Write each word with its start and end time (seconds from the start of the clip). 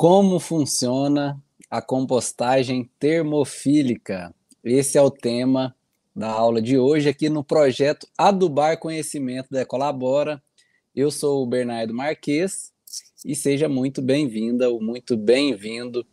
Como 0.00 0.40
funciona 0.40 1.38
a 1.70 1.82
compostagem 1.82 2.90
termofílica? 2.98 4.34
Esse 4.64 4.96
é 4.96 5.02
o 5.02 5.10
tema 5.10 5.76
da 6.16 6.30
aula 6.30 6.62
de 6.62 6.78
hoje 6.78 7.10
aqui 7.10 7.28
no 7.28 7.44
projeto 7.44 8.06
Adubar 8.16 8.78
Conhecimento 8.78 9.50
da 9.50 9.60
Ecolabora. 9.60 10.42
Eu 10.96 11.10
sou 11.10 11.42
o 11.42 11.46
Bernardo 11.46 11.92
Marques 11.92 12.72
e 13.26 13.36
seja 13.36 13.68
muito 13.68 14.00
bem-vinda 14.00 14.70
ou 14.70 14.82
muito 14.82 15.18
bem-vindo 15.18 16.06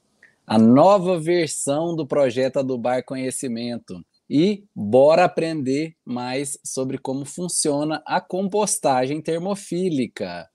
à 0.45 0.59
nova 0.59 1.17
versão 1.17 1.95
do 1.95 2.05
projeto 2.05 2.59
Adubar 2.59 3.05
Conhecimento. 3.05 4.05
E 4.29 4.65
bora 4.75 5.23
aprender 5.23 5.95
mais 6.03 6.59
sobre 6.61 6.97
como 6.97 7.23
funciona 7.23 8.03
a 8.05 8.19
compostagem 8.19 9.21
termofílica. 9.21 10.45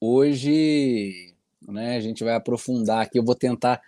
Hoje, 0.00 1.34
né, 1.60 1.96
a 1.96 2.00
gente 2.00 2.24
vai 2.24 2.34
aprofundar 2.34 3.02
aqui, 3.02 3.18
eu 3.18 3.24
vou 3.24 3.34
tentar 3.34 3.82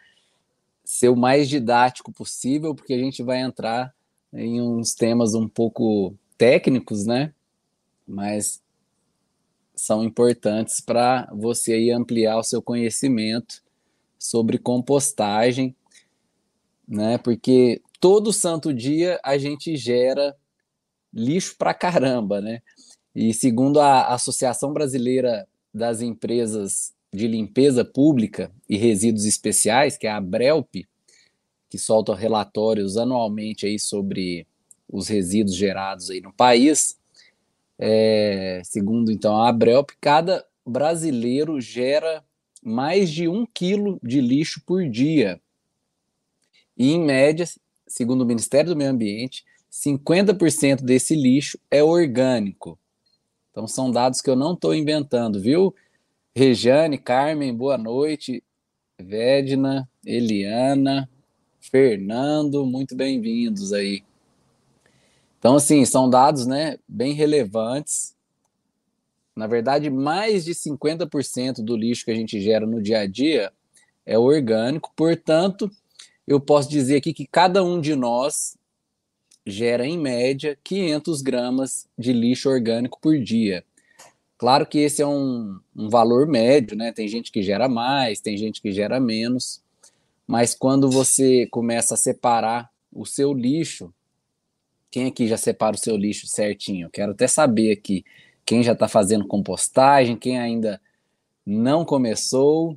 ser 0.84 1.08
o 1.08 1.16
mais 1.16 1.48
didático 1.48 2.12
possível, 2.12 2.74
porque 2.74 2.92
a 2.92 2.98
gente 2.98 3.22
vai 3.22 3.40
entrar 3.40 3.94
em 4.32 4.60
uns 4.60 4.94
temas 4.94 5.34
um 5.34 5.48
pouco 5.48 6.14
técnicos, 6.36 7.06
né? 7.06 7.32
Mas 8.06 8.62
são 9.74 10.04
importantes 10.04 10.80
para 10.80 11.30
você 11.32 11.72
aí 11.72 11.90
ampliar 11.90 12.36
o 12.36 12.42
seu 12.42 12.60
conhecimento 12.60 13.62
sobre 14.18 14.58
compostagem, 14.58 15.74
né? 16.86 17.16
Porque 17.16 17.80
todo 17.98 18.32
santo 18.32 18.72
dia 18.72 19.18
a 19.24 19.38
gente 19.38 19.76
gera 19.76 20.36
lixo 21.12 21.56
para 21.56 21.72
caramba, 21.72 22.40
né? 22.40 22.60
E 23.14 23.32
segundo 23.32 23.80
a 23.80 24.08
Associação 24.08 24.72
Brasileira 24.72 25.48
das 25.72 26.00
Empresas 26.00 26.92
de 27.12 27.26
Limpeza 27.26 27.84
Pública 27.84 28.50
e 28.68 28.76
Resíduos 28.76 29.24
Especiais, 29.24 29.96
que 29.96 30.06
é 30.06 30.10
a 30.10 30.16
ABRELP, 30.16 30.86
que 31.68 31.78
solta 31.78 32.14
relatórios 32.14 32.96
anualmente 32.96 33.66
aí 33.66 33.78
sobre 33.78 34.46
os 34.88 35.08
resíduos 35.08 35.56
gerados 35.56 36.10
aí 36.10 36.20
no 36.20 36.32
país, 36.32 36.98
é, 37.84 38.62
segundo 38.64 39.10
então 39.10 39.36
a 39.36 39.48
Abrelp, 39.48 39.90
cada 40.00 40.46
brasileiro 40.64 41.60
gera 41.60 42.24
mais 42.62 43.10
de 43.10 43.26
um 43.26 43.44
quilo 43.44 43.98
de 44.00 44.20
lixo 44.20 44.62
por 44.64 44.88
dia. 44.88 45.40
E, 46.76 46.92
em 46.92 47.00
média, 47.00 47.44
segundo 47.88 48.22
o 48.22 48.26
Ministério 48.26 48.70
do 48.70 48.76
Meio 48.76 48.90
Ambiente, 48.90 49.44
50% 49.68 50.82
desse 50.82 51.16
lixo 51.16 51.58
é 51.70 51.82
orgânico. 51.82 52.78
Então, 53.52 53.68
são 53.68 53.90
dados 53.90 54.22
que 54.22 54.30
eu 54.30 54.34
não 54.34 54.54
estou 54.54 54.74
inventando, 54.74 55.38
viu? 55.38 55.74
Rejane, 56.34 56.96
Carmen, 56.96 57.54
boa 57.54 57.76
noite. 57.76 58.42
Vedna, 58.98 59.86
Eliana, 60.06 61.06
Fernando, 61.60 62.64
muito 62.64 62.96
bem-vindos 62.96 63.74
aí. 63.74 64.02
Então, 65.38 65.56
assim, 65.56 65.84
são 65.84 66.08
dados 66.08 66.46
né, 66.46 66.78
bem 66.88 67.12
relevantes. 67.12 68.16
Na 69.36 69.46
verdade, 69.46 69.90
mais 69.90 70.46
de 70.46 70.54
50% 70.54 71.62
do 71.62 71.76
lixo 71.76 72.06
que 72.06 72.10
a 72.10 72.16
gente 72.16 72.40
gera 72.40 72.66
no 72.66 72.80
dia 72.80 73.00
a 73.00 73.06
dia 73.06 73.52
é 74.06 74.18
orgânico, 74.18 74.90
portanto, 74.96 75.70
eu 76.26 76.40
posso 76.40 76.70
dizer 76.70 76.96
aqui 76.96 77.12
que 77.12 77.26
cada 77.26 77.62
um 77.62 77.82
de 77.82 77.94
nós 77.94 78.56
gera, 79.46 79.86
em 79.86 79.98
média, 79.98 80.58
500 80.62 81.22
gramas 81.22 81.88
de 81.98 82.12
lixo 82.12 82.48
orgânico 82.48 82.98
por 83.00 83.18
dia. 83.18 83.64
Claro 84.38 84.66
que 84.66 84.78
esse 84.78 85.02
é 85.02 85.06
um, 85.06 85.58
um 85.74 85.88
valor 85.88 86.26
médio, 86.26 86.76
né? 86.76 86.92
Tem 86.92 87.06
gente 87.06 87.30
que 87.30 87.42
gera 87.42 87.68
mais, 87.68 88.20
tem 88.20 88.36
gente 88.36 88.60
que 88.60 88.72
gera 88.72 88.98
menos, 88.98 89.62
mas 90.26 90.54
quando 90.54 90.90
você 90.90 91.46
começa 91.46 91.94
a 91.94 91.96
separar 91.96 92.70
o 92.92 93.06
seu 93.06 93.32
lixo 93.32 93.92
quem 94.92 95.06
aqui 95.06 95.26
já 95.26 95.38
separa 95.38 95.74
o 95.74 95.78
seu 95.78 95.96
lixo 95.96 96.26
certinho? 96.26 96.90
quero 96.90 97.12
até 97.12 97.26
saber 97.26 97.72
aqui 97.72 98.04
quem 98.44 98.62
já 98.62 98.72
está 98.72 98.86
fazendo 98.86 99.26
compostagem, 99.26 100.16
quem 100.16 100.38
ainda 100.38 100.78
não 101.46 101.82
começou, 101.84 102.76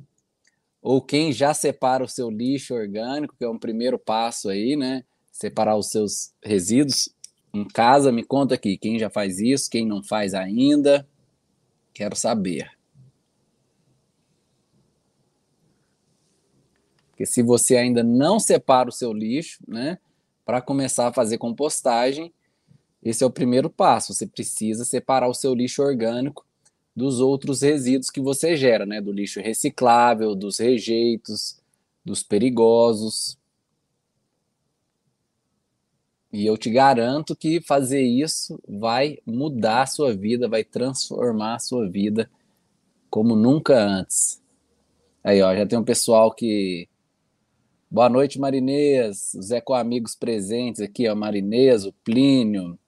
ou 0.80 1.02
quem 1.02 1.30
já 1.30 1.52
separa 1.52 2.02
o 2.02 2.08
seu 2.08 2.30
lixo 2.30 2.72
orgânico, 2.74 3.34
que 3.36 3.44
é 3.44 3.48
um 3.48 3.58
primeiro 3.58 3.98
passo 3.98 4.48
aí, 4.48 4.76
né? 4.76 5.04
Separar 5.38 5.76
os 5.76 5.88
seus 5.88 6.32
resíduos 6.42 7.10
em 7.52 7.64
casa. 7.64 8.10
Me 8.10 8.24
conta 8.24 8.54
aqui, 8.54 8.78
quem 8.78 8.98
já 8.98 9.10
faz 9.10 9.38
isso, 9.38 9.70
quem 9.70 9.86
não 9.86 10.02
faz 10.02 10.32
ainda. 10.32 11.06
Quero 11.92 12.16
saber. 12.16 12.70
Porque 17.10 17.26
se 17.26 17.42
você 17.42 17.76
ainda 17.76 18.02
não 18.02 18.38
separa 18.40 18.88
o 18.88 18.92
seu 18.92 19.12
lixo, 19.12 19.62
né? 19.68 19.98
para 20.46 20.62
começar 20.62 21.08
a 21.08 21.12
fazer 21.12 21.38
compostagem, 21.38 22.32
esse 23.02 23.22
é 23.22 23.26
o 23.26 23.30
primeiro 23.30 23.68
passo. 23.68 24.14
Você 24.14 24.26
precisa 24.26 24.84
separar 24.84 25.28
o 25.28 25.34
seu 25.34 25.52
lixo 25.52 25.82
orgânico 25.82 26.46
dos 26.94 27.20
outros 27.20 27.60
resíduos 27.60 28.10
que 28.10 28.20
você 28.20 28.56
gera, 28.56 28.86
né? 28.86 29.02
Do 29.02 29.12
lixo 29.12 29.40
reciclável, 29.40 30.34
dos 30.34 30.58
rejeitos, 30.58 31.58
dos 32.04 32.22
perigosos. 32.22 33.36
E 36.36 36.44
eu 36.44 36.58
te 36.58 36.68
garanto 36.68 37.34
que 37.34 37.62
fazer 37.62 38.02
isso 38.02 38.62
vai 38.68 39.16
mudar 39.24 39.80
a 39.80 39.86
sua 39.86 40.14
vida, 40.14 40.46
vai 40.46 40.62
transformar 40.62 41.54
a 41.54 41.58
sua 41.58 41.88
vida 41.88 42.30
como 43.08 43.34
nunca 43.34 43.74
antes. 43.82 44.42
Aí, 45.24 45.40
ó, 45.40 45.56
já 45.56 45.64
tem 45.64 45.78
um 45.78 45.82
pessoal 45.82 46.30
que 46.30 46.90
Boa 47.90 48.10
noite, 48.10 48.38
Marinês. 48.38 49.32
Os 49.32 49.50
eco-amigos 49.50 50.14
presentes 50.14 50.82
aqui, 50.82 51.08
ó, 51.08 51.14
Marinês, 51.14 51.86
o 51.86 51.92
Plínio. 52.04 52.78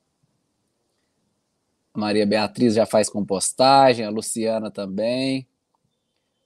Maria 1.97 2.27
Beatriz 2.27 2.75
já 2.75 2.85
faz 2.85 3.09
compostagem, 3.09 4.05
a 4.05 4.11
Luciana 4.11 4.71
também. 4.71 5.49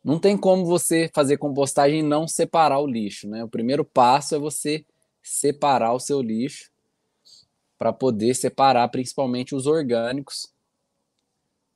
Não 0.04 0.20
tem 0.20 0.36
como 0.36 0.64
você 0.64 1.10
fazer 1.12 1.36
compostagem 1.36 1.98
e 1.98 2.04
não 2.04 2.28
separar 2.28 2.78
o 2.78 2.86
lixo, 2.86 3.28
né? 3.28 3.42
O 3.42 3.48
primeiro 3.48 3.84
passo 3.84 4.36
é 4.36 4.38
você 4.38 4.86
separar 5.20 5.94
o 5.94 5.98
seu 5.98 6.22
lixo 6.22 6.71
para 7.82 7.92
poder 7.92 8.32
separar 8.36 8.86
principalmente 8.90 9.56
os 9.56 9.66
orgânicos, 9.66 10.46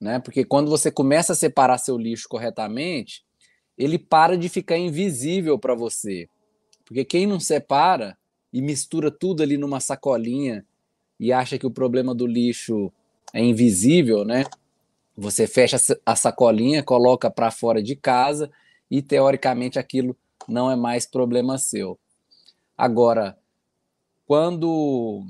né? 0.01 0.21
Porque 0.21 0.45
quando 0.45 0.71
você 0.71 0.89
começa 0.89 1.33
a 1.33 1.35
separar 1.35 1.79
seu 1.79 1.99
lixo 1.99 2.29
corretamente, 2.29 3.25
ele 3.77 3.99
para 3.99 4.39
de 4.39 4.49
ficar 4.49 4.79
invisível 4.79 5.59
para 5.59 5.75
você. 5.75 6.29
Porque 6.85 7.05
quem 7.05 7.27
não 7.27 7.41
separa 7.41 8.17
e 8.53 8.63
mistura 8.63 9.11
tudo 9.11 9.43
ali 9.43 9.57
numa 9.57 9.81
sacolinha 9.81 10.65
e 11.19 11.33
acha 11.33 11.59
que 11.59 11.67
o 11.67 11.73
problema 11.73 12.15
do 12.15 12.25
lixo 12.25 12.93
é 13.35 13.41
invisível, 13.43 14.25
né? 14.25 14.45
Você 15.17 15.49
fecha 15.49 15.77
a 16.07 16.15
sacolinha, 16.15 16.85
coloca 16.85 17.29
para 17.29 17.51
fora 17.51 17.83
de 17.83 17.97
casa 17.97 18.49
e 18.89 19.03
teoricamente 19.03 19.77
aquilo 19.77 20.17
não 20.47 20.71
é 20.71 20.77
mais 20.77 21.05
problema 21.05 21.59
seu. 21.59 21.99
Agora, 22.79 23.37
quando 24.25 25.27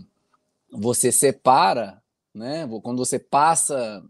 você 0.71 1.13
separa, 1.13 2.03
né? 2.35 2.69
Quando 2.83 2.99
você 2.99 3.19
passa 3.19 4.05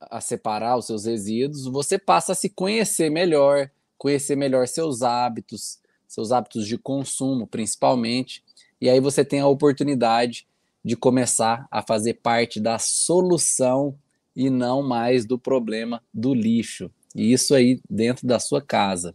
a 0.00 0.20
separar 0.20 0.76
os 0.76 0.86
seus 0.86 1.04
resíduos, 1.04 1.66
você 1.66 1.98
passa 1.98 2.32
a 2.32 2.34
se 2.34 2.48
conhecer 2.48 3.10
melhor, 3.10 3.70
conhecer 3.98 4.36
melhor 4.36 4.66
seus 4.66 5.02
hábitos, 5.02 5.78
seus 6.08 6.32
hábitos 6.32 6.66
de 6.66 6.78
consumo, 6.78 7.46
principalmente, 7.46 8.42
e 8.80 8.88
aí 8.88 8.98
você 8.98 9.24
tem 9.24 9.40
a 9.40 9.46
oportunidade 9.46 10.46
de 10.82 10.96
começar 10.96 11.68
a 11.70 11.82
fazer 11.82 12.14
parte 12.14 12.58
da 12.58 12.78
solução 12.78 13.96
e 14.34 14.48
não 14.48 14.82
mais 14.82 15.26
do 15.26 15.38
problema 15.38 16.02
do 16.12 16.32
lixo. 16.32 16.90
E 17.14 17.32
isso 17.32 17.54
aí 17.54 17.80
dentro 17.88 18.26
da 18.26 18.38
sua 18.38 18.62
casa. 18.62 19.14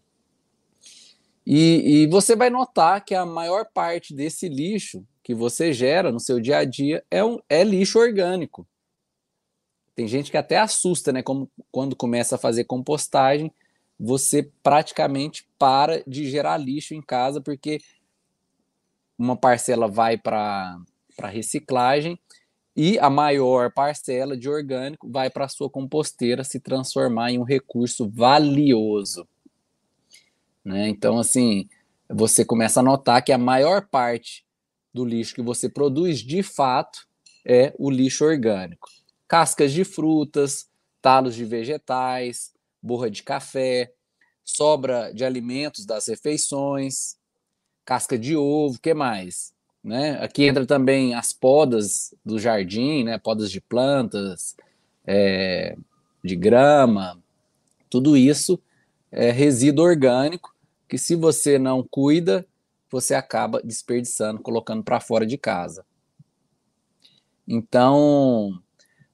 E, 1.45 2.03
e, 2.03 2.07
você 2.07 2.35
vai 2.35 2.49
notar 2.49 3.03
que 3.05 3.13
a 3.13 3.25
maior 3.25 3.65
parte 3.71 4.13
desse 4.13 4.49
lixo 4.49 5.05
que 5.25 5.33
você 5.33 5.73
gera 5.73 6.11
no 6.11 6.19
seu 6.19 6.39
dia 6.39 6.59
a 6.59 6.63
dia 6.63 7.03
é, 7.09 7.23
um, 7.23 7.39
é 7.49 7.63
lixo 7.63 7.97
orgânico. 7.97 8.63
Tem 9.95 10.07
gente 10.07 10.29
que 10.29 10.37
até 10.37 10.59
assusta, 10.59 11.11
né? 11.11 11.23
Como 11.23 11.49
quando 11.71 11.95
começa 11.95 12.35
a 12.35 12.37
fazer 12.37 12.65
compostagem, 12.65 13.51
você 13.99 14.51
praticamente 14.61 15.49
para 15.57 16.03
de 16.05 16.29
gerar 16.29 16.57
lixo 16.57 16.93
em 16.93 17.01
casa, 17.01 17.41
porque 17.41 17.81
uma 19.17 19.35
parcela 19.35 19.87
vai 19.87 20.15
para 20.15 20.77
reciclagem 21.23 22.19
e 22.75 22.99
a 22.99 23.09
maior 23.09 23.71
parcela 23.71 24.37
de 24.37 24.47
orgânico 24.47 25.09
vai 25.09 25.31
para 25.31 25.45
a 25.45 25.49
sua 25.49 25.71
composteira 25.71 26.43
se 26.43 26.59
transformar 26.59 27.31
em 27.31 27.39
um 27.39 27.43
recurso 27.43 28.07
valioso. 28.07 29.27
Né? 30.63 30.87
Então, 30.87 31.17
assim, 31.17 31.67
você 32.07 32.45
começa 32.45 32.79
a 32.79 32.83
notar 32.83 33.23
que 33.23 33.31
a 33.31 33.39
maior 33.39 33.87
parte 33.87 34.44
do 34.95 35.03
lixo 35.03 35.35
que 35.35 35.41
você 35.41 35.67
produz, 35.67 36.19
de 36.19 36.41
fato, 36.41 37.05
é 37.45 37.75
o 37.77 37.91
lixo 37.91 38.23
orgânico. 38.23 38.87
Cascas 39.27 39.73
de 39.73 39.83
frutas, 39.83 40.69
talos 41.01 41.35
de 41.35 41.43
vegetais, 41.43 42.53
borra 42.81 43.11
de 43.11 43.21
café, 43.21 43.91
sobra 44.41 45.11
de 45.13 45.25
alimentos 45.25 45.85
das 45.85 46.07
refeições, 46.07 47.17
casca 47.83 48.17
de 48.17 48.37
ovo, 48.37 48.79
que 48.79 48.93
mais? 48.93 49.53
Né? 49.83 50.17
Aqui 50.23 50.45
entra 50.45 50.65
também 50.65 51.13
as 51.13 51.33
podas 51.33 52.15
do 52.23 52.39
jardim, 52.39 53.03
né? 53.03 53.17
podas 53.17 53.51
de 53.51 53.59
plantas, 53.59 54.55
é, 55.05 55.75
de 56.23 56.37
grama, 56.37 57.21
tudo 57.89 58.15
isso 58.15 58.57
é 59.11 59.29
resíduo 59.29 59.83
orgânico 59.83 60.55
que 60.87 60.97
se 60.97 61.15
você 61.15 61.59
não 61.59 61.83
cuida, 61.83 62.47
você 62.95 63.13
acaba 63.13 63.61
desperdiçando, 63.61 64.41
colocando 64.41 64.81
para 64.81 65.01
fora 65.01 65.25
de 65.25 65.37
casa. 65.37 65.85
Então, 67.45 68.57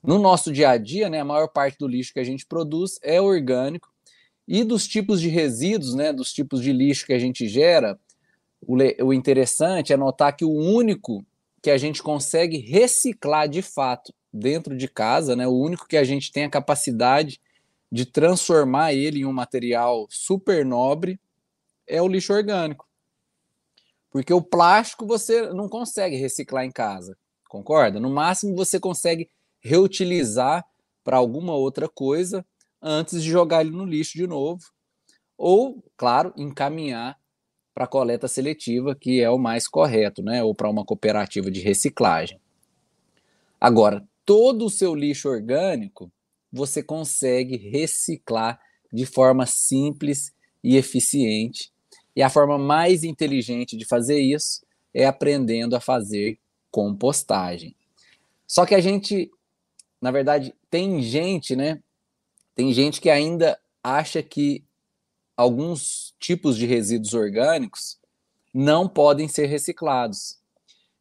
no 0.04 0.20
nosso 0.20 0.52
dia 0.52 0.70
a 0.70 0.78
dia, 0.78 1.10
né, 1.10 1.22
a 1.22 1.26
maior 1.26 1.48
parte 1.48 1.80
do 1.80 1.88
lixo 1.88 2.14
que 2.14 2.20
a 2.20 2.24
gente 2.24 2.46
produz 2.46 3.00
é 3.02 3.20
orgânico 3.20 3.92
e 4.48 4.64
dos 4.64 4.88
tipos 4.88 5.20
de 5.20 5.30
resíduos, 5.30 5.96
né, 5.96 6.14
dos 6.14 6.32
tipos 6.32 6.62
de 6.62 6.72
lixo 6.72 7.08
que 7.08 7.14
a 7.14 7.18
gente 7.18 7.48
gera, 7.48 8.00
o, 8.62 8.78
o 9.04 9.12
interessante 9.12 9.92
é 9.92 9.98
notar 9.98 10.36
que 10.36 10.46
o 10.46 10.54
único 10.54 11.26
que 11.60 11.72
a 11.72 11.78
gente 11.78 12.04
consegue 12.04 12.58
reciclar 12.58 13.50
de 13.50 13.64
fato 13.64 14.14
dentro 14.32 14.78
de 14.78 14.88
casa, 14.88 15.36
né, 15.36 15.48
o 15.48 15.60
único 15.60 15.88
que 15.88 15.98
a 15.98 16.04
gente 16.04 16.32
tem 16.32 16.44
a 16.44 16.50
capacidade 16.52 17.42
de 17.92 18.06
transformar 18.06 18.94
ele 18.94 19.22
em 19.22 19.26
um 19.26 19.34
material 19.34 20.06
super 20.08 20.64
nobre 20.64 21.20
é 21.88 22.00
o 22.00 22.08
lixo 22.08 22.32
orgânico. 22.32 22.91
Porque 24.12 24.34
o 24.34 24.42
plástico 24.42 25.08
você 25.08 25.52
não 25.54 25.70
consegue 25.70 26.18
reciclar 26.18 26.66
em 26.66 26.72
casa, 26.72 27.18
concorda? 27.50 28.00
No 28.00 28.10
máximo 28.10 28.56
você 28.56 28.80
consegue 28.80 29.30
reutilizar 29.62 30.66
para 31.04 31.18
alguma 31.18 31.56
outra 31.56 31.88
coisa 31.88 32.46
antes 32.82 33.24
de 33.24 33.30
jogar 33.30 33.62
ele 33.62 33.72
no 33.72 33.86
lixo 33.86 34.18
de 34.18 34.28
novo. 34.28 34.62
Ou, 35.38 35.84
claro, 35.96 36.34
encaminhar 36.38 37.18
para 37.74 37.88
coleta 37.88 38.28
seletiva, 38.28 38.94
que 38.94 39.22
é 39.22 39.30
o 39.30 39.40
mais 39.40 39.68
correto, 39.68 40.22
né? 40.22 40.44
Ou 40.44 40.54
para 40.54 40.70
uma 40.70 40.84
cooperativa 40.84 41.50
de 41.50 41.62
reciclagem. 41.62 42.40
Agora, 43.60 44.06
todo 44.26 44.66
o 44.66 44.70
seu 44.70 44.94
lixo 44.94 45.30
orgânico 45.30 46.12
você 46.52 46.84
consegue 46.84 47.56
reciclar 47.56 48.60
de 48.92 49.06
forma 49.06 49.46
simples 49.46 50.34
e 50.64 50.76
eficiente. 50.76 51.72
E 52.16 52.22
a 52.22 52.30
forma 52.30 52.58
mais 52.58 53.04
inteligente 53.04 53.78
de 53.78 53.86
fazer 53.86 54.20
isso 54.20 54.62
é 54.94 55.06
aprendendo 55.06 55.76
a 55.76 55.80
fazer 55.80 56.38
compostagem. 56.70 57.76
Só 58.48 58.66
que 58.66 58.76
a 58.76 58.82
gente, 58.82 59.32
na 60.02 60.12
verdade, 60.12 60.54
tem 60.70 61.02
gente, 61.02 61.56
né? 61.56 61.82
Tem 62.56 62.74
gente 62.74 63.00
que 63.00 63.10
ainda 63.10 63.58
acha 63.84 64.22
que 64.22 64.64
alguns 65.36 66.14
tipos 66.20 66.58
de 66.58 66.66
resíduos 66.66 67.14
orgânicos 67.14 67.98
não 68.54 68.88
podem 68.88 69.28
ser 69.28 69.46
reciclados. 69.46 70.38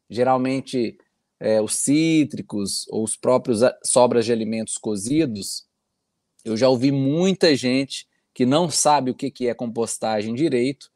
Geralmente, 0.09 0.97
é, 1.39 1.61
os 1.61 1.75
cítricos 1.75 2.87
ou 2.89 3.03
os 3.03 3.15
próprios 3.15 3.61
sobras 3.83 4.25
de 4.25 4.31
alimentos 4.31 4.77
cozidos, 4.77 5.65
eu 6.43 6.55
já 6.55 6.69
ouvi 6.69 6.91
muita 6.91 7.55
gente 7.55 8.07
que 8.33 8.45
não 8.45 8.69
sabe 8.69 9.11
o 9.11 9.15
que, 9.15 9.29
que 9.29 9.47
é 9.47 9.53
compostagem 9.53 10.33
direito, 10.33 10.90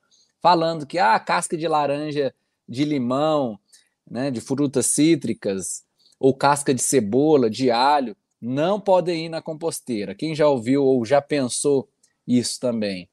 falando 0.46 0.86
que 0.86 1.00
ah, 1.00 1.20
casca 1.20 1.58
de 1.58 1.68
laranja, 1.68 2.32
de 2.70 2.86
limão, 2.86 3.60
né, 4.08 4.30
de 4.30 4.40
frutas 4.40 4.86
cítricas, 4.86 5.84
ou 6.20 6.36
casca 6.36 6.72
de 6.72 6.84
cebola, 6.84 7.50
de 7.50 7.72
alho, 7.72 8.16
não 8.40 8.80
podem 8.80 9.26
ir 9.26 9.30
na 9.30 9.42
composteira. 9.42 10.14
Quem 10.14 10.36
já 10.36 10.48
ouviu 10.48 10.84
ou 10.84 11.04
já 11.04 11.20
pensou 11.20 11.90
isso 12.28 12.60
também? 12.60 13.10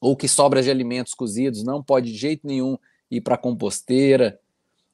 ou 0.00 0.16
que 0.16 0.28
sobras 0.28 0.64
de 0.64 0.70
alimentos 0.70 1.14
cozidos 1.14 1.64
não 1.64 1.82
pode 1.82 2.12
de 2.12 2.18
jeito 2.18 2.46
nenhum 2.46 2.78
ir 3.10 3.20
para 3.20 3.34
a 3.34 3.38
composteira. 3.38 4.38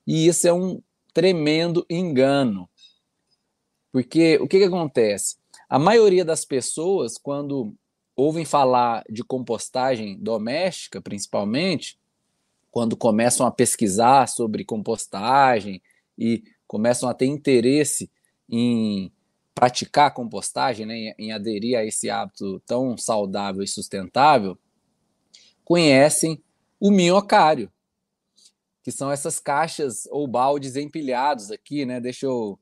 E 0.07 0.27
isso 0.27 0.47
é 0.47 0.53
um 0.53 0.81
tremendo 1.13 1.85
engano. 1.91 2.69
Porque 3.93 4.39
o 4.41 4.49
que, 4.49 4.59
que 4.59 4.65
acontece? 4.65 5.37
A 5.69 5.79
maioria 5.79 6.25
das 6.25 6.45
pessoas, 6.45 7.19
quando 7.19 7.75
ouvem 8.17 8.45
falar 8.45 9.05
de 9.11 9.23
compostagem 9.25 10.19
doméstica, 10.19 11.01
principalmente, 11.01 11.99
quando 12.71 12.97
começam 12.97 13.47
a 13.47 13.51
pesquisar 13.51 14.27
sobre 14.29 14.65
compostagem 14.65 15.83
e 16.19 16.43
começam 16.67 17.09
a 17.09 17.15
ter 17.15 17.27
interesse 17.27 18.11
em 18.49 19.13
praticar 19.55 20.13
compostagem, 20.13 20.85
né, 20.85 21.15
em 21.19 21.33
aderir 21.33 21.79
a 21.79 21.85
esse 21.85 22.11
hábito 22.11 22.61
tão 22.67 22.97
saudável 22.97 23.63
e 23.63 23.69
sustentável, 23.69 24.59
conhecem 25.65 26.43
o 26.81 26.91
minhocário, 26.91 27.73
que 28.83 28.91
são 28.91 29.11
essas 29.11 29.41
caixas 29.41 30.07
ou 30.11 30.27
baldes 30.27 30.77
empilhados 30.77 31.51
aqui, 31.51 31.87
né? 31.87 32.01
Deixa 32.01 32.27
eu 32.27 32.59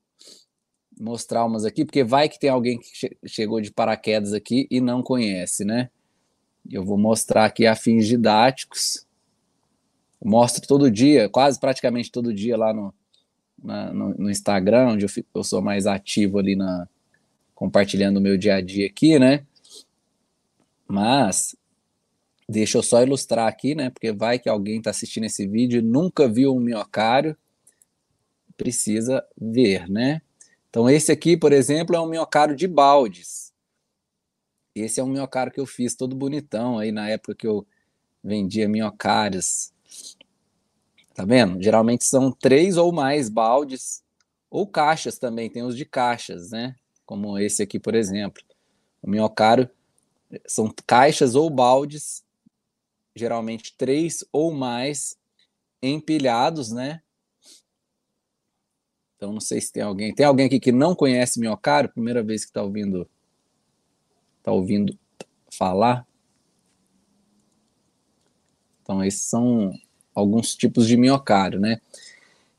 mostrar 0.99 1.45
umas 1.45 1.65
aqui, 1.65 1.85
porque 1.85 2.03
vai 2.03 2.29
que 2.29 2.39
tem 2.39 2.49
alguém 2.49 2.79
que 2.79 2.95
che 2.95 3.17
chegou 3.25 3.59
de 3.61 3.71
paraquedas 3.71 4.33
aqui 4.33 4.67
e 4.69 4.79
não 4.79 5.01
conhece, 5.01 5.65
né? 5.65 5.89
Eu 6.69 6.83
vou 6.83 6.97
mostrar 6.97 7.45
aqui 7.45 7.65
a 7.65 7.75
fins 7.75 8.07
didáticos. 8.07 9.05
Mostro 10.23 10.65
todo 10.67 10.89
dia, 10.89 11.27
quase 11.27 11.59
praticamente 11.59 12.11
todo 12.11 12.33
dia 12.33 12.55
lá 12.55 12.73
no, 12.73 12.93
na, 13.61 13.93
no, 13.93 14.09
no, 14.15 14.29
Instagram, 14.29 14.93
onde 14.93 15.05
eu, 15.05 15.09
fico, 15.09 15.27
eu 15.33 15.43
sou 15.43 15.61
mais 15.61 15.85
ativo 15.85 16.39
ali 16.39 16.55
na 16.55 16.87
compartilhando 17.53 18.17
o 18.17 18.21
meu 18.21 18.37
dia 18.37 18.55
a 18.55 18.61
dia 18.61 18.87
aqui, 18.87 19.19
né? 19.19 19.45
Mas 20.87 21.55
Deixa 22.47 22.77
eu 22.77 22.83
só 22.83 23.01
ilustrar 23.01 23.47
aqui, 23.47 23.73
né? 23.73 23.89
Porque 23.89 24.11
vai 24.11 24.37
que 24.37 24.49
alguém 24.49 24.77
está 24.77 24.89
assistindo 24.89 25.23
esse 25.23 25.47
vídeo 25.47 25.79
e 25.79 25.81
nunca 25.81 26.27
viu 26.27 26.53
um 26.53 26.59
minhocário, 26.59 27.37
precisa 28.57 29.25
ver, 29.39 29.89
né? 29.89 30.21
Então, 30.73 30.89
esse 30.89 31.11
aqui, 31.11 31.37
por 31.37 31.53
exemplo, 31.53 31.95
é 31.95 32.01
um 32.01 32.07
minhocário 32.07 32.55
de 32.55 32.67
baldes. 32.67 33.53
Esse 34.73 34.99
é 34.99 35.03
um 35.03 35.07
minhocário 35.07 35.51
que 35.51 35.59
eu 35.59 35.67
fiz 35.67 35.93
todo 35.93 36.15
bonitão 36.15 36.79
aí 36.79 36.91
na 36.91 37.07
época 37.07 37.35
que 37.35 37.45
eu 37.45 37.63
vendia 38.23 38.67
minhocários. 38.67 39.71
Tá 41.13 41.23
vendo? 41.25 41.61
Geralmente 41.61 42.03
são 42.03 42.31
três 42.31 42.75
ou 42.75 42.91
mais 42.91 43.29
baldes, 43.29 44.03
ou 44.49 44.65
caixas 44.65 45.19
também, 45.19 45.47
tem 45.47 45.61
os 45.61 45.77
de 45.77 45.85
caixas, 45.85 46.49
né? 46.49 46.75
Como 47.05 47.37
esse 47.37 47.61
aqui, 47.61 47.79
por 47.79 47.93
exemplo. 47.93 48.41
O 48.99 49.07
minhocário 49.07 49.69
são 50.47 50.73
caixas 50.87 51.35
ou 51.35 51.51
baldes 51.51 52.23
geralmente 53.15 53.75
três 53.77 54.25
ou 54.31 54.51
mais 54.51 55.15
empilhados, 55.83 56.71
né? 56.71 57.03
Então 59.23 59.31
não 59.31 59.39
sei 59.39 59.61
se 59.61 59.71
tem 59.71 59.81
alguém. 59.81 60.13
Tem 60.13 60.25
alguém 60.25 60.47
aqui 60.47 60.59
que 60.59 60.71
não 60.73 60.93
conhece 60.93 61.39
minhocário? 61.39 61.89
Primeira 61.89 62.21
vez 62.21 62.43
que 62.43 62.49
está 62.49 62.61
ouvindo, 62.61 63.09
tá 64.43 64.51
ouvindo 64.51 64.99
falar. 65.49 66.05
Então 68.81 69.01
esses 69.01 69.21
são 69.21 69.73
alguns 70.13 70.53
tipos 70.53 70.85
de 70.85 70.97
minhocário, 70.97 71.57
né? 71.57 71.79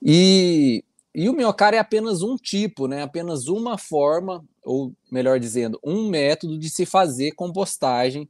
E, 0.02 0.82
e 1.14 1.28
o 1.28 1.34
minhocário 1.34 1.76
é 1.76 1.80
apenas 1.80 2.22
um 2.22 2.34
tipo, 2.34 2.88
né? 2.88 3.02
Apenas 3.02 3.46
uma 3.46 3.76
forma, 3.76 4.42
ou 4.64 4.90
melhor 5.12 5.38
dizendo, 5.38 5.78
um 5.84 6.08
método 6.08 6.58
de 6.58 6.70
se 6.70 6.86
fazer 6.86 7.32
compostagem 7.32 8.26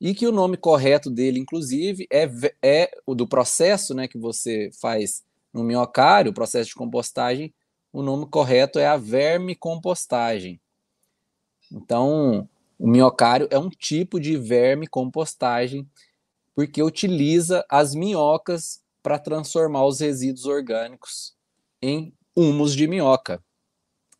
e 0.00 0.12
que 0.12 0.26
o 0.26 0.32
nome 0.32 0.56
correto 0.56 1.08
dele, 1.08 1.38
inclusive, 1.38 2.08
é, 2.10 2.28
é 2.60 2.90
o 3.06 3.14
do 3.14 3.28
processo 3.28 3.94
né, 3.94 4.08
que 4.08 4.18
você 4.18 4.70
faz 4.80 5.24
no 5.54 5.62
minhocário, 5.62 6.32
o 6.32 6.34
processo 6.34 6.68
de 6.68 6.74
compostagem, 6.74 7.54
o 7.96 8.02
nome 8.02 8.26
correto 8.26 8.78
é 8.78 8.86
a 8.86 8.98
vermicompostagem. 8.98 10.60
Então, 11.72 12.46
o 12.78 12.86
minhocário 12.86 13.48
é 13.50 13.58
um 13.58 13.70
tipo 13.70 14.20
de 14.20 14.36
vermicompostagem 14.36 15.88
porque 16.54 16.82
utiliza 16.82 17.64
as 17.70 17.94
minhocas 17.94 18.82
para 19.02 19.18
transformar 19.18 19.86
os 19.86 20.00
resíduos 20.00 20.44
orgânicos 20.44 21.34
em 21.80 22.12
humus 22.36 22.74
de 22.74 22.86
minhoca. 22.86 23.42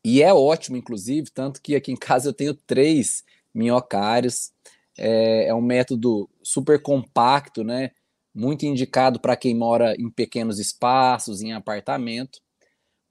E 0.03 0.23
é 0.23 0.33
ótimo, 0.33 0.79
inclusive, 0.79 1.31
tanto 1.31 1.61
que 1.61 1.77
aqui 1.77 1.93
em 1.93 1.97
casa 1.97 2.31
eu 2.31 2.33
tenho 2.33 2.55
três 2.55 3.25
minhocários 3.53 4.53
é, 4.97 5.49
é 5.49 5.55
um 5.55 5.61
método 5.61 6.31
super 6.43 6.81
compacto, 6.81 7.63
né? 7.63 7.91
Muito 8.35 8.65
indicado 8.65 9.21
para 9.21 9.37
quem 9.37 9.55
mora 9.55 9.95
em 9.99 10.09
pequenos 10.09 10.59
espaços, 10.59 11.43
em 11.43 11.53
apartamento. 11.53 12.41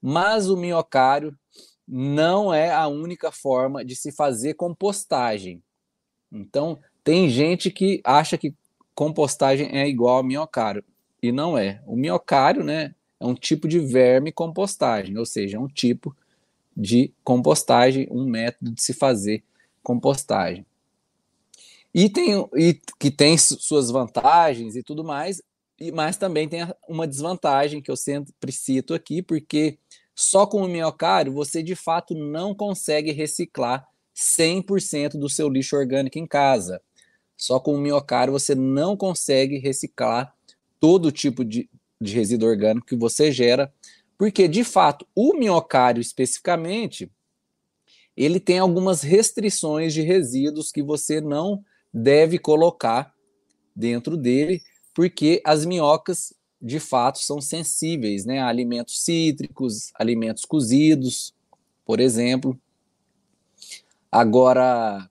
Mas 0.08 0.48
o 0.48 0.56
minhocário 0.56 1.36
não 1.84 2.54
é 2.54 2.72
a 2.72 2.86
única 2.86 3.32
forma 3.32 3.84
de 3.84 3.96
se 3.96 4.12
fazer 4.12 4.54
compostagem. 4.54 5.60
Então, 6.30 6.78
tem 7.02 7.28
gente 7.28 7.72
que 7.72 8.00
acha 8.04 8.38
que 8.38 8.54
compostagem 8.94 9.68
é 9.76 9.88
igual 9.88 10.18
ao 10.18 10.22
minhocário, 10.22 10.84
e 11.20 11.32
não 11.32 11.58
é. 11.58 11.82
O 11.84 11.96
minhocário, 11.96 12.62
né, 12.62 12.94
é 13.18 13.26
um 13.26 13.34
tipo 13.34 13.66
de 13.66 13.80
verme 13.80 14.30
compostagem, 14.30 15.18
ou 15.18 15.26
seja, 15.26 15.56
é 15.56 15.60
um 15.60 15.66
tipo 15.66 16.16
de 16.76 17.12
compostagem, 17.24 18.06
um 18.08 18.26
método 18.26 18.70
de 18.70 18.80
se 18.80 18.94
fazer 18.94 19.42
compostagem. 19.82 20.64
E 21.92 22.08
tem 22.08 22.48
e 22.54 22.80
que 23.00 23.10
tem 23.10 23.36
suas 23.36 23.90
vantagens 23.90 24.76
e 24.76 24.84
tudo 24.84 25.02
mais, 25.02 25.42
mas 25.92 26.16
também 26.16 26.48
tem 26.48 26.60
uma 26.88 27.08
desvantagem 27.08 27.82
que 27.82 27.90
eu 27.90 27.96
sempre 27.96 28.52
cito 28.52 28.94
aqui, 28.94 29.20
porque 29.20 29.78
só 30.18 30.46
com 30.46 30.62
o 30.62 30.68
miocário 30.68 31.30
você 31.30 31.62
de 31.62 31.76
fato 31.76 32.14
não 32.14 32.54
consegue 32.54 33.12
reciclar 33.12 33.86
100% 34.16 35.18
do 35.18 35.28
seu 35.28 35.46
lixo 35.46 35.76
orgânico 35.76 36.18
em 36.18 36.26
casa. 36.26 36.80
Só 37.36 37.60
com 37.60 37.74
o 37.74 37.78
miocário 37.78 38.32
você 38.32 38.54
não 38.54 38.96
consegue 38.96 39.58
reciclar 39.58 40.34
todo 40.80 41.12
tipo 41.12 41.44
de, 41.44 41.68
de 42.00 42.14
resíduo 42.14 42.48
orgânico 42.48 42.86
que 42.86 42.96
você 42.96 43.30
gera, 43.30 43.70
porque 44.16 44.48
de 44.48 44.64
fato 44.64 45.06
o 45.14 45.34
miocário 45.34 46.00
especificamente 46.00 47.12
ele 48.16 48.40
tem 48.40 48.58
algumas 48.58 49.02
restrições 49.02 49.92
de 49.92 50.00
resíduos 50.00 50.72
que 50.72 50.82
você 50.82 51.20
não 51.20 51.62
deve 51.92 52.38
colocar 52.38 53.14
dentro 53.74 54.16
dele, 54.16 54.62
porque 54.94 55.42
as 55.44 55.66
minhocas 55.66 56.32
de 56.60 56.80
fato 56.80 57.18
são 57.18 57.40
sensíveis 57.40 58.24
né, 58.24 58.40
a 58.40 58.48
alimentos 58.48 59.02
cítricos, 59.02 59.92
alimentos 59.94 60.44
cozidos, 60.44 61.34
por 61.84 62.00
exemplo. 62.00 62.58
Agora, 64.10 65.08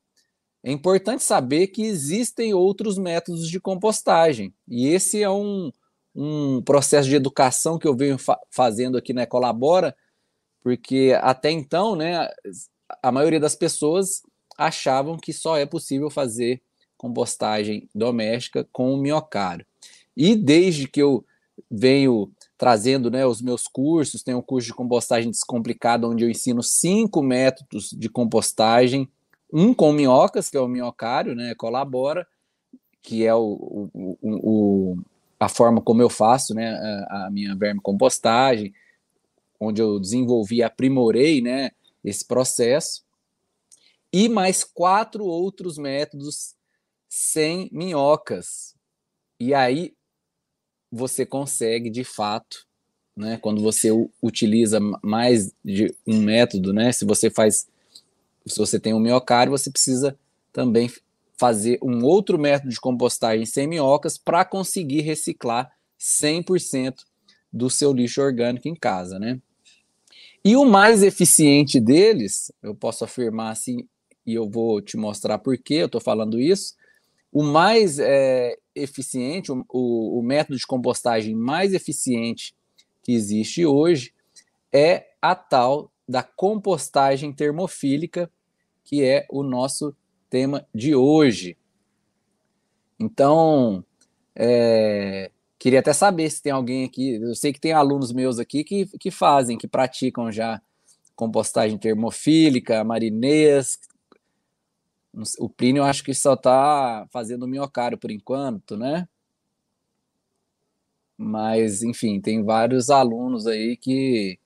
é 0.64 0.72
importante 0.72 1.24
saber 1.24 1.68
que 1.68 1.84
existem 1.84 2.54
outros 2.54 2.98
métodos 2.98 3.50
de 3.50 3.60
compostagem, 3.60 4.54
e 4.68 4.88
esse 4.88 5.22
é 5.22 5.30
um, 5.30 5.72
um 6.16 6.62
processo 6.62 7.08
de 7.08 7.16
educação 7.16 7.78
que 7.78 7.88
eu 7.88 7.96
venho 7.96 8.18
fa 8.18 8.40
fazendo 8.50 8.98
aqui 8.98 9.14
na 9.14 9.28
Colabora, 9.28 9.96
porque 10.64 11.16
até 11.22 11.52
então, 11.52 11.96
né, 11.96 12.28
a 13.04 13.12
maioria 13.12 13.40
das 13.40 13.56
pessoas 13.56 14.24
achavam 14.58 15.18
que 15.18 15.32
só 15.32 15.58
é 15.58 15.66
possível 15.66 16.10
fazer 16.10 16.62
compostagem 16.98 17.88
doméstica 17.94 18.68
com 18.72 18.94
o 18.94 18.98
miocário. 18.98 19.66
E 20.16 20.36
desde 20.36 20.88
que 20.88 21.02
eu 21.02 21.26
venho 21.70 22.32
trazendo 22.58 23.10
né, 23.10 23.26
os 23.26 23.42
meus 23.42 23.68
cursos, 23.68 24.24
tem 24.24 24.34
um 24.34 24.42
curso 24.42 24.68
de 24.68 24.74
compostagem 24.74 25.30
descomplicada, 25.30 26.08
onde 26.08 26.24
eu 26.24 26.30
ensino 26.30 26.64
cinco 26.64 27.22
métodos 27.22 27.90
de 27.92 28.10
compostagem, 28.10 29.10
um 29.52 29.74
com 29.74 29.92
minhocas, 29.92 30.50
que 30.50 30.58
é 30.58 30.62
o 30.62 30.68
minhocário, 30.68 31.36
né, 31.36 31.54
colabora, 31.56 32.28
que 33.02 33.26
é 33.26 33.34
o, 33.34 33.90
o, 33.94 34.18
o, 34.22 34.98
a 35.40 35.48
forma 35.48 35.82
como 35.82 36.02
eu 36.02 36.10
faço 36.10 36.54
né, 36.54 36.72
a, 37.10 37.28
a 37.28 37.32
minha 37.32 37.56
verme 37.56 37.82
compostagem, 37.82 38.74
onde 39.60 39.82
eu 39.82 40.00
desenvolvi, 40.00 40.64
aprimorei 40.64 41.42
né, 41.42 41.72
esse 42.04 42.26
processo, 42.26 43.04
e 44.12 44.30
mais 44.30 44.64
quatro 44.64 45.26
outros 45.26 45.78
métodos 45.78 46.56
sem 47.10 47.70
minhocas. 47.72 48.76
E 49.40 49.54
aí 49.54 49.94
você 50.96 51.26
consegue, 51.26 51.90
de 51.90 52.04
fato, 52.04 52.66
né, 53.16 53.38
quando 53.42 53.62
você 53.62 53.90
utiliza 54.22 54.80
mais 55.04 55.52
de 55.64 55.94
um 56.08 56.22
método, 56.22 56.74
né, 56.74 56.92
se 56.92 57.06
você 57.06 57.30
faz, 57.30 57.68
se 58.46 58.58
você 58.58 58.80
tem 58.80 58.94
um 58.94 59.00
miocário, 59.00 59.52
você 59.52 59.70
precisa 59.70 60.18
também 60.54 60.90
fazer 61.38 61.78
um 61.82 62.04
outro 62.04 62.40
método 62.40 62.70
de 62.70 62.80
compostagem 62.80 63.46
sem 63.46 63.68
minhocas 63.68 64.18
para 64.18 64.46
conseguir 64.46 65.02
reciclar 65.02 65.70
100% 66.00 67.04
do 67.52 67.70
seu 67.70 67.92
lixo 67.92 68.22
orgânico 68.22 68.68
em 68.68 68.76
casa, 68.76 69.20
né? 69.20 69.40
E 70.44 70.56
o 70.56 70.64
mais 70.64 71.04
eficiente 71.04 71.80
deles, 71.80 72.52
eu 72.62 72.76
posso 72.76 73.04
afirmar 73.04 73.52
assim, 73.52 73.88
e 74.26 74.34
eu 74.34 74.50
vou 74.50 74.82
te 74.82 74.96
mostrar 74.96 75.40
por 75.40 75.58
que 75.58 75.76
eu 75.76 75.86
estou 75.88 76.00
falando 76.00 76.40
isso, 76.40 76.76
o 77.32 77.44
mais 77.44 78.00
é, 78.00 78.58
eficiente, 78.76 79.52
o, 79.52 79.66
o, 79.70 80.20
o 80.20 80.24
método 80.24 80.58
de 80.58 80.68
compostagem 80.68 81.34
mais 81.34 81.74
eficiente 81.74 82.56
que 83.02 83.14
existe 83.14 83.66
hoje 83.66 84.14
é 84.72 85.08
a 85.22 85.36
tal 85.36 85.92
da 86.08 86.22
compostagem 86.22 87.32
termofílica, 87.32 88.30
que 88.84 89.04
é 89.04 89.26
o 89.30 89.42
nosso 89.42 89.96
tema 90.30 90.68
de 90.74 90.94
hoje. 90.94 91.58
Então, 93.00 93.84
é, 94.36 95.32
queria 95.58 95.80
até 95.80 95.94
saber 95.94 96.30
se 96.30 96.42
tem 96.42 96.52
alguém 96.52 96.84
aqui. 96.84 97.16
Eu 97.16 97.36
sei 97.36 97.54
que 97.54 97.60
tem 97.60 97.72
alunos 97.72 98.12
meus 98.12 98.38
aqui 98.38 98.64
que, 98.64 98.86
que 99.00 99.10
fazem, 99.10 99.58
que 99.58 99.68
praticam 99.68 100.32
já 100.32 100.62
compostagem 101.16 101.78
termofílica, 101.78 102.84
marinês, 102.84 103.80
o 105.40 105.50
Plínio 105.50 105.84
acho 105.84 106.04
que 106.04 106.14
só 106.14 106.34
está 106.34 107.08
fazendo 107.12 107.48
miocário 107.48 107.98
por 107.98 108.12
enquanto, 108.12 108.76
né? 108.76 109.08
Mas, 111.18 111.82
enfim, 111.82 112.20
tem 112.20 112.44
vários 112.44 112.90
alunos 112.90 113.48
aí 113.48 113.78
que 113.78 114.38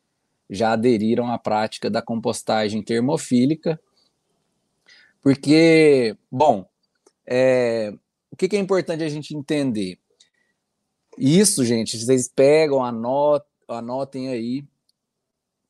já 0.50 0.74
aderiram 0.74 1.32
à 1.32 1.38
prática 1.38 1.90
da 1.90 2.02
compostagem 2.02 2.84
termofílica, 2.84 3.80
porque, 5.22 6.16
bom, 6.32 6.68
é, 7.26 7.94
o 8.32 8.36
que, 8.36 8.48
que 8.48 8.56
é 8.56 8.60
importante 8.60 9.04
a 9.04 9.10
gente 9.10 9.36
entender? 9.36 10.00
Isso, 11.18 11.66
gente, 11.66 11.98
vocês 11.98 12.28
pegam, 12.28 12.84
anotem, 12.84 13.48
anotem 13.68 14.30
aí, 14.30 14.64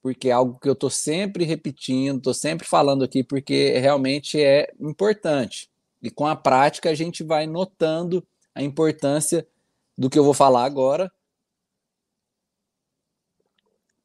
porque 0.02 0.30
é 0.30 0.32
algo 0.32 0.60
que 0.60 0.68
eu 0.70 0.74
estou 0.74 0.90
sempre 0.90 1.44
repetindo, 1.44 2.18
estou 2.18 2.34
sempre 2.34 2.68
falando 2.68 3.04
aqui, 3.04 3.24
porque 3.24 3.78
realmente 3.80 4.42
é 4.42 4.74
importante. 4.80 5.70
E 6.02 6.10
com 6.10 6.26
a 6.26 6.36
prática 6.36 6.90
a 6.90 6.96
gente 6.96 7.24
vai 7.24 7.46
notando 7.46 8.26
a 8.56 8.64
importância 8.64 9.46
do 9.98 10.10
que 10.10 10.18
eu 10.18 10.24
vou 10.24 10.34
falar 10.34 10.64
agora, 10.64 11.12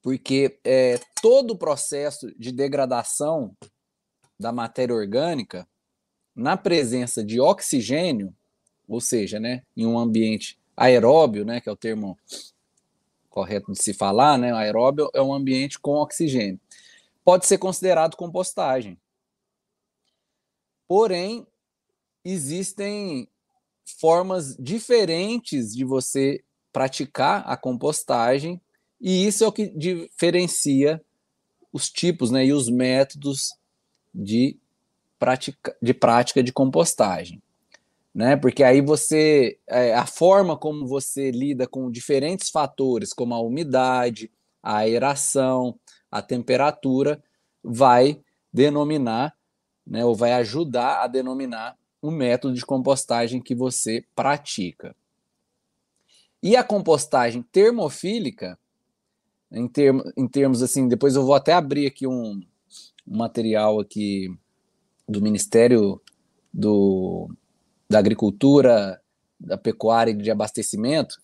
porque 0.03 0.59
é, 0.65 1.01
todo 1.23 1.53
o 1.53 1.59
processo 1.59 2.31
de 2.39 2.53
degradação 2.53 3.57
da 4.39 4.53
matéria 4.53 4.95
orgânica, 4.95 5.67
na 6.35 6.57
presença 6.57 7.25
de 7.25 7.41
oxigênio, 7.41 8.35
ou 8.89 9.01
seja, 9.01 9.39
né, 9.39 9.63
em 9.77 9.87
um 9.87 9.99
ambiente 9.99 10.59
aeróbio, 10.77 11.45
né, 11.45 11.61
que 11.61 11.69
é 11.69 11.73
o 11.73 11.77
termo 11.77 12.19
correto 13.35 13.73
de 13.73 13.83
se 13.83 13.93
falar, 13.93 14.39
né? 14.39 14.53
Aeróbio 14.53 15.11
é 15.13 15.21
um 15.21 15.35
ambiente 15.35 15.81
com 15.81 15.97
oxigênio. 15.97 16.61
Pode 17.25 17.47
ser 17.47 17.59
considerado 17.59 18.15
compostagem. 18.15 18.97
Porém, 20.87 21.45
existem 22.25 23.29
formas 23.99 24.57
diferentes 24.57 25.75
de 25.75 25.85
você 25.85 26.45
praticar 26.73 27.43
a 27.45 27.57
compostagem, 27.57 28.61
e 29.01 29.27
isso 29.27 29.43
é 29.43 29.49
o 29.49 29.53
que 29.53 29.67
diferencia 29.69 31.03
os 31.73 31.91
tipos 31.91 32.31
né, 32.31 32.47
e 32.47 32.53
os 32.53 32.71
métodos 32.71 33.53
de 34.15 34.57
prática, 35.19 35.77
de 35.83 35.93
prática 35.93 36.41
de 36.41 36.53
compostagem 36.53 37.43
né? 38.15 38.37
Porque 38.37 38.63
aí 38.63 38.81
você 38.81 39.59
é, 39.67 39.95
a 39.95 40.07
forma 40.07 40.57
como 40.57 40.87
você 40.87 41.31
lida 41.31 41.67
com 41.67 41.91
diferentes 41.91 42.49
fatores, 42.49 43.13
como 43.13 43.35
a 43.35 43.41
umidade, 43.41 44.31
a 44.63 44.79
aeração, 44.79 45.79
a 46.11 46.23
temperatura, 46.23 47.23
vai 47.63 48.21
denominar, 48.53 49.37
né? 49.85 50.05
Ou 50.05 50.15
vai 50.15 50.33
ajudar 50.35 51.03
a 51.03 51.07
denominar 51.09 51.77
o 52.01 52.11
método 52.11 52.55
de 52.55 52.65
compostagem 52.65 53.43
que 53.43 53.55
você 53.55 54.05
pratica. 54.15 54.95
E 56.43 56.57
a 56.57 56.63
compostagem 56.63 57.43
termofílica, 57.43 58.59
em, 59.51 59.67
termo, 59.67 60.05
em 60.17 60.29
termos 60.29 60.63
assim, 60.63 60.87
depois 60.87 61.17
eu 61.17 61.25
vou 61.25 61.35
até 61.35 61.55
abrir 61.55 61.87
aqui 61.87 62.07
um, 62.07 62.43
um 63.07 63.17
material 63.17 63.81
aqui 63.81 64.29
do 65.09 65.23
Ministério 65.23 66.01
do 66.53 67.31
da 67.89 67.99
agricultura, 67.99 69.01
da 69.39 69.59
pecuária 69.59 70.11
e 70.11 70.17
de 70.17 70.31
abastecimento, 70.31 71.21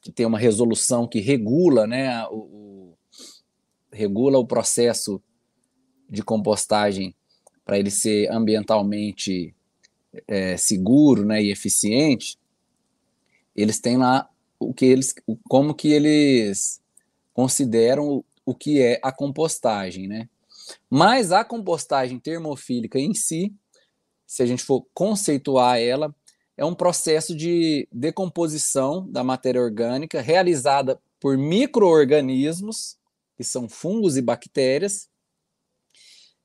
que 0.00 0.10
tem 0.10 0.26
uma 0.26 0.38
resolução 0.38 1.06
que 1.06 1.20
regula, 1.20 1.86
né, 1.86 2.26
o, 2.28 2.36
o 2.36 2.98
regula 3.92 4.38
o 4.38 4.46
processo 4.46 5.22
de 6.08 6.22
compostagem 6.22 7.14
para 7.64 7.78
ele 7.78 7.90
ser 7.90 8.30
ambientalmente 8.32 9.54
é, 10.26 10.56
seguro, 10.56 11.24
né, 11.24 11.42
e 11.42 11.50
eficiente. 11.50 12.38
Eles 13.54 13.80
têm 13.80 13.96
lá 13.96 14.28
o 14.58 14.72
que 14.72 14.86
eles, 14.86 15.14
como 15.48 15.74
que 15.74 15.88
eles 15.88 16.80
consideram 17.32 18.08
o, 18.08 18.24
o 18.44 18.54
que 18.54 18.80
é 18.80 18.98
a 19.02 19.12
compostagem, 19.12 20.08
né? 20.08 20.28
Mas 20.88 21.32
a 21.32 21.44
compostagem 21.44 22.18
termofílica 22.18 22.98
em 22.98 23.14
si, 23.14 23.52
se 24.30 24.44
a 24.44 24.46
gente 24.46 24.62
for 24.62 24.86
conceituar 24.94 25.80
ela, 25.80 26.14
é 26.56 26.64
um 26.64 26.72
processo 26.72 27.34
de 27.34 27.88
decomposição 27.90 29.04
da 29.10 29.24
matéria 29.24 29.60
orgânica 29.60 30.20
realizada 30.20 31.00
por 31.18 31.36
microorganismos, 31.36 32.96
que 33.36 33.42
são 33.42 33.68
fungos 33.68 34.16
e 34.16 34.22
bactérias, 34.22 35.08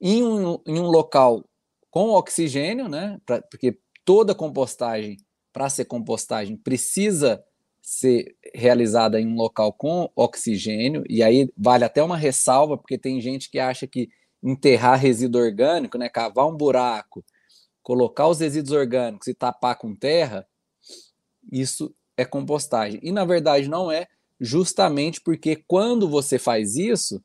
em 0.02 0.24
um, 0.24 0.60
em 0.66 0.80
um 0.80 0.88
local 0.88 1.46
com 1.92 2.10
oxigênio, 2.10 2.90
né? 2.90 3.20
Pra, 3.24 3.40
porque 3.44 3.78
toda 4.04 4.34
compostagem, 4.34 5.18
para 5.54 5.70
ser 5.70 5.86
compostagem, 5.86 6.58
precisa 6.58 7.44
ser 7.84 8.36
realizada 8.56 9.22
em 9.22 9.28
um 9.28 9.36
local 9.36 9.72
com 9.72 10.10
oxigênio, 10.16 11.04
e 11.08 11.22
aí 11.22 11.54
vale 11.56 11.84
até 11.84 12.02
uma 12.02 12.18
ressalva, 12.18 12.80
porque 12.80 12.98
tem 12.98 13.22
gente 13.22 13.48
que 13.48 13.60
acha 13.60 13.86
que 13.86 14.10
enterrar 14.42 15.00
resíduo 15.00 15.40
orgânico, 15.40 16.00
né, 16.00 16.10
cavar 16.10 16.48
um 16.48 16.58
buraco, 16.58 17.24
colocar 17.86 18.28
os 18.28 18.40
resíduos 18.40 18.72
orgânicos 18.72 19.28
e 19.28 19.34
tapar 19.36 19.78
com 19.78 19.96
terra, 19.96 20.48
isso 21.52 21.94
é 22.18 22.26
compostagem. 22.26 23.00
E 23.04 23.12
na 23.12 23.24
verdade 23.24 23.70
não 23.70 23.92
é, 23.92 24.08
justamente 24.42 25.22
porque 25.22 25.56
quando 25.68 26.10
você 26.10 26.40
faz 26.40 26.76
isso, 26.76 27.24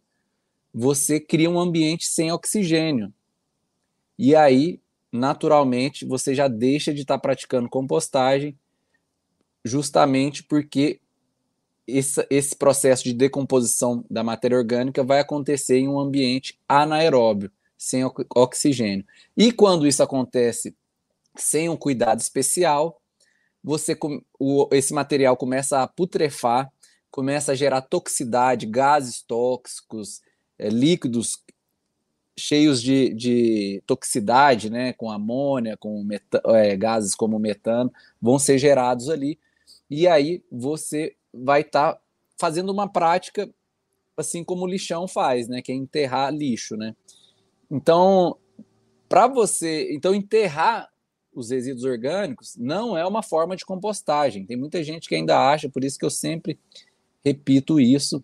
você 0.72 1.18
cria 1.18 1.48
um 1.48 1.58
ambiente 1.58 2.06
sem 2.06 2.30
oxigênio. 2.30 3.10
E 4.18 4.36
aí, 4.36 4.78
naturalmente, 5.10 6.04
você 6.04 6.34
já 6.34 6.46
deixa 6.46 6.92
de 6.92 7.00
estar 7.00 7.18
praticando 7.18 7.66
compostagem 7.66 8.54
justamente 9.64 10.44
porque 10.44 11.00
esse, 11.86 12.26
esse 12.28 12.54
processo 12.54 13.04
de 13.04 13.14
decomposição 13.14 14.04
da 14.10 14.22
matéria 14.22 14.58
orgânica 14.58 15.02
vai 15.02 15.20
acontecer 15.20 15.78
em 15.78 15.88
um 15.88 15.98
ambiente 15.98 16.58
anaeróbio, 16.68 17.50
sem 17.80 18.02
oxigênio. 18.34 19.06
E 19.34 19.50
quando 19.50 19.87
isso 19.87 20.02
acontece 20.02 20.76
sem 21.34 21.70
um 21.70 21.76
cuidado 21.76 22.20
especial, 22.20 23.00
você 23.64 23.96
o, 24.38 24.68
esse 24.72 24.92
material 24.92 25.34
começa 25.34 25.82
a 25.82 25.88
putrefar, 25.88 26.70
começa 27.10 27.52
a 27.52 27.54
gerar 27.54 27.80
toxicidade, 27.80 28.66
gases 28.66 29.22
tóxicos, 29.22 30.20
é, 30.58 30.68
líquidos 30.68 31.42
cheios 32.38 32.82
de, 32.82 33.14
de 33.14 33.82
toxicidade, 33.87 34.70
né, 34.70 34.92
com 34.94 35.10
amônia, 35.10 35.76
com 35.76 36.06
é, 36.54 36.76
gases 36.76 37.14
como 37.14 37.38
metano, 37.38 37.92
vão 38.20 38.38
ser 38.38 38.58
gerados 38.58 39.08
ali 39.08 39.38
e 39.90 40.06
aí 40.06 40.42
você 40.52 41.16
vai 41.32 41.62
estar 41.62 41.94
tá 41.94 42.00
fazendo 42.38 42.70
uma 42.70 42.88
prática 42.88 43.50
assim 44.16 44.44
como 44.44 44.64
o 44.64 44.66
lixão 44.66 45.08
faz, 45.08 45.49
né? 45.49 45.62
Que 45.62 45.72
é 45.72 45.75
enterrar 45.75 46.32
lixo, 46.32 46.76
né? 46.76 46.94
Então, 47.70 48.36
para 49.08 49.26
você, 49.26 49.92
então 49.92 50.14
enterrar 50.14 50.90
os 51.32 51.50
resíduos 51.50 51.84
orgânicos 51.84 52.56
não 52.56 52.96
é 52.96 53.06
uma 53.06 53.22
forma 53.22 53.56
de 53.56 53.64
compostagem. 53.64 54.44
Tem 54.44 54.56
muita 54.56 54.82
gente 54.82 55.08
que 55.08 55.14
ainda 55.14 55.38
acha, 55.38 55.68
por 55.68 55.84
isso 55.84 55.98
que 55.98 56.04
eu 56.04 56.10
sempre 56.10 56.58
repito 57.24 57.78
isso 57.80 58.22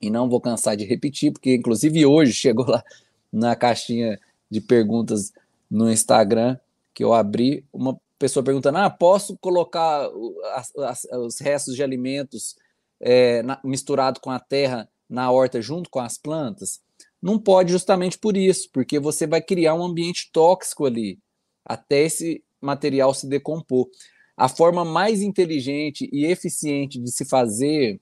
e 0.00 0.10
não 0.10 0.28
vou 0.28 0.40
cansar 0.40 0.76
de 0.76 0.84
repetir, 0.84 1.32
porque 1.32 1.54
inclusive 1.54 2.04
hoje 2.04 2.32
chegou 2.34 2.66
lá 2.66 2.84
na 3.32 3.56
caixinha 3.56 4.20
de 4.50 4.60
perguntas 4.60 5.32
no 5.70 5.90
Instagram 5.90 6.58
que 6.94 7.04
eu 7.04 7.12
abri 7.12 7.64
uma 7.72 7.98
pessoa 8.18 8.42
perguntando: 8.42 8.78
ah, 8.78 8.90
posso 8.90 9.36
colocar 9.38 10.08
as, 10.54 10.74
as, 10.76 11.04
os 11.12 11.38
restos 11.38 11.74
de 11.74 11.82
alimentos 11.82 12.56
é, 13.00 13.42
na, 13.42 13.60
misturado 13.62 14.20
com 14.20 14.30
a 14.30 14.40
terra 14.40 14.88
na 15.08 15.30
horta 15.30 15.60
junto 15.60 15.90
com 15.90 16.00
as 16.00 16.16
plantas? 16.16 16.80
Não 17.26 17.40
pode, 17.40 17.72
justamente 17.72 18.16
por 18.16 18.36
isso, 18.36 18.70
porque 18.72 19.00
você 19.00 19.26
vai 19.26 19.42
criar 19.42 19.74
um 19.74 19.82
ambiente 19.82 20.30
tóxico 20.32 20.86
ali, 20.86 21.18
até 21.64 22.02
esse 22.04 22.40
material 22.60 23.12
se 23.12 23.26
decompor. 23.26 23.88
A 24.36 24.48
forma 24.48 24.84
mais 24.84 25.20
inteligente 25.20 26.08
e 26.12 26.24
eficiente 26.24 27.00
de 27.00 27.10
se 27.10 27.24
fazer 27.24 28.00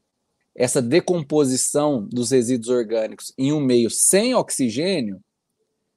essa 0.55 0.83
decomposição 0.83 2.07
dos 2.07 2.33
resíduos 2.33 2.69
orgânicos 2.69 3.33
em 3.39 3.51
um 3.51 3.61
meio 3.61 3.89
sem 3.89 4.35
oxigênio 4.35 5.19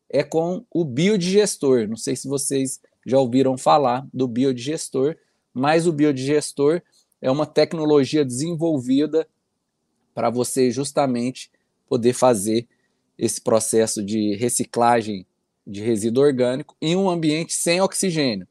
é 0.09 0.23
com 0.23 0.65
o 0.71 0.85
biodigestor. 0.85 1.85
Não 1.85 1.97
sei 1.97 2.15
se 2.15 2.29
vocês 2.29 2.79
já 3.05 3.19
ouviram 3.19 3.57
falar 3.57 4.07
do 4.13 4.25
biodigestor, 4.25 5.17
mas 5.53 5.85
o 5.85 5.91
biodigestor 5.91 6.81
é 7.21 7.29
uma 7.29 7.45
tecnologia 7.45 8.23
desenvolvida 8.23 9.27
para 10.13 10.29
você 10.29 10.71
justamente 10.71 11.51
poder 11.89 12.13
fazer 12.13 12.69
esse 13.17 13.41
processo 13.41 14.03
de 14.03 14.35
reciclagem 14.35 15.25
de 15.65 15.81
resíduo 15.81 16.23
orgânico 16.23 16.75
em 16.81 16.95
um 16.95 17.09
ambiente 17.09 17.53
sem 17.53 17.81
oxigênio. 17.81 18.47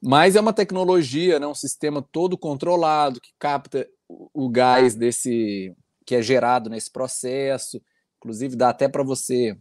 Mas 0.00 0.36
é 0.36 0.40
uma 0.40 0.52
tecnologia, 0.52 1.38
né, 1.38 1.46
um 1.46 1.54
sistema 1.54 2.00
todo 2.00 2.38
controlado 2.38 3.20
que 3.20 3.32
capta 3.38 3.88
o 4.08 4.48
gás 4.48 4.94
desse 4.94 5.74
que 6.06 6.14
é 6.14 6.22
gerado 6.22 6.70
nesse 6.70 6.90
processo. 6.90 7.82
Inclusive 8.16 8.56
dá 8.56 8.70
até 8.70 8.88
para 8.88 9.02
você 9.02 9.56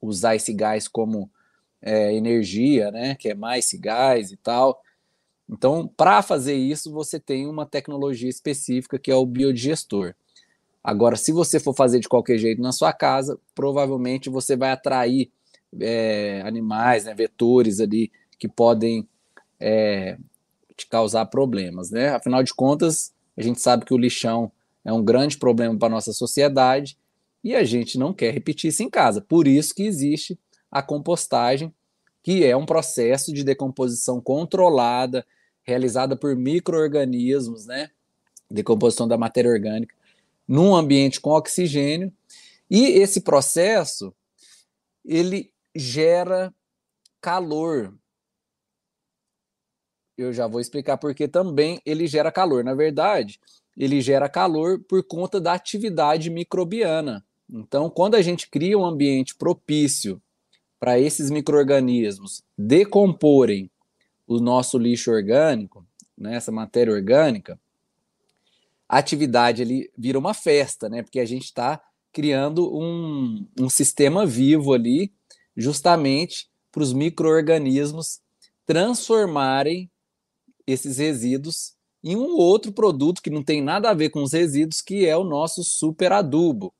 usar 0.00 0.36
esse 0.36 0.54
gás 0.54 0.88
como 0.88 1.30
é, 1.82 2.14
energia, 2.14 2.90
né, 2.90 3.14
que 3.16 3.28
é 3.28 3.34
mais 3.34 3.70
gás 3.74 4.32
e 4.32 4.36
tal. 4.36 4.80
Então, 5.48 5.88
para 5.96 6.22
fazer 6.22 6.54
isso, 6.54 6.92
você 6.92 7.18
tem 7.18 7.46
uma 7.46 7.66
tecnologia 7.66 8.28
específica 8.28 8.98
que 8.98 9.10
é 9.10 9.14
o 9.14 9.26
biodigestor. 9.26 10.14
Agora, 10.82 11.16
se 11.16 11.32
você 11.32 11.58
for 11.58 11.74
fazer 11.74 12.00
de 12.00 12.08
qualquer 12.08 12.38
jeito 12.38 12.62
na 12.62 12.72
sua 12.72 12.92
casa, 12.92 13.38
provavelmente 13.54 14.30
você 14.30 14.56
vai 14.56 14.70
atrair 14.70 15.30
é, 15.80 16.42
animais, 16.44 17.04
né, 17.04 17.14
vetores 17.14 17.80
ali 17.80 18.10
que 18.38 18.48
podem 18.48 19.06
é, 19.60 20.16
te 20.76 20.86
causar 20.86 21.26
problemas, 21.26 21.90
né? 21.90 22.10
Afinal 22.10 22.42
de 22.42 22.54
contas, 22.54 23.12
a 23.36 23.42
gente 23.42 23.60
sabe 23.60 23.84
que 23.84 23.92
o 23.92 23.98
lixão 23.98 24.50
é 24.84 24.92
um 24.92 25.04
grande 25.04 25.36
problema 25.36 25.76
para 25.76 25.88
nossa 25.88 26.12
sociedade 26.12 26.96
e 27.42 27.54
a 27.54 27.64
gente 27.64 27.98
não 27.98 28.12
quer 28.12 28.32
repetir 28.32 28.68
isso 28.68 28.82
em 28.82 28.90
casa. 28.90 29.20
Por 29.20 29.46
isso 29.46 29.74
que 29.74 29.82
existe 29.82 30.38
a 30.70 30.82
compostagem, 30.82 31.74
que 32.22 32.44
é 32.44 32.56
um 32.56 32.66
processo 32.66 33.32
de 33.32 33.42
decomposição 33.42 34.20
controlada, 34.20 35.26
realizada 35.62 36.16
por 36.16 36.34
micro-organismos, 36.36 37.66
né? 37.66 37.90
Decomposição 38.50 39.06
da 39.06 39.18
matéria 39.18 39.50
orgânica, 39.50 39.94
num 40.48 40.74
ambiente 40.74 41.20
com 41.20 41.30
oxigênio. 41.30 42.10
E 42.70 42.86
esse 42.86 43.20
processo, 43.20 44.14
ele 45.04 45.52
gera 45.76 46.52
calor. 47.20 47.94
Eu 50.16 50.32
já 50.32 50.46
vou 50.46 50.60
explicar 50.60 50.96
porque 50.96 51.28
também 51.28 51.80
ele 51.84 52.06
gera 52.06 52.32
calor. 52.32 52.64
Na 52.64 52.74
verdade, 52.74 53.38
ele 53.76 54.00
gera 54.00 54.28
calor 54.28 54.80
por 54.80 55.04
conta 55.04 55.40
da 55.40 55.52
atividade 55.52 56.30
microbiana. 56.30 57.24
Então, 57.48 57.88
quando 57.88 58.16
a 58.16 58.22
gente 58.22 58.48
cria 58.48 58.76
um 58.76 58.84
ambiente 58.84 59.34
propício 59.34 60.20
para 60.80 60.98
esses 60.98 61.30
micro-organismos 61.30 62.42
decomporem 62.56 63.70
o 64.26 64.38
nosso 64.38 64.76
lixo 64.78 65.10
orgânico, 65.10 65.86
né, 66.16 66.34
essa 66.34 66.52
matéria 66.52 66.92
orgânica, 66.92 67.58
a 68.88 68.98
atividade 68.98 69.62
ali 69.62 69.90
vira 69.96 70.18
uma 70.18 70.32
festa, 70.32 70.88
né? 70.88 71.02
Porque 71.02 71.20
a 71.20 71.26
gente 71.26 71.44
está 71.44 71.80
criando 72.12 72.74
um, 72.74 73.46
um 73.60 73.68
sistema 73.68 74.24
vivo 74.24 74.72
ali, 74.72 75.12
justamente 75.56 76.48
para 76.72 76.82
os 76.82 76.92
micro-organismos 76.92 78.20
transformarem 78.64 79.90
esses 80.66 80.98
resíduos 80.98 81.74
em 82.04 82.16
um 82.16 82.36
outro 82.36 82.72
produto 82.72 83.22
que 83.22 83.30
não 83.30 83.42
tem 83.42 83.62
nada 83.62 83.90
a 83.90 83.94
ver 83.94 84.10
com 84.10 84.22
os 84.22 84.32
resíduos, 84.32 84.80
que 84.80 85.06
é 85.06 85.16
o 85.16 85.24
nosso 85.24 85.64
super 85.64 86.12
adubo. 86.12 86.72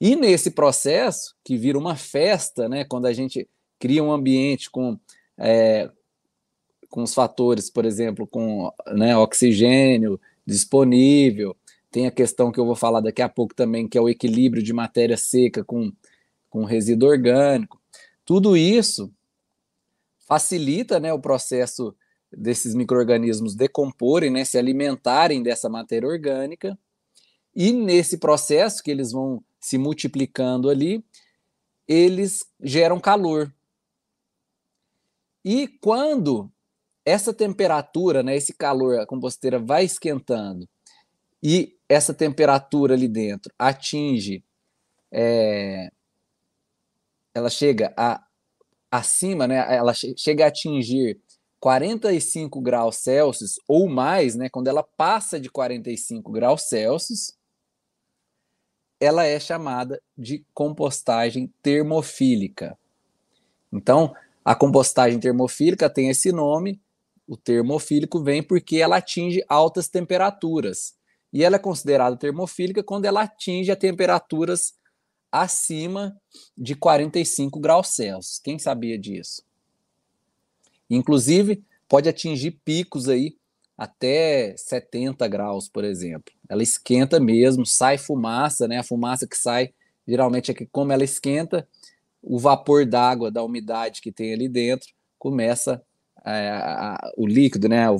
E 0.00 0.16
nesse 0.16 0.50
processo, 0.50 1.34
que 1.44 1.56
vira 1.56 1.78
uma 1.78 1.96
festa, 1.96 2.68
né, 2.68 2.84
quando 2.84 3.06
a 3.06 3.12
gente 3.12 3.48
cria 3.78 4.02
um 4.02 4.12
ambiente 4.12 4.70
com, 4.70 4.98
é, 5.38 5.90
com 6.88 7.02
os 7.02 7.14
fatores, 7.14 7.70
por 7.70 7.84
exemplo, 7.84 8.26
com 8.26 8.72
né, 8.94 9.16
oxigênio 9.16 10.20
disponível, 10.46 11.56
tem 11.90 12.06
a 12.06 12.10
questão 12.10 12.50
que 12.50 12.58
eu 12.58 12.66
vou 12.66 12.74
falar 12.74 13.00
daqui 13.00 13.22
a 13.22 13.28
pouco 13.28 13.54
também, 13.54 13.88
que 13.88 13.98
é 13.98 14.00
o 14.00 14.08
equilíbrio 14.08 14.62
de 14.62 14.72
matéria 14.72 15.16
seca 15.16 15.64
com, 15.64 15.92
com 16.48 16.64
resíduo 16.64 17.08
orgânico. 17.08 17.80
Tudo 18.24 18.56
isso 18.56 19.12
facilita 20.26 20.98
né, 20.98 21.12
o 21.12 21.20
processo 21.20 21.94
desses 22.30 22.74
micro-organismos 22.74 23.54
decomporem, 23.54 24.30
né, 24.30 24.44
se 24.44 24.56
alimentarem 24.56 25.42
dessa 25.42 25.68
matéria 25.68 26.08
orgânica, 26.08 26.78
e 27.54 27.72
nesse 27.72 28.16
processo 28.18 28.82
que 28.82 28.90
eles 28.90 29.12
vão 29.12 29.44
se 29.60 29.76
multiplicando 29.76 30.70
ali, 30.70 31.04
eles 31.86 32.46
geram 32.60 32.98
calor. 32.98 33.52
E 35.44 35.68
quando 35.68 36.51
essa 37.04 37.32
temperatura, 37.32 38.22
né, 38.22 38.36
esse 38.36 38.52
calor, 38.52 39.00
a 39.00 39.06
composteira 39.06 39.58
vai 39.58 39.84
esquentando 39.84 40.68
e 41.42 41.76
essa 41.88 42.14
temperatura 42.14 42.94
ali 42.94 43.08
dentro 43.08 43.52
atinge, 43.58 44.44
é, 45.10 45.90
ela 47.34 47.50
chega 47.50 47.92
a 47.96 48.22
acima, 48.90 49.46
né, 49.46 49.56
ela 49.74 49.92
chega 49.94 50.44
a 50.44 50.48
atingir 50.48 51.18
45 51.58 52.60
graus 52.60 52.96
Celsius 52.96 53.54
ou 53.66 53.88
mais, 53.88 54.34
né, 54.34 54.48
quando 54.48 54.68
ela 54.68 54.82
passa 54.82 55.40
de 55.40 55.48
45 55.48 56.30
graus 56.30 56.62
Celsius, 56.62 57.36
ela 59.00 59.24
é 59.24 59.40
chamada 59.40 60.00
de 60.16 60.44
compostagem 60.54 61.52
termofílica. 61.60 62.78
Então, 63.72 64.14
a 64.44 64.54
compostagem 64.54 65.20
termofílica 65.20 65.88
tem 65.88 66.08
esse 66.08 66.32
nome, 66.32 66.81
o 67.26 67.36
termofílico 67.36 68.22
vem 68.22 68.42
porque 68.42 68.76
ela 68.76 68.96
atinge 68.96 69.44
altas 69.48 69.88
temperaturas. 69.88 70.94
E 71.32 71.42
ela 71.42 71.56
é 71.56 71.58
considerada 71.58 72.16
termofílica 72.16 72.82
quando 72.82 73.06
ela 73.06 73.22
atinge 73.22 73.70
a 73.70 73.76
temperaturas 73.76 74.74
acima 75.30 76.14
de 76.56 76.74
45 76.74 77.58
graus 77.58 77.88
Celsius. 77.88 78.38
Quem 78.38 78.58
sabia 78.58 78.98
disso? 78.98 79.42
Inclusive, 80.90 81.64
pode 81.88 82.08
atingir 82.08 82.60
picos 82.64 83.08
aí 83.08 83.36
até 83.78 84.54
70 84.56 85.26
graus, 85.26 85.68
por 85.68 85.84
exemplo. 85.84 86.32
Ela 86.48 86.62
esquenta 86.62 87.18
mesmo, 87.18 87.64
sai 87.64 87.96
fumaça, 87.96 88.68
né? 88.68 88.78
A 88.78 88.84
fumaça 88.84 89.26
que 89.26 89.36
sai, 89.36 89.72
geralmente 90.06 90.50
é 90.50 90.54
que 90.54 90.66
como 90.66 90.92
ela 90.92 91.02
esquenta, 91.02 91.66
o 92.22 92.38
vapor 92.38 92.84
d'água 92.84 93.30
da 93.30 93.42
umidade 93.42 94.02
que 94.02 94.12
tem 94.12 94.34
ali 94.34 94.48
dentro 94.48 94.92
começa 95.18 95.82
é, 96.24 96.50
a, 96.50 97.12
o 97.16 97.26
líquido, 97.26 97.68
né? 97.68 97.90
O 97.90 97.98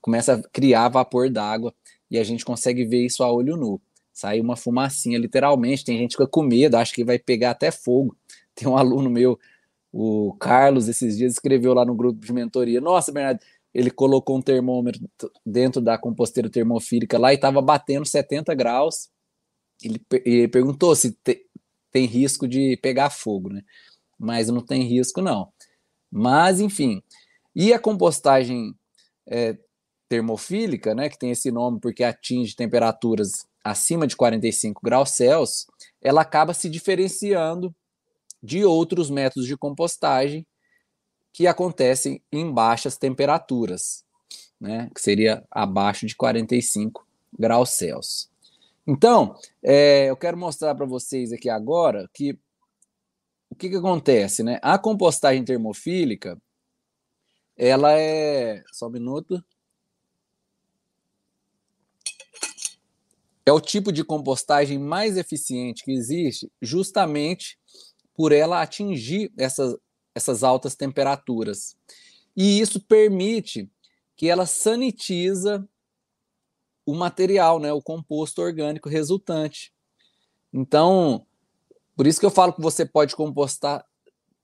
começa 0.00 0.34
a 0.34 0.42
criar 0.50 0.88
vapor 0.88 1.30
d'água 1.30 1.72
e 2.10 2.18
a 2.18 2.24
gente 2.24 2.44
consegue 2.44 2.84
ver 2.84 3.04
isso 3.06 3.22
a 3.22 3.32
olho 3.32 3.56
nu. 3.56 3.80
Sai 4.12 4.40
uma 4.40 4.56
fumacinha, 4.56 5.18
literalmente. 5.18 5.84
Tem 5.84 5.96
gente 5.96 6.10
que 6.10 6.22
fica 6.22 6.30
com 6.30 6.42
medo, 6.42 6.76
acha 6.76 6.92
que 6.94 7.04
vai 7.04 7.18
pegar 7.18 7.52
até 7.52 7.70
fogo. 7.70 8.16
Tem 8.54 8.68
um 8.68 8.76
aluno 8.76 9.08
meu, 9.08 9.38
o 9.92 10.34
Carlos, 10.38 10.88
esses 10.88 11.16
dias 11.16 11.32
escreveu 11.32 11.74
lá 11.74 11.84
no 11.84 11.94
grupo 11.94 12.20
de 12.20 12.32
mentoria: 12.32 12.80
Nossa, 12.80 13.12
Bernardo, 13.12 13.40
ele 13.74 13.90
colocou 13.90 14.36
um 14.36 14.42
termômetro 14.42 15.08
dentro 15.44 15.80
da 15.80 15.98
composteira 15.98 16.50
termofílica 16.50 17.18
lá 17.18 17.32
e 17.32 17.36
estava 17.36 17.60
batendo 17.62 18.06
70 18.06 18.54
graus. 18.54 19.08
Ele, 19.82 20.00
ele 20.24 20.48
perguntou 20.48 20.94
se 20.94 21.12
te, 21.12 21.46
tem 21.90 22.06
risco 22.06 22.48
de 22.48 22.76
pegar 22.82 23.10
fogo, 23.10 23.50
né? 23.50 23.62
Mas 24.18 24.48
não 24.48 24.64
tem 24.64 24.82
risco, 24.82 25.20
não. 25.20 25.52
Mas, 26.10 26.60
enfim. 26.60 27.02
E 27.54 27.72
a 27.72 27.78
compostagem 27.78 28.74
é, 29.26 29.58
termofílica, 30.08 30.94
né, 30.94 31.08
que 31.08 31.18
tem 31.18 31.30
esse 31.30 31.50
nome 31.50 31.80
porque 31.80 32.04
atinge 32.04 32.54
temperaturas 32.54 33.46
acima 33.64 34.06
de 34.06 34.16
45 34.16 34.80
graus 34.82 35.10
Celsius, 35.10 35.66
ela 36.00 36.22
acaba 36.22 36.52
se 36.52 36.68
diferenciando 36.68 37.74
de 38.42 38.64
outros 38.64 39.08
métodos 39.08 39.46
de 39.46 39.56
compostagem 39.56 40.46
que 41.32 41.46
acontecem 41.46 42.22
em 42.30 42.52
baixas 42.52 42.98
temperaturas, 42.98 44.04
né, 44.60 44.90
que 44.94 45.00
seria 45.00 45.44
abaixo 45.50 46.06
de 46.06 46.14
45 46.14 47.06
graus 47.38 47.70
Celsius. 47.70 48.30
Então, 48.86 49.36
é, 49.62 50.10
eu 50.10 50.16
quero 50.16 50.36
mostrar 50.36 50.74
para 50.74 50.84
vocês 50.84 51.32
aqui 51.32 51.48
agora 51.48 52.08
que 52.12 52.38
o 53.48 53.54
que, 53.54 53.68
que 53.68 53.76
acontece, 53.76 54.42
né? 54.42 54.58
A 54.62 54.78
compostagem 54.78 55.44
termofílica, 55.44 56.40
ela 57.56 57.92
é. 57.92 58.62
Só 58.72 58.86
um 58.86 58.90
minuto. 58.90 59.42
É 63.44 63.52
o 63.52 63.60
tipo 63.60 63.92
de 63.92 64.04
compostagem 64.04 64.78
mais 64.78 65.16
eficiente 65.16 65.82
que 65.82 65.90
existe, 65.90 66.50
justamente 66.60 67.58
por 68.14 68.30
ela 68.30 68.62
atingir 68.62 69.32
essas, 69.36 69.76
essas 70.14 70.44
altas 70.44 70.76
temperaturas. 70.76 71.76
E 72.36 72.60
isso 72.60 72.80
permite 72.80 73.68
que 74.16 74.28
ela 74.28 74.46
sanitiza 74.46 75.68
o 76.86 76.94
material, 76.94 77.58
né, 77.58 77.72
o 77.72 77.82
composto 77.82 78.40
orgânico 78.42 78.88
resultante. 78.88 79.72
Então, 80.52 81.26
por 81.96 82.06
isso 82.06 82.20
que 82.20 82.26
eu 82.26 82.30
falo 82.30 82.52
que 82.52 82.60
você 82.60 82.86
pode 82.86 83.16
compostar 83.16 83.84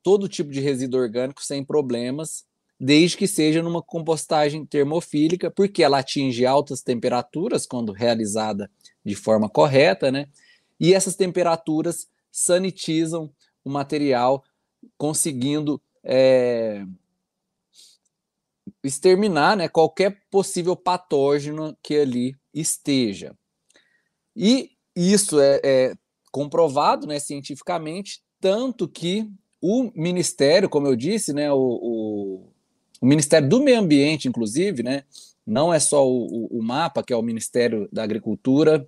todo 0.02 0.28
tipo 0.28 0.50
de 0.50 0.60
resíduo 0.60 1.00
orgânico 1.00 1.44
sem 1.44 1.64
problemas, 1.64 2.47
desde 2.78 3.16
que 3.16 3.26
seja 3.26 3.62
numa 3.62 3.82
compostagem 3.82 4.64
termofílica, 4.64 5.50
porque 5.50 5.82
ela 5.82 5.98
atinge 5.98 6.46
altas 6.46 6.80
temperaturas 6.80 7.66
quando 7.66 7.92
realizada 7.92 8.70
de 9.04 9.14
forma 9.14 9.48
correta, 9.48 10.12
né? 10.12 10.26
E 10.78 10.94
essas 10.94 11.16
temperaturas 11.16 12.06
sanitizam 12.30 13.32
o 13.64 13.70
material, 13.70 14.44
conseguindo 14.96 15.82
é, 16.04 16.84
exterminar 18.82 19.56
né, 19.56 19.68
qualquer 19.68 20.20
possível 20.30 20.76
patógeno 20.76 21.76
que 21.82 21.96
ali 21.96 22.36
esteja. 22.54 23.36
E 24.36 24.70
isso 24.94 25.40
é, 25.40 25.60
é 25.64 25.94
comprovado 26.30 27.06
né, 27.06 27.18
cientificamente, 27.18 28.22
tanto 28.40 28.88
que 28.88 29.28
o 29.60 29.90
Ministério, 29.94 30.68
como 30.68 30.86
eu 30.86 30.94
disse, 30.94 31.32
né, 31.32 31.52
o, 31.52 31.58
o, 31.58 32.47
o 33.00 33.06
Ministério 33.06 33.48
do 33.48 33.60
Meio 33.60 33.78
Ambiente, 33.78 34.28
inclusive, 34.28 34.82
né, 34.82 35.04
não 35.46 35.72
é 35.72 35.80
só 35.80 36.06
o, 36.06 36.46
o, 36.46 36.62
MAPA, 36.62 37.02
que 37.02 37.12
é 37.12 37.16
o 37.16 37.22
Ministério 37.22 37.88
da 37.92 38.02
Agricultura, 38.02 38.86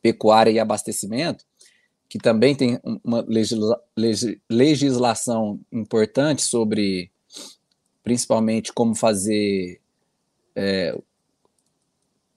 Pecuária 0.00 0.50
e 0.50 0.58
Abastecimento, 0.58 1.44
que 2.08 2.18
também 2.18 2.54
tem 2.54 2.80
uma 3.04 3.24
legisla, 3.26 3.80
legislação 4.48 5.60
importante 5.70 6.42
sobre 6.42 7.10
principalmente 8.02 8.72
como 8.72 8.94
fazer, 8.94 9.80
é, 10.56 10.98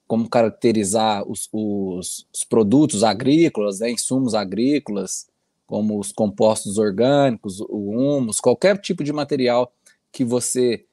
como 0.07 0.29
caracterizar 0.29 1.27
os, 1.27 1.49
os, 1.51 2.27
os 2.33 2.43
produtos 2.43 3.03
agrícolas, 3.03 3.79
né, 3.79 3.91
insumos 3.91 4.35
agrícolas, 4.35 5.27
como 5.65 5.99
os 5.99 6.11
compostos 6.11 6.77
orgânicos, 6.77 7.59
o 7.61 7.89
humus, 7.91 8.39
qualquer 8.39 8.77
tipo 8.79 9.03
de 9.03 9.11
material 9.11 9.73
que 10.15 10.23
você 10.23 10.85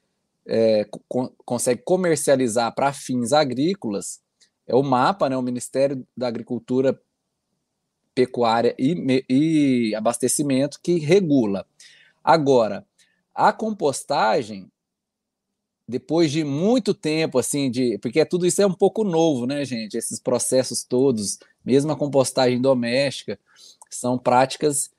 é, 0.45 0.85
co 1.07 1.33
consegue 1.45 1.81
comercializar 1.81 2.75
para 2.75 2.91
fins 2.91 3.31
agrícolas, 3.31 4.21
é 4.67 4.75
o 4.75 4.83
MAPA, 4.83 5.29
né, 5.29 5.37
o 5.37 5.41
Ministério 5.41 6.05
da 6.15 6.27
Agricultura, 6.27 6.99
Pecuária 8.13 8.75
e, 8.77 9.23
e 9.29 9.95
Abastecimento, 9.95 10.77
que 10.83 10.99
regula. 10.99 11.65
Agora, 12.21 12.85
a 13.33 13.53
compostagem, 13.53 14.69
depois 15.87 16.29
de 16.29 16.43
muito 16.43 16.93
tempo, 16.93 17.39
assim, 17.39 17.71
de. 17.71 17.97
Porque 17.99 18.25
tudo 18.25 18.45
isso 18.45 18.61
é 18.61 18.67
um 18.67 18.73
pouco 18.73 19.05
novo, 19.05 19.45
né, 19.45 19.63
gente? 19.63 19.97
Esses 19.97 20.19
processos 20.19 20.83
todos, 20.83 21.39
mesmo 21.63 21.93
a 21.93 21.95
compostagem 21.95 22.59
doméstica, 22.59 23.39
são 23.89 24.17
práticas 24.17 24.91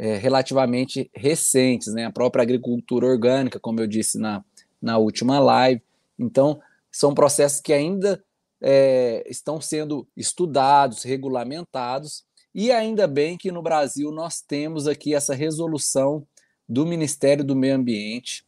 é, 0.00 0.16
relativamente 0.16 1.10
recentes, 1.14 1.92
né? 1.92 2.06
A 2.06 2.10
própria 2.10 2.40
agricultura 2.40 3.06
orgânica, 3.06 3.60
como 3.60 3.82
eu 3.82 3.86
disse 3.86 4.18
na, 4.18 4.42
na 4.80 4.96
última 4.96 5.38
live. 5.38 5.82
Então, 6.18 6.58
são 6.90 7.12
processos 7.12 7.60
que 7.60 7.70
ainda 7.70 8.24
é, 8.62 9.22
estão 9.28 9.60
sendo 9.60 10.08
estudados, 10.16 11.02
regulamentados, 11.02 12.24
e 12.54 12.72
ainda 12.72 13.06
bem 13.06 13.36
que 13.36 13.52
no 13.52 13.60
Brasil 13.60 14.10
nós 14.10 14.40
temos 14.40 14.88
aqui 14.88 15.14
essa 15.14 15.34
resolução 15.34 16.26
do 16.66 16.86
Ministério 16.86 17.44
do 17.44 17.54
Meio 17.54 17.74
Ambiente, 17.74 18.42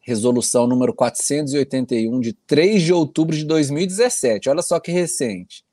resolução 0.00 0.66
número 0.66 0.94
481, 0.94 2.18
de 2.18 2.32
3 2.32 2.82
de 2.82 2.94
outubro 2.94 3.36
de 3.36 3.44
2017. 3.44 4.48
Olha 4.48 4.62
só 4.62 4.80
que 4.80 4.90
recente. 4.90 5.66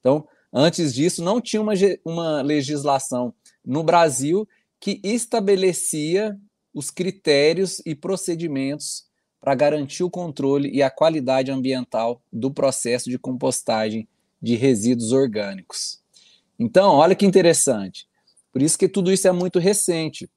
Então, 0.00 0.26
antes 0.52 0.92
disso, 0.92 1.22
não 1.22 1.40
tinha 1.40 1.62
uma, 1.62 1.74
uma 2.04 2.42
legislação 2.42 3.32
no 3.70 3.84
Brasil 3.84 4.48
que 4.80 5.00
estabelecia 5.04 6.36
os 6.74 6.90
critérios 6.90 7.80
e 7.86 7.94
procedimentos 7.94 9.04
para 9.40 9.54
garantir 9.54 10.02
o 10.02 10.10
controle 10.10 10.70
e 10.70 10.82
a 10.82 10.90
qualidade 10.90 11.50
ambiental 11.50 12.20
do 12.32 12.50
processo 12.50 13.08
de 13.08 13.18
compostagem 13.18 14.08
de 14.40 14.56
resíduos 14.56 15.12
orgânicos. 15.12 16.00
Então, 16.58 16.94
olha 16.94 17.14
que 17.14 17.24
interessante. 17.24 18.08
Por 18.52 18.60
isso 18.60 18.78
que 18.78 18.88
tudo 18.88 19.12
isso 19.12 19.28
é 19.28 19.32
muito 19.32 19.58
recente 19.58 20.28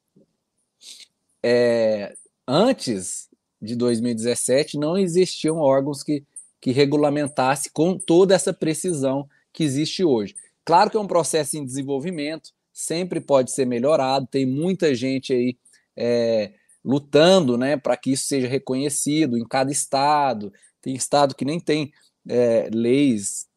é, 1.44 2.14
antes 2.48 3.30
de 3.62 3.76
2017 3.76 4.78
não 4.78 4.98
existiam 4.98 5.58
órgãos 5.58 6.02
que, 6.02 6.24
que 6.62 6.72
regulamentassem 6.72 7.72
com 7.74 7.98
toda 7.98 8.34
essa 8.34 8.54
precisão 8.54 9.28
que 9.52 9.64
existe 9.64 10.04
hoje. 10.04 10.36
Claro 10.64 10.90
que 10.90 10.96
é 10.96 11.00
um 11.00 11.08
processo 11.08 11.58
em 11.58 11.66
desenvolvimento, 11.66 12.52
sempre 12.74 13.22
pode 13.22 13.52
ser 13.52 13.66
melhorado, 13.66 14.28
tem 14.28 14.46
muita 14.46 14.96
gente 14.96 15.32
aí 15.32 15.58
é, 15.96 16.52
lutando 16.84 17.58
né, 17.58 17.78
para 17.78 17.96
que 17.96 18.12
isso 18.12 18.26
seja 18.26 18.48
reconhecido 18.48 19.38
em 19.38 19.46
cada 19.46 19.72
estado. 19.72 20.52
Tem 20.82 20.96
estado 20.96 21.36
que 21.36 21.46
nem 21.46 21.60
tem 21.60 21.94
é, 22.28 22.70
leis 22.74 23.48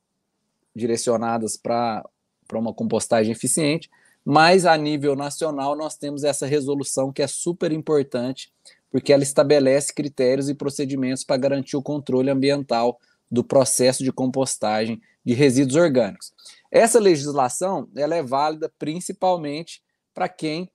direcionadas 0.75 1.57
para 1.57 2.05
uma 2.53 2.75
compostagem 2.75 3.33
eficiente, 3.33 3.91
mas 4.25 4.67
a 4.67 4.77
nível 4.77 5.17
nacional 5.17 5.75
nós 5.75 5.97
temos 5.97 6.23
essa 6.23 6.47
resolução 6.47 7.13
que 7.13 7.23
é 7.23 7.27
super 7.27 7.73
importante, 7.73 8.53
porque 8.91 9.13
ela 9.13 9.23
estabelece 9.23 9.95
critérios 9.95 10.49
e 10.49 10.55
procedimentos 10.55 11.25
para 11.25 11.37
garantir 11.37 11.77
o 11.77 11.83
controle 11.83 12.31
ambiental 12.31 13.01
do 13.31 13.43
processo 13.43 14.05
de 14.05 14.13
compostagem 14.13 15.01
de 15.25 15.33
resíduos 15.35 15.77
orgânicos. 15.77 16.33
Essa 16.71 16.99
legislação 16.99 17.89
ela 17.97 18.15
é 18.17 18.23
válida 18.23 18.73
principalmente 18.79 19.83
para 20.13 20.29
quem 20.29 20.71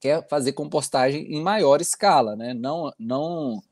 quer 0.00 0.26
fazer 0.28 0.52
compostagem 0.52 1.32
em 1.32 1.42
maior 1.42 1.80
escala, 1.80 2.36
né? 2.36 2.54
Não, 2.54 2.92
não 2.98 3.62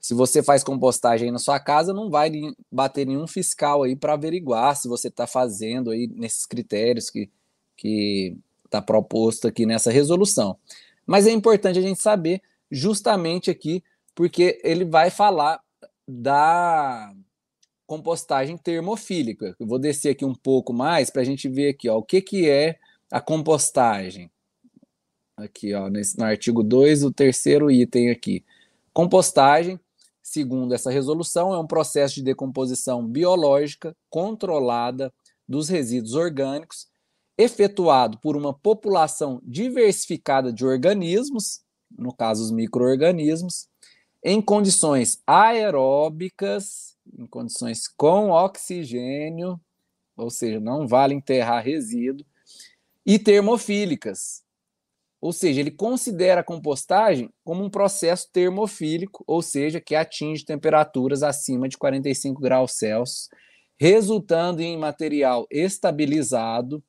se 0.00 0.14
você 0.14 0.42
faz 0.42 0.62
compostagem 0.62 1.30
na 1.30 1.38
sua 1.38 1.58
casa, 1.58 1.92
não 1.92 2.10
vai 2.10 2.30
bater 2.70 3.06
nenhum 3.06 3.26
fiscal 3.26 3.82
aí 3.82 3.96
para 3.96 4.12
averiguar 4.14 4.76
se 4.76 4.88
você 4.88 5.08
está 5.08 5.26
fazendo 5.26 5.90
aí 5.90 6.06
nesses 6.06 6.46
critérios 6.46 7.10
que 7.10 7.30
que 7.76 8.36
está 8.64 8.80
proposto 8.80 9.46
aqui 9.46 9.66
nessa 9.66 9.90
resolução. 9.90 10.58
Mas 11.06 11.26
é 11.26 11.30
importante 11.30 11.78
a 11.78 11.82
gente 11.82 12.00
saber 12.00 12.42
justamente 12.70 13.50
aqui 13.50 13.82
porque 14.14 14.60
ele 14.64 14.84
vai 14.84 15.10
falar 15.10 15.60
da 16.08 17.12
compostagem 17.86 18.56
termofílica. 18.56 19.56
Eu 19.58 19.66
vou 19.66 19.78
descer 19.78 20.10
aqui 20.10 20.24
um 20.24 20.34
pouco 20.34 20.72
mais 20.72 21.10
para 21.10 21.22
a 21.22 21.24
gente 21.24 21.48
ver 21.48 21.70
aqui, 21.70 21.88
ó, 21.88 21.96
o 21.98 22.02
que, 22.02 22.20
que 22.20 22.48
é 22.48 22.78
a 23.10 23.20
compostagem. 23.20 24.30
Aqui, 25.36 25.74
ó, 25.74 25.88
nesse, 25.88 26.18
no 26.18 26.24
artigo 26.24 26.62
2, 26.62 27.04
o 27.04 27.12
terceiro 27.12 27.70
item 27.70 28.10
aqui. 28.10 28.44
Compostagem, 28.92 29.78
segundo 30.22 30.74
essa 30.74 30.90
resolução, 30.90 31.52
é 31.52 31.58
um 31.58 31.66
processo 31.66 32.16
de 32.16 32.22
decomposição 32.22 33.06
biológica 33.06 33.94
controlada 34.08 35.12
dos 35.48 35.68
resíduos 35.68 36.14
orgânicos, 36.14 36.88
efetuado 37.38 38.18
por 38.18 38.36
uma 38.36 38.52
população 38.52 39.40
diversificada 39.44 40.52
de 40.52 40.64
organismos, 40.64 41.60
no 41.96 42.12
caso 42.12 42.42
os 42.42 42.50
microorganismos, 42.50 43.68
em 44.24 44.40
condições 44.40 45.22
aeróbicas, 45.26 46.85
em 47.16 47.26
condições 47.26 47.88
com 47.88 48.30
oxigênio, 48.30 49.60
ou 50.16 50.30
seja, 50.30 50.60
não 50.60 50.86
vale 50.86 51.14
enterrar 51.14 51.64
resíduo, 51.64 52.26
e 53.04 53.18
termofílicas, 53.18 54.44
ou 55.20 55.32
seja, 55.32 55.60
ele 55.60 55.70
considera 55.70 56.40
a 56.40 56.44
compostagem 56.44 57.30
como 57.42 57.64
um 57.64 57.70
processo 57.70 58.28
termofílico, 58.32 59.24
ou 59.26 59.40
seja, 59.42 59.80
que 59.80 59.94
atinge 59.94 60.44
temperaturas 60.44 61.22
acima 61.22 61.68
de 61.68 61.78
45 61.78 62.40
graus 62.40 62.72
Celsius, 62.72 63.28
resultando 63.78 64.62
em 64.62 64.76
material 64.76 65.46
estabilizado 65.50 66.82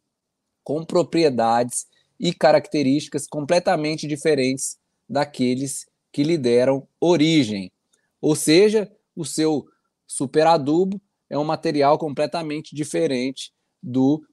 com 0.64 0.84
propriedades 0.84 1.86
e 2.20 2.34
características 2.34 3.28
completamente 3.28 4.08
diferentes 4.08 4.78
daqueles 5.08 5.86
que 6.12 6.24
lhe 6.24 6.38
deram 6.38 6.88
origem. 7.00 7.72
Ou 8.20 8.36
seja, 8.36 8.92
o 9.16 9.24
seu 9.24 9.66
superadubo 10.08 11.02
é 11.30 11.38
um 11.38 11.44
material 11.44 11.98
completamente 11.98 12.76
diferente 12.76 13.52
do 13.84 14.24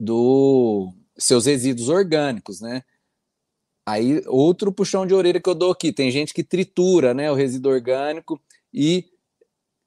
do 0.00 0.92
seus 1.16 1.46
resíduos 1.46 1.88
orgânicos, 1.88 2.60
né? 2.60 2.82
Aí 3.86 4.22
outro 4.26 4.72
puxão 4.72 5.06
de 5.06 5.14
orelha 5.14 5.40
que 5.40 5.48
eu 5.48 5.54
dou 5.54 5.72
aqui, 5.72 5.92
tem 5.92 6.10
gente 6.10 6.32
que 6.32 6.44
tritura, 6.44 7.12
né, 7.12 7.30
o 7.30 7.34
resíduo 7.34 7.72
orgânico 7.72 8.40
e 8.72 9.06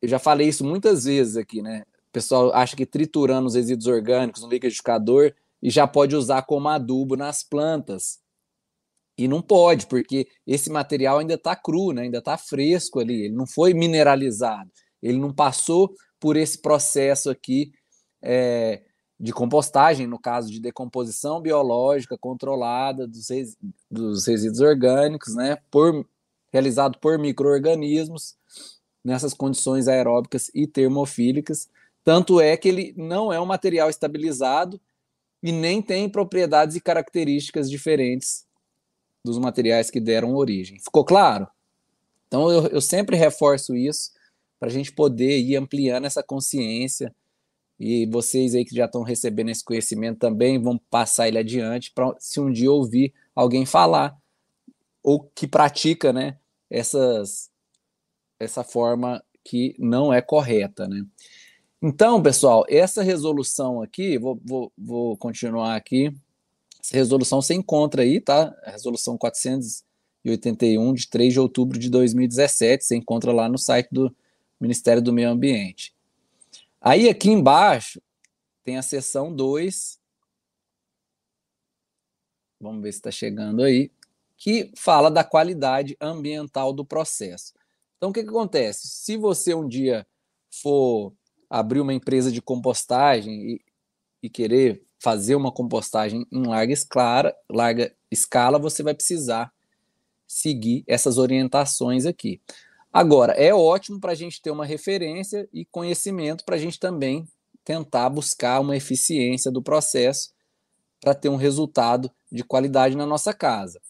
eu 0.01 0.09
já 0.09 0.19
falei 0.19 0.47
isso 0.49 0.65
muitas 0.65 1.05
vezes 1.05 1.37
aqui, 1.37 1.61
né? 1.61 1.83
O 2.09 2.11
pessoal 2.11 2.53
acha 2.53 2.75
que 2.75 2.85
triturando 2.85 3.47
os 3.47 3.55
resíduos 3.55 3.87
orgânicos 3.87 4.41
no 4.41 4.49
liquidificador 4.49 5.33
e 5.61 5.69
já 5.69 5.87
pode 5.87 6.15
usar 6.15 6.43
como 6.43 6.69
adubo 6.69 7.15
nas 7.15 7.43
plantas. 7.43 8.19
E 9.17 9.27
não 9.27 9.41
pode, 9.41 9.87
porque 9.87 10.27
esse 10.45 10.69
material 10.69 11.19
ainda 11.19 11.35
está 11.35 11.55
cru, 11.55 11.93
né? 11.93 12.03
ainda 12.03 12.17
está 12.17 12.37
fresco 12.37 12.99
ali, 12.99 13.25
ele 13.25 13.35
não 13.35 13.47
foi 13.47 13.73
mineralizado, 13.73 14.69
ele 15.01 15.17
não 15.17 15.33
passou 15.33 15.93
por 16.19 16.35
esse 16.35 16.61
processo 16.61 17.29
aqui 17.29 17.71
é, 18.21 18.81
de 19.17 19.31
compostagem, 19.31 20.05
no 20.05 20.19
caso 20.19 20.51
de 20.51 20.59
decomposição 20.59 21.39
biológica 21.39 22.17
controlada 22.17 23.07
dos, 23.07 23.29
res, 23.29 23.57
dos 23.89 24.25
resíduos 24.27 24.59
orgânicos, 24.59 25.33
né? 25.33 25.57
por, 25.71 26.05
realizado 26.51 26.97
por 26.99 27.17
micro-organismos 27.17 28.35
nessas 29.03 29.33
condições 29.33 29.87
aeróbicas 29.87 30.49
e 30.53 30.67
termofílicas. 30.67 31.69
Tanto 32.03 32.41
é 32.41 32.57
que 32.57 32.67
ele 32.67 32.93
não 32.97 33.31
é 33.31 33.39
um 33.39 33.45
material 33.45 33.89
estabilizado 33.89 34.79
e 35.41 35.51
nem 35.51 35.81
tem 35.81 36.09
propriedades 36.09 36.75
e 36.75 36.81
características 36.81 37.69
diferentes 37.69 38.45
dos 39.25 39.37
materiais 39.37 39.89
que 39.89 39.99
deram 39.99 40.35
origem. 40.35 40.79
Ficou 40.79 41.03
claro? 41.03 41.47
Então 42.27 42.49
eu, 42.49 42.67
eu 42.67 42.81
sempre 42.81 43.17
reforço 43.17 43.75
isso 43.75 44.11
para 44.59 44.69
a 44.69 44.71
gente 44.71 44.91
poder 44.91 45.39
ir 45.39 45.55
ampliando 45.55 46.05
essa 46.05 46.23
consciência 46.23 47.13
e 47.79 48.05
vocês 48.05 48.55
aí 48.55 48.63
que 48.63 48.75
já 48.75 48.85
estão 48.85 49.03
recebendo 49.03 49.49
esse 49.49 49.63
conhecimento 49.63 50.19
também 50.19 50.61
vão 50.61 50.77
passar 50.89 51.27
ele 51.27 51.37
adiante 51.37 51.91
para 51.93 52.15
se 52.19 52.39
um 52.39 52.51
dia 52.51 52.71
ouvir 52.71 53.13
alguém 53.35 53.65
falar 53.65 54.15
ou 55.03 55.23
que 55.35 55.45
pratica, 55.45 56.13
né, 56.13 56.37
essas 56.69 57.49
essa 58.39 58.63
forma 58.63 59.23
que 59.43 59.75
não 59.77 60.11
é 60.11 60.21
correta, 60.21 60.87
né? 60.87 61.05
Então, 61.81 62.21
pessoal, 62.21 62.65
essa 62.67 63.03
resolução 63.03 63.81
aqui, 63.81 64.17
vou, 64.17 64.41
vou, 64.43 64.73
vou 64.75 65.15
continuar 65.17 65.75
aqui. 65.75 66.11
Essa 66.85 66.97
resolução 66.97 67.41
você 67.41 67.55
encontra 67.55 68.03
aí, 68.03 68.21
tá? 68.21 68.55
A 68.63 68.69
resolução 68.69 69.17
481 69.17 70.93
de 70.93 71.09
3 71.09 71.33
de 71.33 71.39
outubro 71.39 71.79
de 71.79 71.89
2017, 71.89 72.85
você 72.85 72.95
encontra 72.95 73.31
lá 73.31 73.49
no 73.49 73.57
site 73.57 73.89
do 73.91 74.15
Ministério 74.59 75.01
do 75.01 75.11
Meio 75.11 75.29
Ambiente. 75.29 75.95
Aí 76.79 77.09
aqui 77.09 77.31
embaixo 77.31 77.99
tem 78.63 78.77
a 78.77 78.83
seção 78.83 79.33
2. 79.33 79.99
Vamos 82.61 82.83
ver 82.83 82.91
se 82.91 82.99
está 82.99 83.09
chegando 83.09 83.63
aí, 83.63 83.91
que 84.37 84.71
fala 84.77 85.09
da 85.09 85.23
qualidade 85.23 85.97
ambiental 85.99 86.71
do 86.71 86.85
processo. 86.85 87.51
Então, 87.97 88.11
o 88.11 88.13
que, 88.13 88.21
que 88.21 88.29
acontece? 88.29 88.87
Se 88.87 89.17
você 89.17 89.55
um 89.55 89.67
dia 89.67 90.05
for 90.51 91.11
abrir 91.49 91.79
uma 91.79 91.95
empresa 91.95 92.31
de 92.31 92.43
compostagem 92.43 93.53
e, 93.53 93.61
e 94.21 94.29
querer 94.29 94.84
fazer 94.99 95.35
uma 95.35 95.51
compostagem 95.51 96.25
em 96.31 96.47
larga 96.47 96.73
escala, 96.73 97.35
larga 97.49 97.93
escala, 98.09 98.57
você 98.57 98.81
vai 98.81 98.93
precisar 98.93 99.51
seguir 100.27 100.83
essas 100.87 101.17
orientações 101.17 102.05
aqui. 102.05 102.41
Agora, 102.91 103.33
é 103.33 103.53
ótimo 103.53 103.99
para 103.99 104.13
a 104.13 104.15
gente 104.15 104.41
ter 104.41 104.51
uma 104.51 104.65
referência 104.65 105.47
e 105.51 105.65
conhecimento 105.65 106.45
para 106.45 106.55
a 106.55 106.59
gente 106.59 106.79
também 106.79 107.27
tentar 107.63 108.09
buscar 108.09 108.61
uma 108.61 108.77
eficiência 108.77 109.51
do 109.51 109.61
processo 109.61 110.33
para 111.01 111.13
ter 111.13 111.29
um 111.29 111.35
resultado 111.35 112.09
de 112.31 112.43
qualidade 112.43 112.95
na 112.95 113.05
nossa 113.05 113.33
casa. 113.33 113.81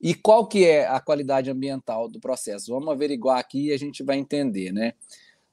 E 0.00 0.14
qual 0.14 0.46
que 0.46 0.64
é 0.64 0.86
a 0.86 1.00
qualidade 1.00 1.50
ambiental 1.50 2.08
do 2.08 2.20
processo? 2.20 2.70
Vamos 2.70 2.88
averiguar 2.88 3.38
aqui 3.38 3.68
e 3.68 3.72
a 3.72 3.78
gente 3.78 4.02
vai 4.02 4.18
entender, 4.18 4.72
né? 4.72 4.92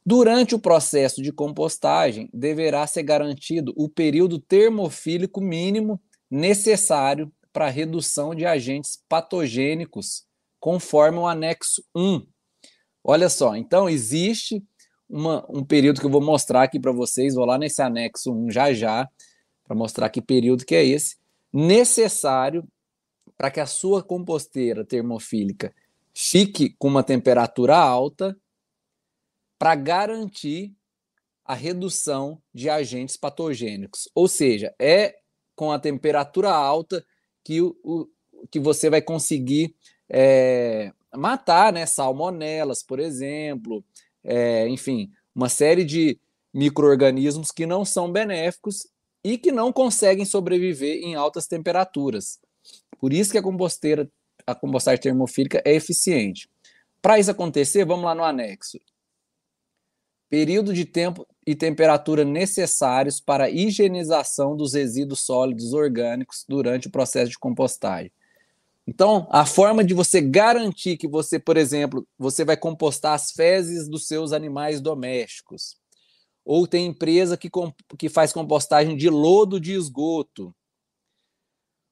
Durante 0.05 0.53
o 0.53 0.59
processo 0.59 1.21
de 1.21 1.31
compostagem, 1.31 2.29
deverá 2.33 2.85
ser 2.85 3.03
garantido 3.03 3.73
o 3.77 3.87
período 3.87 4.37
termofílico 4.37 5.39
mínimo 5.39 6.01
necessário 6.29 7.31
para 7.53 7.69
redução 7.69 8.35
de 8.35 8.45
agentes 8.45 9.01
patogênicos, 9.07 10.25
conforme 10.59 11.19
o 11.19 11.27
anexo 11.27 11.83
1. 11.95 12.25
Olha 13.03 13.29
só, 13.29 13.55
então 13.55 13.87
existe 13.87 14.61
uma, 15.07 15.45
um 15.49 15.63
período 15.63 15.99
que 15.99 16.05
eu 16.05 16.09
vou 16.09 16.21
mostrar 16.21 16.63
aqui 16.63 16.79
para 16.79 16.91
vocês, 16.91 17.35
vou 17.35 17.45
lá 17.45 17.57
nesse 17.57 17.81
anexo 17.81 18.33
1 18.33 18.51
já 18.51 18.73
já, 18.73 19.07
para 19.63 19.75
mostrar 19.75 20.09
que 20.09 20.21
período 20.21 20.65
que 20.65 20.75
é 20.75 20.83
esse, 20.83 21.15
necessário 21.51 22.67
para 23.37 23.51
que 23.51 23.59
a 23.59 23.65
sua 23.65 24.03
composteira 24.03 24.83
termofílica 24.83 25.73
fique 26.13 26.75
com 26.77 26.87
uma 26.87 27.03
temperatura 27.03 27.77
alta 27.77 28.35
para 29.57 29.75
garantir 29.75 30.73
a 31.45 31.53
redução 31.53 32.41
de 32.53 32.69
agentes 32.69 33.17
patogênicos. 33.17 34.09
Ou 34.15 34.27
seja, 34.27 34.73
é 34.79 35.15
com 35.55 35.71
a 35.71 35.79
temperatura 35.79 36.49
alta 36.49 37.05
que, 37.43 37.61
o, 37.61 37.75
o 37.83 38.47
que 38.49 38.59
você 38.59 38.89
vai 38.89 39.01
conseguir 39.01 39.75
é, 40.09 40.91
matar 41.15 41.73
né, 41.73 41.85
salmonelas, 41.85 42.81
por 42.81 42.99
exemplo, 42.99 43.83
é, 44.23 44.67
enfim, 44.67 45.11
uma 45.35 45.49
série 45.49 45.83
de 45.83 46.19
micro-organismos 46.53 47.51
que 47.51 47.65
não 47.65 47.83
são 47.83 48.11
benéficos 48.11 48.87
e 49.23 49.37
que 49.37 49.51
não 49.51 49.71
conseguem 49.71 50.25
sobreviver 50.25 51.03
em 51.03 51.15
altas 51.15 51.47
temperaturas. 51.47 52.39
Por 52.99 53.11
isso 53.11 53.31
que 53.31 53.37
a 53.37 53.43
composteira, 53.43 54.09
a 54.45 54.55
compostagem 54.55 55.01
termofílica 55.01 55.61
é 55.65 55.73
eficiente. 55.73 56.49
Para 57.01 57.19
isso 57.19 57.31
acontecer, 57.31 57.85
vamos 57.85 58.05
lá 58.05 58.15
no 58.15 58.23
anexo 58.23 58.79
período 60.33 60.73
de 60.73 60.83
tempo 60.83 61.27
e 61.45 61.53
temperatura 61.53 62.25
necessários 62.25 63.21
para 63.21 63.43
a 63.43 63.49
higienização 63.51 64.57
dos 64.57 64.73
resíduos 64.73 65.19
sólidos 65.19 65.73
orgânicos 65.73 66.43
durante 66.49 66.87
o 66.87 66.91
processo 66.91 67.29
de 67.29 67.37
compostagem. 67.37 68.11
Então, 68.87 69.27
a 69.29 69.45
forma 69.45 69.83
de 69.83 69.93
você 69.93 70.19
garantir 70.19 70.97
que 70.97 71.07
você, 71.07 71.37
por 71.37 71.55
exemplo, 71.55 72.03
você 72.17 72.43
vai 72.43 72.57
compostar 72.57 73.13
as 73.13 73.31
fezes 73.31 73.87
dos 73.87 74.07
seus 74.07 74.33
animais 74.33 74.81
domésticos, 74.81 75.75
Ou 76.43 76.65
tem 76.65 76.87
empresa 76.87 77.37
que, 77.37 77.47
que 77.95 78.09
faz 78.09 78.33
compostagem 78.33 78.97
de 78.97 79.11
lodo 79.11 79.59
de 79.59 79.73
esgoto. 79.73 80.51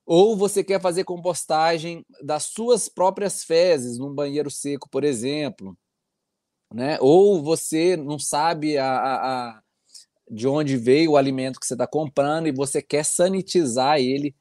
Ou 0.03 0.35
você 0.35 0.63
quer 0.63 0.81
fazer 0.81 1.03
compostagem 1.03 2.03
das 2.23 2.45
suas 2.45 2.89
próprias 2.89 3.43
fezes 3.43 3.99
num 3.99 4.11
banheiro 4.11 4.49
seco, 4.49 4.89
por 4.89 5.03
exemplo. 5.03 5.77
Né? 6.73 6.97
Ou 7.01 7.43
você 7.43 7.97
não 7.97 8.17
sabe 8.17 8.77
a, 8.77 8.87
a, 8.87 9.49
a 9.49 9.61
de 10.29 10.47
onde 10.47 10.77
veio 10.77 11.11
o 11.11 11.17
alimento 11.17 11.59
que 11.59 11.65
você 11.65 11.73
está 11.73 11.85
comprando 11.85 12.47
e 12.47 12.53
você 12.53 12.81
quer 12.81 13.03
sanitizar 13.03 13.99
ele 13.99 14.33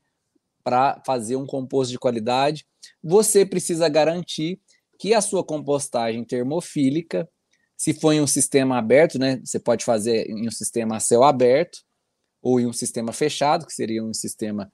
para 0.62 1.02
fazer 1.04 1.34
um 1.34 1.46
composto 1.46 1.90
de 1.90 1.98
qualidade, 1.98 2.64
você 3.02 3.44
precisa 3.44 3.88
garantir 3.88 4.60
que 4.98 5.12
a 5.14 5.20
sua 5.20 5.42
compostagem 5.42 6.22
termofílica, 6.24 7.28
se 7.76 7.92
for 7.92 8.12
em 8.12 8.20
um 8.20 8.26
sistema 8.26 8.78
aberto, 8.78 9.18
né, 9.18 9.40
você 9.42 9.58
pode 9.58 9.84
fazer 9.84 10.28
em 10.28 10.46
um 10.46 10.50
sistema 10.50 10.96
a 10.96 11.00
céu 11.00 11.24
aberto 11.24 11.82
ou 12.42 12.60
em 12.60 12.66
um 12.66 12.72
sistema 12.72 13.12
fechado, 13.12 13.66
que 13.66 13.72
seria 13.72 14.04
um 14.04 14.14
sistema 14.14 14.70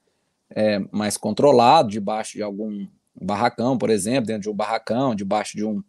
é, 0.49 0.79
mais 0.91 1.17
controlado, 1.17 1.89
debaixo 1.89 2.33
de 2.33 2.43
algum 2.43 2.85
barracão, 3.19 3.77
por 3.77 3.89
exemplo, 3.89 4.27
dentro 4.27 4.43
de 4.43 4.49
um 4.49 4.55
barracão, 4.55 5.15
debaixo 5.15 5.57
de 5.57 5.65
um, 5.65 5.81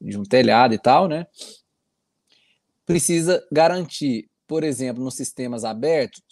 de 0.00 0.18
um 0.18 0.22
telhado 0.22 0.74
e 0.74 0.78
tal, 0.78 1.08
né? 1.08 1.26
Precisa 2.86 3.46
garantir 3.52 4.28
por 4.48 4.64
exemplo, 4.64 5.04
nos 5.04 5.14
sistemas 5.14 5.62
abertos, 5.62 6.22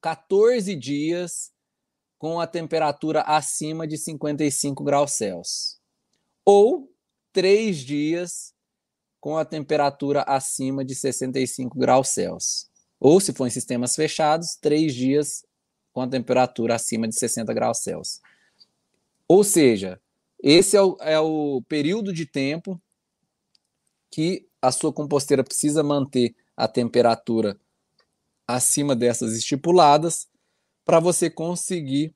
14 0.00 0.76
dias 0.76 1.52
com 2.16 2.40
a 2.40 2.46
temperatura 2.46 3.22
acima 3.22 3.86
de 3.86 3.98
55 3.98 4.84
graus 4.84 5.12
Celsius. 5.12 5.80
Ou 6.44 6.88
3 7.32 7.76
dias 7.78 8.54
com 9.20 9.36
a 9.36 9.44
temperatura 9.44 10.22
acima 10.22 10.84
de 10.84 10.94
65 10.94 11.76
graus 11.76 12.08
Celsius. 12.10 12.70
Ou, 12.98 13.20
se 13.20 13.32
for 13.32 13.46
em 13.46 13.50
sistemas 13.50 13.96
fechados, 13.96 14.56
3 14.62 14.94
dias 14.94 15.44
com 15.92 16.00
a 16.00 16.08
temperatura 16.08 16.76
acima 16.76 17.08
de 17.08 17.16
60 17.16 17.52
graus 17.52 17.82
Celsius. 17.82 18.20
Ou 19.26 19.42
seja, 19.42 20.00
esse 20.42 20.76
é 20.76 20.82
o, 20.82 20.96
é 21.00 21.18
o 21.18 21.62
período 21.68 22.12
de 22.12 22.26
tempo 22.26 22.80
que 24.10 24.48
a 24.60 24.72
sua 24.72 24.92
composteira 24.92 25.44
precisa 25.44 25.82
manter 25.82 26.34
a 26.56 26.66
temperatura 26.66 27.58
acima 28.46 28.94
dessas 28.94 29.36
estipuladas 29.36 30.28
para 30.84 31.00
você 31.00 31.28
conseguir 31.28 32.14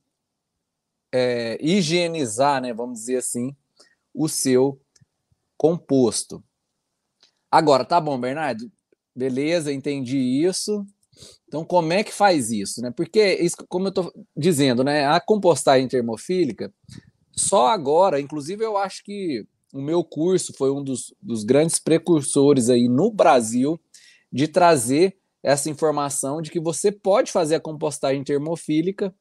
é, 1.12 1.58
higienizar, 1.60 2.62
né, 2.62 2.72
vamos 2.72 3.00
dizer 3.00 3.16
assim, 3.16 3.54
o 4.14 4.28
seu 4.28 4.80
composto. 5.56 6.42
Agora, 7.50 7.84
tá 7.84 8.00
bom, 8.00 8.18
Bernardo? 8.18 8.70
Beleza, 9.14 9.72
entendi 9.72 10.16
isso. 10.16 10.86
Então, 11.48 11.64
como 11.64 11.92
é 11.92 12.04
que 12.04 12.12
faz 12.12 12.50
isso? 12.50 12.80
Né? 12.80 12.92
Porque, 12.92 13.44
como 13.68 13.86
eu 13.86 13.90
estou 13.90 14.12
dizendo, 14.36 14.84
né, 14.84 15.04
a 15.06 15.20
compostagem 15.20 15.88
termofílica, 15.88 16.72
só 17.40 17.68
agora, 17.68 18.20
inclusive 18.20 18.64
eu 18.64 18.76
acho 18.76 19.02
que 19.02 19.46
o 19.72 19.80
meu 19.80 20.04
curso 20.04 20.52
foi 20.52 20.70
um 20.70 20.82
dos, 20.82 21.14
dos 21.22 21.44
grandes 21.44 21.78
precursores 21.78 22.68
aí 22.68 22.88
no 22.88 23.10
Brasil 23.10 23.80
de 24.32 24.46
trazer 24.46 25.16
essa 25.42 25.70
informação 25.70 26.42
de 26.42 26.50
que 26.50 26.60
você 26.60 26.92
pode 26.92 27.32
fazer 27.32 27.54
a 27.54 27.60
compostagem 27.60 28.22
termofílica 28.22 29.14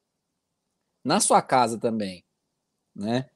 na 1.04 1.18
sua 1.18 1.40
casa 1.40 1.78
também, 1.78 2.22
né? 2.94 3.26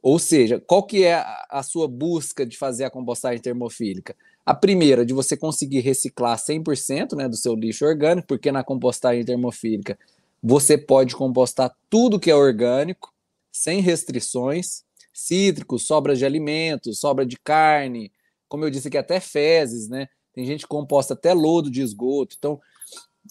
Ou 0.00 0.18
seja, 0.18 0.60
qual 0.60 0.84
que 0.84 1.04
é 1.04 1.24
a 1.48 1.62
sua 1.62 1.86
busca 1.86 2.44
de 2.44 2.56
fazer 2.56 2.84
a 2.84 2.90
compostagem 2.90 3.40
termofílica? 3.40 4.16
A 4.44 4.54
primeira, 4.54 5.06
de 5.06 5.14
você 5.14 5.36
conseguir 5.36 5.80
reciclar 5.80 6.36
100% 6.36 7.16
né, 7.16 7.28
do 7.28 7.36
seu 7.36 7.54
lixo 7.54 7.84
orgânico, 7.84 8.26
porque 8.26 8.50
na 8.50 8.64
compostagem 8.64 9.24
termofílica 9.24 9.96
você 10.42 10.76
pode 10.76 11.14
compostar 11.14 11.72
tudo 11.88 12.18
que 12.18 12.30
é 12.30 12.34
orgânico, 12.34 13.11
sem 13.52 13.80
restrições, 13.80 14.82
cítricos, 15.12 15.86
sobras 15.86 16.18
de 16.18 16.24
alimentos, 16.24 16.98
sobra 16.98 17.26
de 17.26 17.38
carne, 17.38 18.10
como 18.48 18.64
eu 18.64 18.70
disse 18.70 18.88
aqui, 18.88 18.96
até 18.96 19.20
fezes, 19.20 19.88
né? 19.88 20.08
tem 20.32 20.44
gente 20.46 20.62
que 20.62 20.68
composta 20.68 21.14
até 21.14 21.32
lodo 21.32 21.70
de 21.70 21.82
esgoto. 21.82 22.36
Então, 22.38 22.60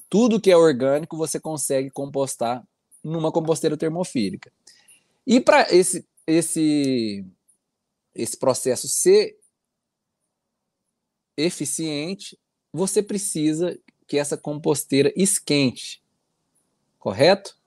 tudo 0.09 0.39
que 0.39 0.51
é 0.51 0.57
orgânico 0.57 1.17
você 1.17 1.39
consegue 1.39 1.89
compostar 1.89 2.65
numa 3.03 3.31
composteira 3.31 3.75
termofílica. 3.75 4.51
E 5.25 5.39
para 5.39 5.73
esse, 5.73 6.07
esse, 6.27 7.25
esse 8.13 8.37
processo 8.37 8.87
ser 8.87 9.37
eficiente, 11.35 12.37
você 12.71 13.01
precisa 13.01 13.77
que 14.07 14.17
essa 14.17 14.37
composteira 14.37 15.11
esquente, 15.15 16.03
correto? 16.99 17.57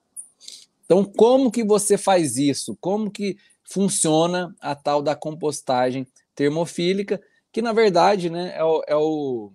Então, 0.84 1.04
como 1.04 1.50
que 1.50 1.64
você 1.64 1.96
faz 1.96 2.36
isso? 2.36 2.76
Como 2.80 3.10
que 3.10 3.36
funciona 3.64 4.54
a 4.60 4.74
tal 4.74 5.02
da 5.02 5.14
compostagem 5.14 6.06
termofílica? 6.34 7.20
que 7.54 7.62
na 7.62 7.72
verdade 7.72 8.28
né, 8.28 8.52
é, 8.56 8.64
o, 8.64 8.82
é, 8.88 8.96
o, 8.96 9.52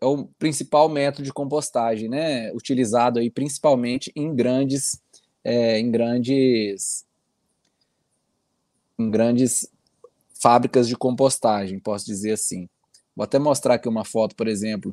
é 0.00 0.04
o 0.04 0.24
principal 0.40 0.88
método 0.88 1.22
de 1.22 1.32
compostagem, 1.32 2.08
né, 2.08 2.52
utilizado 2.52 3.20
aí 3.20 3.30
principalmente 3.30 4.10
em 4.16 4.34
grandes, 4.34 5.00
é, 5.44 5.78
em 5.78 5.88
grandes, 5.88 7.06
em 8.98 9.08
grandes 9.08 9.70
fábricas 10.34 10.88
de 10.88 10.96
compostagem, 10.96 11.78
posso 11.78 12.04
dizer 12.04 12.32
assim. 12.32 12.68
Vou 13.14 13.22
até 13.22 13.38
mostrar 13.38 13.74
aqui 13.74 13.88
uma 13.88 14.04
foto, 14.04 14.34
por 14.34 14.48
exemplo. 14.48 14.92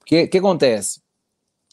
O 0.00 0.04
que, 0.04 0.28
que 0.28 0.38
acontece? 0.38 1.00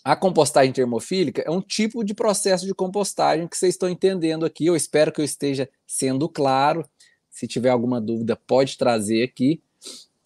A 0.08 0.16
compostagem 0.16 0.72
termofílica 0.72 1.44
é 1.46 1.52
um 1.52 1.60
tipo 1.60 2.02
de 2.02 2.14
processo 2.14 2.66
de 2.66 2.74
compostagem 2.74 3.46
que 3.46 3.58
vocês 3.58 3.74
estão 3.74 3.90
entendendo 3.90 4.46
aqui. 4.46 4.66
Eu 4.66 4.74
espero 4.74 5.12
que 5.12 5.20
eu 5.20 5.26
esteja 5.26 5.70
sendo 5.86 6.30
claro. 6.30 6.88
Se 7.30 7.46
tiver 7.46 7.72
alguma 7.72 8.00
dúvida, 8.00 8.34
pode 8.34 8.78
trazer 8.78 9.22
aqui. 9.22 9.62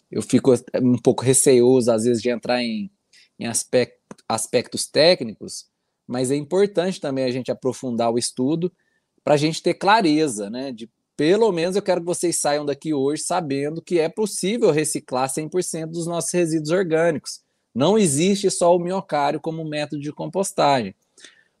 Eu 0.08 0.22
fico 0.22 0.52
um 0.80 0.96
pouco 0.96 1.24
receoso, 1.24 1.90
às 1.90 2.04
vezes, 2.04 2.22
de 2.22 2.30
entrar 2.30 2.62
em, 2.62 2.92
em 3.36 3.46
aspect, 3.46 3.98
aspectos 4.28 4.86
técnicos, 4.86 5.66
mas 6.06 6.30
é 6.30 6.36
importante 6.36 7.00
também 7.00 7.24
a 7.24 7.32
gente 7.32 7.50
aprofundar 7.50 8.12
o 8.12 8.18
estudo 8.18 8.72
para 9.24 9.34
a 9.34 9.36
gente 9.36 9.60
ter 9.60 9.74
clareza, 9.74 10.48
né? 10.48 10.70
De 10.70 10.88
pelo 11.16 11.50
menos 11.50 11.74
eu 11.74 11.82
quero 11.82 12.02
que 12.02 12.06
vocês 12.06 12.38
saiam 12.38 12.64
daqui 12.64 12.94
hoje 12.94 13.24
sabendo 13.24 13.82
que 13.82 13.98
é 13.98 14.08
possível 14.08 14.70
reciclar 14.70 15.28
100% 15.28 15.86
dos 15.86 16.06
nossos 16.06 16.30
resíduos 16.30 16.70
orgânicos. 16.70 17.40
Não 17.74 17.98
existe 17.98 18.50
só 18.50 18.74
o 18.76 18.78
miocário 18.78 19.40
como 19.40 19.64
método 19.64 20.02
de 20.02 20.12
compostagem. 20.12 20.94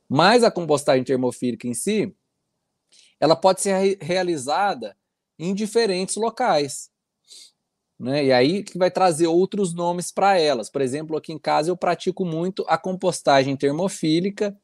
Mas 0.08 0.44
a 0.44 0.50
compostagem 0.50 1.04
termofílica 1.04 1.66
em 1.66 1.74
si, 1.74 2.14
ela 3.18 3.34
pode 3.34 3.62
ser 3.62 3.98
realizada 4.00 4.96
em 5.38 5.54
diferentes 5.54 6.16
locais. 6.16 6.90
Né? 7.98 8.26
E 8.26 8.32
aí 8.32 8.62
que 8.62 8.76
vai 8.76 8.90
trazer 8.90 9.28
outros 9.28 9.72
nomes 9.72 10.10
para 10.10 10.38
elas. 10.38 10.68
Por 10.68 10.82
exemplo, 10.82 11.16
aqui 11.16 11.32
em 11.32 11.38
casa 11.38 11.70
eu 11.70 11.76
pratico 11.76 12.24
muito 12.24 12.64
a 12.68 12.76
compostagem 12.76 13.56
termofílica 13.56 14.56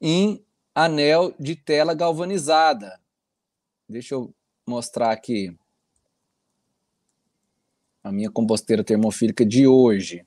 em 0.00 0.44
anel 0.74 1.34
de 1.38 1.54
tela 1.54 1.94
galvanizada. 1.94 3.00
Deixa 3.88 4.14
eu 4.14 4.34
mostrar 4.66 5.12
aqui 5.12 5.56
a 8.02 8.10
minha 8.10 8.30
composteira 8.30 8.82
termofílica 8.82 9.46
de 9.46 9.66
hoje. 9.66 10.26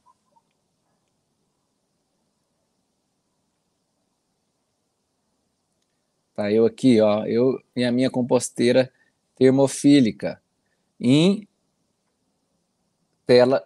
Tá 6.36 6.52
eu 6.52 6.66
aqui, 6.66 7.00
ó, 7.00 7.26
eu 7.26 7.58
e 7.74 7.86
a 7.86 7.92
minha 7.92 8.10
composteira 8.12 8.92
termofílica 9.38 10.42
em 11.00 11.48
tela 13.26 13.66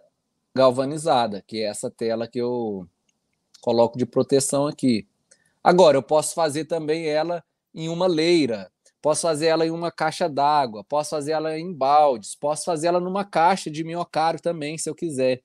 galvanizada, 0.55 1.43
que 1.47 1.57
é 1.57 1.63
essa 1.63 1.89
tela 1.89 2.27
que 2.27 2.39
eu 2.39 2.87
coloco 3.59 3.97
de 3.97 4.05
proteção 4.05 4.67
aqui. 4.67 5.07
Agora, 5.63 5.97
eu 5.97 6.03
posso 6.03 6.35
fazer 6.35 6.65
também 6.65 7.07
ela 7.07 7.43
em 7.73 7.89
uma 7.89 8.05
leira, 8.05 8.71
posso 9.01 9.23
fazer 9.23 9.47
ela 9.47 9.65
em 9.65 9.71
uma 9.71 9.91
caixa 9.91 10.29
d'água, 10.29 10.83
posso 10.83 11.09
fazer 11.09 11.31
ela 11.31 11.57
em 11.57 11.73
baldes, 11.73 12.35
posso 12.35 12.65
fazer 12.65 12.87
ela 12.87 12.99
numa 12.99 13.25
caixa 13.25 13.71
de 13.71 13.83
minhocário 13.83 14.39
também, 14.39 14.77
se 14.77 14.87
eu 14.87 14.93
quiser. 14.93 15.41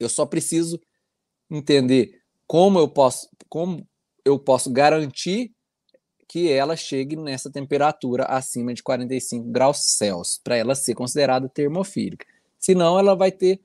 Eu 0.00 0.08
só 0.08 0.26
preciso 0.26 0.80
entender 1.48 2.20
como 2.44 2.80
eu 2.80 2.88
posso, 2.88 3.30
como 3.48 3.86
eu 4.24 4.36
posso 4.36 4.72
garantir 4.72 5.53
que 6.26 6.50
ela 6.50 6.76
chegue 6.76 7.16
nessa 7.16 7.50
temperatura 7.50 8.24
acima 8.24 8.72
de 8.74 8.82
45 8.82 9.48
graus 9.50 9.78
Celsius, 9.96 10.40
para 10.42 10.56
ela 10.56 10.74
ser 10.74 10.94
considerada 10.94 11.48
termofílica. 11.48 12.26
Senão, 12.58 12.98
ela 12.98 13.14
vai 13.14 13.30
ter, 13.30 13.60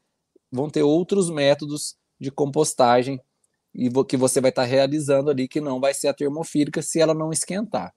vão 0.52 0.70
ter 0.70 0.84
outros 0.84 1.30
métodos 1.30 1.96
de 2.20 2.30
compostagem 2.32 3.22
e 3.74 3.90
que 4.06 4.18
você 4.18 4.42
vai 4.42 4.50
estar 4.50 4.64
tá 4.64 4.68
realizando 4.68 5.30
ali 5.30 5.48
que 5.48 5.62
não 5.62 5.80
vai 5.80 5.94
ser 5.94 6.08
a 6.08 6.14
termofílica 6.14 6.82
se 6.82 7.00
ela 7.00 7.14
não 7.14 7.32
esquentar. 7.32 7.94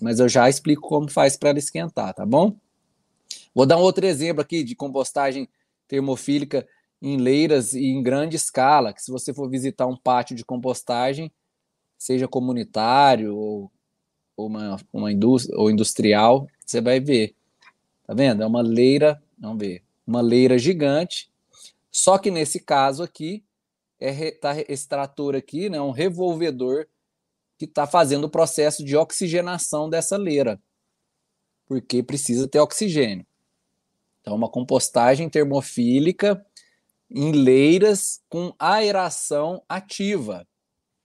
Mas 0.00 0.20
eu 0.20 0.28
já 0.28 0.48
explico 0.48 0.82
como 0.82 1.10
faz 1.10 1.36
para 1.36 1.50
ela 1.50 1.58
esquentar, 1.58 2.14
tá 2.14 2.26
bom? 2.26 2.56
Vou 3.54 3.66
dar 3.66 3.78
um 3.78 3.82
outro 3.82 4.06
exemplo 4.06 4.42
aqui 4.42 4.62
de 4.62 4.74
compostagem 4.74 5.48
termofílica 5.86 6.66
em 7.00 7.16
leiras 7.16 7.74
e 7.74 7.86
em 7.86 8.02
grande 8.02 8.36
escala, 8.36 8.92
que 8.92 9.02
se 9.02 9.10
você 9.10 9.32
for 9.32 9.48
visitar 9.48 9.86
um 9.86 9.96
pátio 9.96 10.36
de 10.36 10.44
compostagem, 10.44 11.32
seja 11.96 12.28
comunitário 12.28 13.36
ou, 13.36 13.72
uma, 14.46 14.76
uma 14.92 15.12
indústria 15.12 15.58
ou 15.58 15.70
industrial, 15.70 16.46
você 16.64 16.80
vai 16.80 17.00
ver. 17.00 17.34
Tá 18.06 18.14
vendo? 18.14 18.42
É 18.42 18.46
uma 18.46 18.62
leira, 18.62 19.22
vamos 19.38 19.58
ver, 19.58 19.82
uma 20.06 20.20
leira 20.20 20.58
gigante. 20.58 21.30
Só 21.90 22.16
que 22.16 22.30
nesse 22.30 22.60
caso 22.60 23.02
aqui, 23.02 23.42
é 24.00 24.30
tá, 24.30 24.54
esse 24.68 24.88
trator 24.88 25.34
aqui, 25.34 25.68
né, 25.68 25.80
um 25.80 25.90
revolvedor 25.90 26.86
que 27.58 27.64
está 27.64 27.86
fazendo 27.86 28.24
o 28.24 28.30
processo 28.30 28.84
de 28.84 28.96
oxigenação 28.96 29.90
dessa 29.90 30.16
leira, 30.16 30.60
porque 31.66 32.02
precisa 32.02 32.46
ter 32.46 32.60
oxigênio. 32.60 33.26
Então, 34.20 34.36
uma 34.36 34.48
compostagem 34.48 35.28
termofílica 35.28 36.44
em 37.10 37.32
leiras 37.32 38.22
com 38.28 38.54
aeração 38.58 39.62
ativa, 39.68 40.46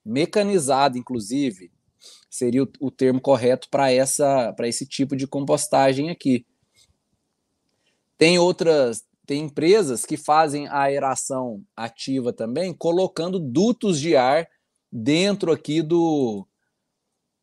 mecanizada, 0.06 0.98
inclusive, 0.98 1.72
seria 2.34 2.64
o, 2.64 2.68
o 2.80 2.90
termo 2.90 3.22
correto 3.22 3.70
para 3.70 3.92
essa 3.92 4.52
para 4.54 4.68
esse 4.68 4.88
tipo 4.88 5.16
de 5.16 5.28
compostagem 5.28 6.10
aqui. 6.10 6.44
Tem 8.18 8.40
outras, 8.40 9.04
tem 9.26 9.44
empresas 9.44 10.04
que 10.04 10.18
fazem 10.18 10.68
a 10.68 10.80
aeração 10.80 11.64
ativa 11.76 12.34
também, 12.34 12.74
colocando 12.74 13.40
dutos 13.40 14.00
de 14.00 14.16
ar 14.16 14.48
dentro 14.92 15.52
aqui 15.52 15.84
do 15.84 16.48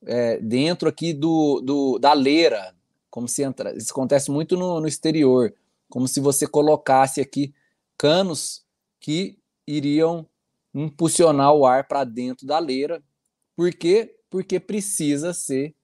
é, 0.05 0.39
dentro 0.39 0.89
aqui 0.89 1.13
do, 1.13 1.61
do 1.61 1.99
da 2.01 2.13
leira, 2.13 2.75
como 3.09 3.29
se 3.29 3.45
entra, 3.45 3.77
isso 3.77 3.93
acontece 3.93 4.29
muito 4.29 4.57
no, 4.57 4.81
no 4.81 4.89
exterior, 4.89 5.55
como 5.89 6.09
se 6.09 6.19
você 6.19 6.49
colocasse 6.49 7.21
aqui 7.21 7.55
canos 7.97 8.65
que 8.99 9.39
iriam 9.67 10.27
impulsionar 10.75 11.53
o 11.55 11.65
ar 11.65 11.87
para 11.87 12.03
dentro 12.03 12.45
da 12.45 12.59
leira. 12.59 13.03
Por 13.55 13.73
quê? 13.73 14.17
Porque 14.31 14.59
precisa 14.59 15.35
ser 15.35 15.75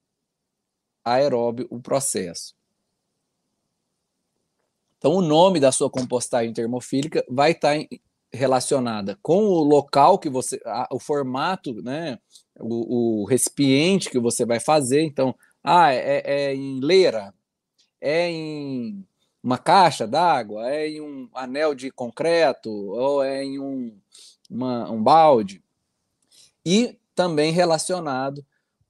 aeróbio 1.04 1.66
o 1.68 1.80
processo. 1.80 2.54
Então, 4.98 5.12
o 5.12 5.22
nome 5.22 5.60
da 5.60 5.70
sua 5.70 5.90
compostagem 5.90 6.52
termofílica 6.52 7.24
vai 7.28 7.52
estar 7.52 7.78
tá 7.78 7.96
relacionada 8.32 9.18
com 9.22 9.44
o 9.44 9.62
local 9.62 10.18
que 10.18 10.28
você, 10.28 10.60
o 10.90 10.98
formato, 10.98 11.74
né, 11.82 12.18
o, 12.58 13.22
o 13.22 13.24
recipiente 13.24 14.10
que 14.10 14.18
você 14.18 14.44
vai 14.44 14.58
fazer. 14.58 15.02
Então, 15.02 15.34
ah, 15.62 15.92
é, 15.92 16.22
é 16.24 16.54
em 16.54 16.80
leira, 16.80 17.34
é 18.00 18.30
em 18.30 19.04
uma 19.42 19.58
caixa 19.58 20.06
d'água, 20.06 20.68
é 20.68 20.88
em 20.88 21.00
um 21.00 21.28
anel 21.34 21.74
de 21.74 21.90
concreto, 21.90 22.70
ou 22.70 23.22
é 23.22 23.44
em 23.44 23.58
um, 23.60 23.96
uma, 24.50 24.90
um 24.90 25.02
balde. 25.02 25.62
E 26.64 26.98
também 27.16 27.50
relacionado 27.50 28.44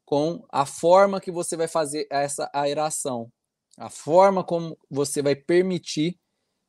com 0.05 0.45
a 0.51 0.66
forma 0.66 1.20
que 1.20 1.31
você 1.31 1.57
vai 1.57 1.68
fazer 1.68 2.07
essa 2.11 2.51
aeração, 2.53 3.33
a 3.79 3.89
forma 3.89 4.45
como 4.45 4.77
você 4.91 5.22
vai 5.22 5.35
permitir 5.35 6.18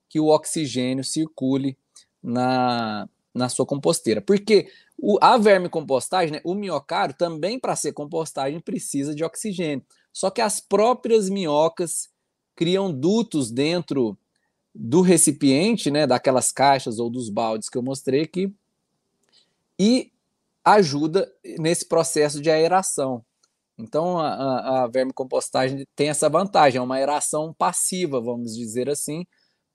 que 0.08 0.20
o 0.20 0.28
oxigênio 0.28 1.04
circule 1.04 1.78
na, 2.24 3.10
na 3.34 3.50
sua 3.50 3.66
composteira. 3.66 4.22
Porque 4.22 4.72
o, 4.98 5.18
a 5.22 5.38
vermicompostagem, 5.38 6.34
né, 6.34 6.42
o 6.44 6.56
minhocário, 6.56 7.16
também 7.16 7.60
para 7.60 7.76
ser 7.76 7.92
compostagem 7.92 8.60
precisa 8.60 9.14
de 9.14 9.24
oxigênio. 9.24 9.86
Só 10.14 10.30
que 10.30 10.42
as 10.42 10.60
próprias 10.60 11.30
minhocas 11.30 12.10
criam 12.56 12.92
dutos 12.92 13.52
dentro 13.52 14.18
do 14.74 15.02
recipiente, 15.02 15.90
né, 15.92 16.06
daquelas 16.08 16.52
caixas 16.52 17.00
ou 17.00 17.10
dos 17.10 17.30
baldes 17.30 17.70
que 17.70 17.78
eu 17.78 17.84
mostrei 17.84 18.22
aqui, 18.22 18.54
e 19.80 20.12
ajuda 20.74 21.32
nesse 21.60 21.88
processo 21.88 22.42
de 22.42 22.50
aeração. 22.50 23.24
Então, 23.78 24.18
a, 24.18 24.28
a, 24.28 24.84
a 24.84 24.88
vermicompostagem 24.88 25.86
tem 25.96 26.10
essa 26.10 26.30
vantagem, 26.30 26.80
é 26.80 26.82
uma 26.82 26.96
aeração 26.96 27.54
passiva, 27.54 28.20
vamos 28.20 28.56
dizer 28.56 28.90
assim, 28.90 29.26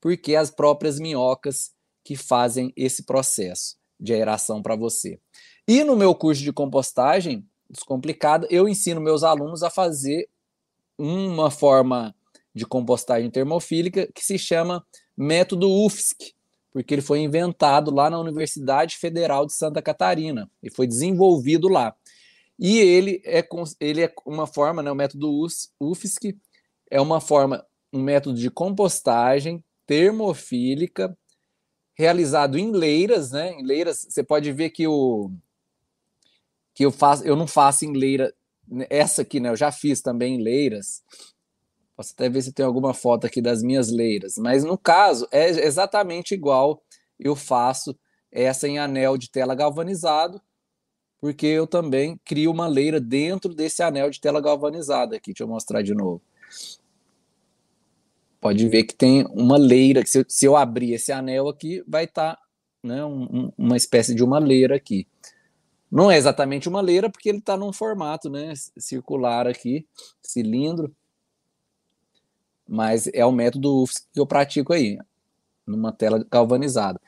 porque 0.01 0.35
as 0.35 0.51
próprias 0.51 0.99
minhocas 0.99 1.71
que 2.03 2.15
fazem 2.17 2.73
esse 2.75 3.05
processo 3.05 3.77
de 3.99 4.13
aeração 4.13 4.61
para 4.61 4.75
você. 4.75 5.19
E 5.65 5.83
no 5.83 5.95
meu 5.95 6.13
curso 6.13 6.43
de 6.43 6.51
compostagem 6.51 7.47
descomplicada, 7.69 8.45
eu 8.51 8.67
ensino 8.67 8.99
meus 8.99 9.23
alunos 9.23 9.63
a 9.63 9.69
fazer 9.69 10.27
uma 10.97 11.49
forma 11.49 12.13
de 12.53 12.65
compostagem 12.65 13.31
termofílica 13.31 14.07
que 14.13 14.23
se 14.23 14.37
chama 14.37 14.85
método 15.17 15.71
UFSC, 15.71 16.35
porque 16.73 16.95
ele 16.95 17.01
foi 17.01 17.19
inventado 17.19 17.93
lá 17.93 18.09
na 18.09 18.19
Universidade 18.19 18.97
Federal 18.97 19.45
de 19.45 19.53
Santa 19.53 19.81
Catarina 19.81 20.49
e 20.61 20.71
foi 20.71 20.87
desenvolvido 20.87 21.69
lá. 21.69 21.95
E 22.59 22.79
ele 22.79 23.21
é, 23.23 23.47
ele 23.79 24.01
é 24.01 24.13
uma 24.25 24.47
forma, 24.47 24.81
né, 24.81 24.91
o 24.91 24.95
método 24.95 25.45
UFSC 25.79 26.35
é 26.89 26.99
uma 26.99 27.21
forma, 27.21 27.65
um 27.91 28.01
método 28.01 28.37
de 28.37 28.49
compostagem 28.49 29.63
termofílica 29.85 31.15
realizado 31.95 32.57
em 32.57 32.71
leiras, 32.71 33.31
né? 33.31 33.53
Em 33.53 33.63
leiras, 33.63 34.07
você 34.09 34.23
pode 34.23 34.51
ver 34.51 34.71
que 34.71 34.87
o 34.87 35.31
que 36.73 36.85
eu 36.85 36.91
faço, 36.91 37.23
eu 37.23 37.35
não 37.35 37.45
faço 37.45 37.85
em 37.85 37.93
leira 37.93 38.33
essa 38.89 39.21
aqui, 39.21 39.39
né? 39.39 39.49
Eu 39.49 39.55
já 39.55 39.71
fiz 39.71 40.01
também 40.01 40.35
em 40.35 40.41
leiras. 40.41 41.03
Posso 41.95 42.13
até 42.13 42.29
ver 42.29 42.41
se 42.41 42.51
tem 42.51 42.65
alguma 42.65 42.93
foto 42.93 43.27
aqui 43.27 43.41
das 43.41 43.61
minhas 43.61 43.89
leiras, 43.89 44.37
mas 44.37 44.63
no 44.63 44.77
caso 44.77 45.27
é 45.31 45.47
exatamente 45.49 46.33
igual 46.33 46.81
eu 47.19 47.35
faço 47.35 47.95
essa 48.31 48.67
em 48.67 48.79
anel 48.79 49.17
de 49.17 49.29
tela 49.29 49.53
galvanizado, 49.53 50.41
porque 51.19 51.45
eu 51.45 51.67
também 51.67 52.19
crio 52.25 52.51
uma 52.51 52.67
leira 52.67 52.99
dentro 52.99 53.53
desse 53.53 53.83
anel 53.83 54.09
de 54.09 54.19
tela 54.19 54.41
galvanizada 54.41 55.15
aqui. 55.15 55.31
Deixa 55.31 55.43
eu 55.43 55.47
mostrar 55.47 55.81
de 55.81 55.93
novo 55.93 56.21
pode 58.43 58.67
ver 58.67 58.83
que 58.83 58.93
tem 58.93 59.25
uma 59.31 59.57
leira, 59.57 60.03
que 60.03 60.09
se 60.09 60.19
eu, 60.19 60.25
se 60.27 60.45
eu 60.45 60.57
abrir 60.57 60.91
esse 60.91 61.13
anel 61.13 61.47
aqui, 61.47 61.81
vai 61.87 62.03
estar 62.03 62.35
tá, 62.35 62.41
né, 62.83 63.03
um, 63.05 63.49
uma 63.57 63.77
espécie 63.77 64.13
de 64.13 64.21
uma 64.21 64.37
leira 64.37 64.75
aqui. 64.75 65.07
Não 65.89 66.11
é 66.11 66.17
exatamente 66.17 66.67
uma 66.67 66.81
leira, 66.81 67.09
porque 67.09 67.29
ele 67.29 67.37
está 67.37 67.55
num 67.55 67.71
formato 67.71 68.29
né, 68.29 68.51
circular 68.77 69.47
aqui, 69.47 69.87
cilindro, 70.21 70.93
mas 72.67 73.07
é 73.13 73.25
o 73.25 73.31
método 73.31 73.83
UFSC 73.83 74.05
que 74.13 74.19
eu 74.19 74.25
pratico 74.25 74.73
aí, 74.73 74.97
numa 75.65 75.91
tela 75.91 76.25
galvanizada. 76.31 76.99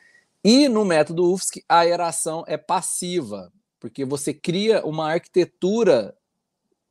E 0.44 0.68
no 0.68 0.84
método 0.84 1.32
UFSC, 1.32 1.64
a 1.68 1.80
aeração 1.80 2.44
é 2.46 2.56
passiva, 2.56 3.52
porque 3.80 4.04
você 4.04 4.32
cria 4.32 4.84
uma 4.84 5.12
arquitetura 5.12 6.16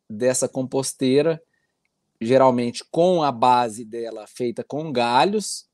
dessa 0.09 0.47
composteira 0.47 1.41
geralmente 2.19 2.83
com 2.89 3.23
a 3.23 3.31
base 3.31 3.85
dela 3.85 4.25
feita 4.27 4.63
com 4.63 4.91
galhos, 4.91 5.67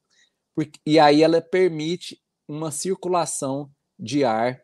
porque, 0.53 0.79
e 0.85 0.99
aí 0.99 1.23
ela 1.23 1.41
permite 1.41 2.21
uma 2.47 2.71
circulação 2.71 3.71
de 3.97 4.23
ar 4.23 4.61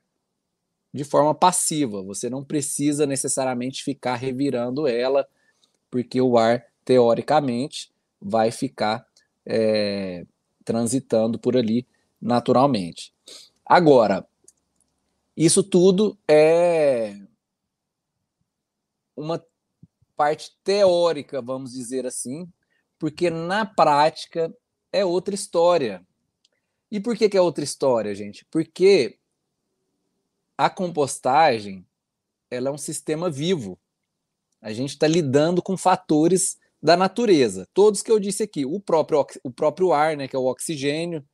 de 0.93 1.03
forma 1.03 1.33
passiva. 1.33 2.03
Você 2.03 2.29
não 2.29 2.43
precisa 2.43 3.05
necessariamente 3.05 3.83
ficar 3.83 4.15
revirando 4.15 4.87
ela, 4.87 5.27
porque 5.89 6.19
o 6.19 6.37
ar, 6.37 6.65
teoricamente, 6.83 7.91
vai 8.21 8.51
ficar 8.51 9.05
é, 9.45 10.25
transitando 10.63 11.39
por 11.39 11.55
ali 11.55 11.87
naturalmente. 12.21 13.13
Agora, 13.65 14.27
isso 15.35 15.63
tudo 15.63 16.17
é 16.27 17.15
uma 19.15 19.43
parte 20.15 20.57
teórica, 20.63 21.41
vamos 21.41 21.73
dizer 21.73 22.05
assim, 22.05 22.51
porque 22.97 23.29
na 23.29 23.65
prática 23.65 24.53
é 24.91 25.05
outra 25.05 25.35
história. 25.35 26.05
E 26.89 26.99
por 26.99 27.15
que, 27.15 27.29
que 27.29 27.37
é 27.37 27.41
outra 27.41 27.63
história, 27.63 28.15
gente? 28.15 28.45
Porque 28.49 29.19
a 30.57 30.69
compostagem 30.69 31.85
ela 32.49 32.69
é 32.69 32.71
um 32.71 32.77
sistema 32.77 33.29
vivo. 33.29 33.77
A 34.61 34.73
gente 34.73 34.91
está 34.91 35.05
lidando 35.05 35.61
com 35.61 35.77
fatores 35.77 36.57
da 36.81 36.95
natureza, 36.95 37.67
todos 37.73 38.01
que 38.01 38.11
eu 38.11 38.19
disse 38.19 38.43
aqui, 38.43 38.65
o 38.65 38.79
próprio, 38.79 39.25
o 39.43 39.51
próprio 39.51 39.93
ar, 39.93 40.15
né, 40.15 40.27
que 40.27 40.35
é 40.35 40.39
o 40.39 40.45
oxigênio, 40.45 41.25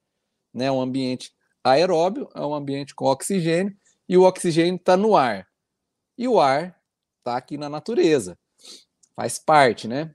né, 0.54 0.72
um 0.72 0.82
ambiente 0.82 1.32
aeróbio, 1.64 2.30
é 2.36 2.42
um 2.42 2.54
ambiente 2.54 2.96
com 2.96 3.06
oxigênio, 3.06 3.76
e 4.08 4.18
o 4.18 4.24
oxigênio 4.24 4.76
está 4.76 4.96
no 4.96 5.16
ar. 5.16 5.48
E 6.18 6.28
o 6.28 6.40
ar 6.40 6.78
está 7.20 7.38
aqui 7.38 7.58
na 7.58 7.70
natureza 7.70 8.38
faz 9.16 9.40
parte, 9.40 9.88
né? 9.88 10.14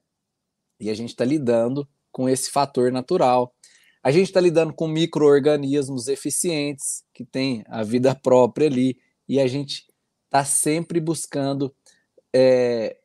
E 0.81 0.91
a 0.91 0.95
gente 0.95 1.11
está 1.11 1.25
lidando 1.25 1.89
com 2.13 2.29
esse 2.29 2.51
fator 2.51 2.93
natural. 2.93 3.55
A 4.03 4.11
gente 4.11 4.27
está 4.29 4.41
lidando 4.41 4.73
com 4.73 4.87
micro-organismos 4.87 6.09
eficientes, 6.09 7.05
que 7.13 7.25
têm 7.25 7.65
a 7.69 7.83
vida 7.83 8.15
própria 8.15 8.67
ali, 8.67 8.97
e 9.29 9.41
a 9.41 9.47
gente 9.47 9.87
está 10.25 10.45
sempre 10.45 11.01
buscando 11.01 11.75
é, 12.35 12.97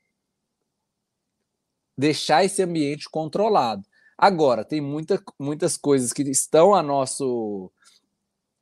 deixar 1.98 2.44
esse 2.44 2.62
ambiente 2.62 3.10
controlado. 3.10 3.84
Agora, 4.18 4.64
tem 4.64 4.82
muita, 4.82 5.22
muitas 5.39 5.78
coisas 5.78 6.14
que 6.14 6.24
estão 6.24 6.74
a 6.74 6.82
nosso 6.82 7.72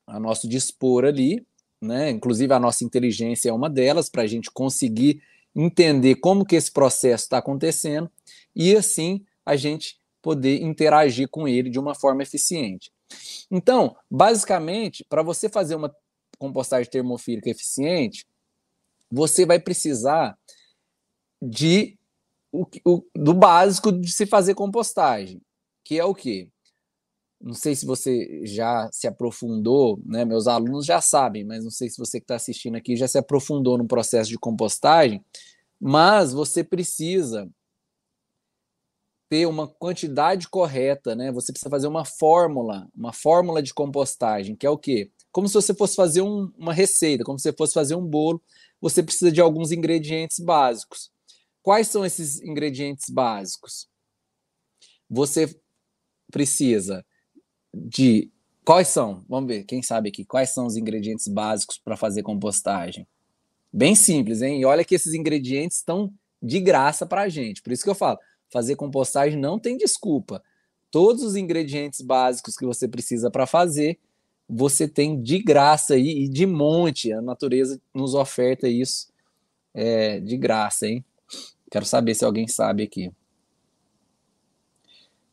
a 0.07 0.19
nosso 0.19 0.47
dispor 0.47 1.05
ali, 1.05 1.45
né? 1.82 2.09
Inclusive 2.09 2.53
a 2.53 2.59
nossa 2.59 2.84
inteligência 2.84 3.49
é 3.49 3.53
uma 3.53 3.69
delas 3.69 4.09
para 4.09 4.23
a 4.23 4.27
gente 4.27 4.51
conseguir 4.51 5.21
entender 5.55 6.15
como 6.15 6.45
que 6.45 6.55
esse 6.55 6.71
processo 6.71 7.23
está 7.23 7.38
acontecendo 7.38 8.09
e 8.55 8.75
assim 8.75 9.25
a 9.45 9.55
gente 9.55 9.99
poder 10.21 10.61
interagir 10.61 11.27
com 11.29 11.47
ele 11.47 11.69
de 11.69 11.79
uma 11.79 11.95
forma 11.95 12.23
eficiente. 12.23 12.91
Então, 13.49 13.95
basicamente, 14.09 15.05
para 15.09 15.23
você 15.23 15.49
fazer 15.49 15.75
uma 15.75 15.93
compostagem 16.38 16.89
termofílica 16.89 17.49
eficiente, 17.49 18.25
você 19.09 19.45
vai 19.45 19.59
precisar 19.59 20.38
de 21.41 21.97
o, 22.51 22.65
o, 22.85 23.03
do 23.15 23.33
básico 23.33 23.91
de 23.91 24.11
se 24.11 24.25
fazer 24.25 24.53
compostagem, 24.55 25.41
que 25.83 25.99
é 25.99 26.05
o 26.05 26.13
quê? 26.13 26.49
Não 27.39 27.53
sei 27.55 27.73
se 27.75 27.85
você 27.85 28.41
já 28.45 28.87
se 28.91 29.07
aprofundou, 29.07 29.99
né? 30.05 30.23
Meus 30.23 30.47
alunos 30.47 30.85
já 30.85 31.01
sabem, 31.01 31.43
mas 31.43 31.63
não 31.63 31.71
sei 31.71 31.89
se 31.89 31.97
você 31.97 32.19
que 32.19 32.25
está 32.25 32.35
assistindo 32.35 32.75
aqui 32.75 32.95
já 32.95 33.07
se 33.07 33.17
aprofundou 33.17 33.77
no 33.77 33.87
processo 33.87 34.29
de 34.29 34.37
compostagem, 34.37 35.23
mas 35.79 36.31
você 36.33 36.63
precisa 36.63 37.49
ter 39.27 39.47
uma 39.47 39.65
quantidade 39.65 40.49
correta, 40.49 41.15
né? 41.15 41.31
Você 41.31 41.53
precisa 41.53 41.69
fazer 41.69 41.87
uma 41.87 42.03
fórmula, 42.05 42.87
uma 42.93 43.13
fórmula 43.13 43.63
de 43.63 43.73
compostagem, 43.73 44.55
que 44.55 44.67
é 44.67 44.69
o 44.69 44.77
quê? 44.77 45.09
Como 45.31 45.47
se 45.47 45.53
você 45.53 45.73
fosse 45.73 45.95
fazer 45.95 46.21
um, 46.21 46.51
uma 46.57 46.73
receita, 46.73 47.23
como 47.23 47.39
se 47.39 47.43
você 47.43 47.53
fosse 47.53 47.73
fazer 47.73 47.95
um 47.95 48.05
bolo, 48.05 48.43
você 48.81 49.01
precisa 49.01 49.31
de 49.31 49.39
alguns 49.39 49.71
ingredientes 49.71 50.37
básicos. 50.37 51.09
Quais 51.62 51.88
são 51.88 52.05
esses 52.05 52.41
ingredientes 52.41 53.09
básicos? 53.09 53.88
Você 55.09 55.55
precisa 56.32 57.05
de 57.74 58.32
quais 58.66 58.88
são? 58.88 59.24
Vamos 59.28 59.47
ver, 59.47 59.64
quem 59.66 59.82
sabe 59.82 60.09
aqui, 60.09 60.26
quais 60.26 60.49
são 60.49 60.66
os 60.66 60.76
ingredientes 60.76 61.28
básicos 61.28 61.78
para 61.78 61.97
fazer 61.97 62.24
compostagem? 62.24 63.07
Bem 63.72 63.95
simples, 63.95 64.41
hein? 64.41 64.59
E 64.59 64.66
olha 64.66 64.84
que 64.84 64.95
esses 64.95 65.14
ingredientes 65.14 65.78
estão 65.78 66.14
de 66.41 66.59
graça 66.59 67.05
para 67.05 67.22
a 67.22 67.30
gente. 67.30 67.62
Por 67.62 67.72
isso 67.72 67.84
que 67.84 67.89
eu 67.89 67.95
falo, 67.95 68.20
fazer 68.49 68.76
compostagem 68.76 69.39
não 69.39 69.59
tem 69.59 69.78
desculpa. 69.78 70.43
Todos 70.89 71.24
os 71.24 71.36
ingredientes 71.36 72.01
básicos 72.01 72.57
que 72.57 72.66
você 72.66 72.88
precisa 72.88 73.32
para 73.32 73.45
fazer, 73.45 73.97
você 74.49 74.88
tem 74.88 75.22
de 75.22 75.39
graça 75.39 75.93
aí 75.93 76.24
e 76.24 76.28
de 76.28 76.45
monte. 76.45 77.14
A 77.14 77.22
natureza 77.22 77.80
nos 77.93 78.14
oferta 78.14 78.68
isso 78.68 79.07
é, 79.74 80.20
de 80.20 80.36
graça, 80.36 80.88
hein? 80.88 81.05
Quero 81.72 81.86
saber 81.86 82.13
se 82.13 82.26
alguém 82.26 82.49
sabe 82.49 82.84
aqui. 82.84 83.09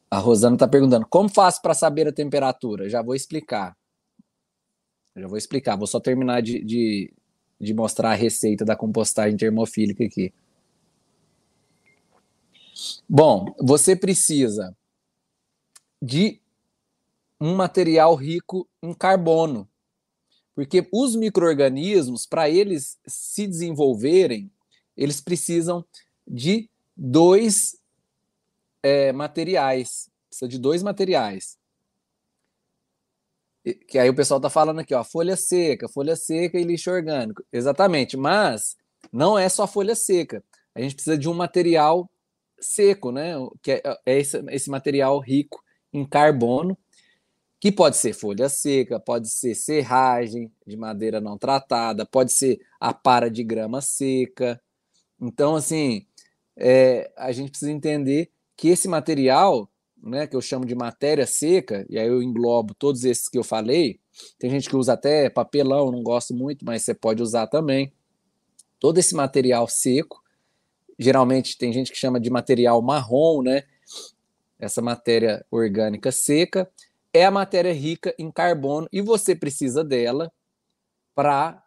A 0.09 0.18
Rosana 0.18 0.55
está 0.55 0.68
perguntando: 0.68 1.05
como 1.11 1.28
faço 1.28 1.61
para 1.61 1.74
saber 1.74 2.07
a 2.07 2.12
temperatura? 2.12 2.89
Já 2.89 3.03
vou 3.03 3.16
explicar. 3.16 3.76
Já 5.16 5.26
vou 5.26 5.36
explicar. 5.36 5.76
Vou 5.76 5.89
só 5.89 5.99
terminar 5.99 6.41
de, 6.41 6.62
de, 6.64 7.12
de 7.61 7.74
mostrar 7.74 8.12
a 8.12 8.14
receita 8.14 8.64
da 8.64 8.76
compostagem 8.76 9.36
termofílica 9.36 10.05
aqui. 10.05 10.32
Bom, 13.09 13.53
você 13.61 13.97
precisa 13.97 14.76
de 16.01 16.41
um 17.41 17.57
material 17.57 18.14
rico 18.14 18.68
em 18.80 18.95
carbono, 18.95 19.68
porque 20.55 20.89
os 20.93 21.16
micro-organismos, 21.16 22.26
para 22.26 22.49
eles 22.49 22.97
se 23.05 23.45
desenvolverem, 23.45 24.49
eles 24.97 25.20
precisam 25.20 25.84
de 26.29 26.68
dois 26.97 27.76
é, 28.83 29.12
materiais. 29.12 30.11
Precisa 30.29 30.49
de 30.49 30.59
dois 30.59 30.83
materiais. 30.83 31.59
Que 33.87 33.99
aí 33.99 34.09
o 34.09 34.14
pessoal 34.14 34.39
está 34.39 34.49
falando 34.49 34.81
aqui, 34.81 34.95
ó, 34.95 35.05
folha 35.05 35.37
seca, 35.37 35.89
folha 35.89 36.16
seca 36.16 36.59
e 36.59 36.64
lixo 36.64 36.91
orgânico. 36.91 37.45
Exatamente, 37.53 38.16
mas 38.16 38.76
não 39.12 39.39
é 39.39 39.49
só 39.49 39.66
folha 39.66 39.95
seca. 39.95 40.43
A 40.74 40.81
gente 40.81 40.95
precisa 40.95 41.18
de 41.18 41.29
um 41.29 41.35
material 41.35 42.11
seco, 42.61 43.11
né? 43.12 43.35
Que 43.62 43.72
é, 43.72 43.83
é 44.07 44.18
esse, 44.18 44.43
esse 44.51 44.70
material 44.70 45.18
rico 45.18 45.62
em 45.93 46.05
carbono, 46.07 46.76
que 47.61 47.72
pode 47.72 47.97
ser 47.97 48.12
folha 48.12 48.49
seca, 48.49 49.01
pode 49.01 49.29
ser 49.29 49.55
serragem 49.55 50.51
de 50.66 50.76
madeira 50.76 51.20
não 51.20 51.37
tratada, 51.37 52.07
pode 52.07 52.33
ser 52.33 52.61
a 52.79 52.95
para 52.95 53.31
de 53.31 53.43
grama 53.43 53.81
seca. 53.81 54.61
Então, 55.20 55.57
assim, 55.57 56.07
é, 56.59 57.11
a 57.16 57.30
gente 57.30 57.50
precisa 57.50 57.70
entender 57.70 58.30
que 58.56 58.68
esse 58.68 58.88
material, 58.88 59.70
né, 59.96 60.26
que 60.26 60.34
eu 60.34 60.40
chamo 60.40 60.66
de 60.66 60.74
matéria 60.74 61.26
seca, 61.26 61.86
e 61.88 61.98
aí 61.98 62.09
eu 62.09 62.20
englobo 62.20 62.74
todos 62.74 63.04
esses 63.04 63.28
que 63.28 63.38
eu 63.38 63.44
falei, 63.44 64.00
tem 64.38 64.50
gente 64.50 64.68
que 64.68 64.76
usa 64.76 64.94
até 64.94 65.30
papelão, 65.30 65.92
não 65.92 66.02
gosto 66.02 66.34
muito, 66.34 66.64
mas 66.64 66.82
você 66.82 66.92
pode 66.92 67.22
usar 67.22 67.46
também. 67.46 67.92
Todo 68.80 68.98
esse 68.98 69.14
material 69.14 69.68
seco, 69.68 70.20
geralmente 70.98 71.56
tem 71.56 71.72
gente 71.72 71.92
que 71.92 71.98
chama 71.98 72.18
de 72.18 72.28
material 72.28 72.82
marrom, 72.82 73.42
né? 73.42 73.62
Essa 74.59 74.82
matéria 74.82 75.46
orgânica 75.50 76.11
seca 76.11 76.68
é 77.12 77.24
a 77.24 77.30
matéria 77.30 77.72
rica 77.72 78.12
em 78.18 78.30
carbono 78.30 78.88
e 78.92 79.00
você 79.00 79.34
precisa 79.34 79.84
dela 79.84 80.32
para 81.14 81.62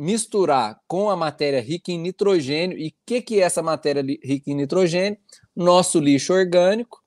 misturar 0.00 0.80
com 0.88 1.10
a 1.10 1.16
matéria 1.16 1.60
rica 1.60 1.92
em 1.92 1.98
nitrogênio. 1.98 2.78
E 2.78 2.88
o 2.88 2.92
que, 3.04 3.20
que 3.20 3.40
é 3.40 3.44
essa 3.44 3.62
matéria 3.62 4.02
rica 4.02 4.50
em 4.50 4.54
nitrogênio? 4.54 5.18
Nosso 5.54 6.00
lixo 6.00 6.32
orgânico 6.32 7.02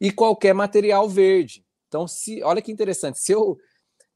e 0.00 0.10
qualquer 0.10 0.52
material 0.52 1.08
verde. 1.08 1.64
Então, 1.86 2.08
se 2.08 2.42
olha 2.42 2.60
que 2.60 2.72
interessante, 2.72 3.20
se 3.20 3.30
eu 3.30 3.56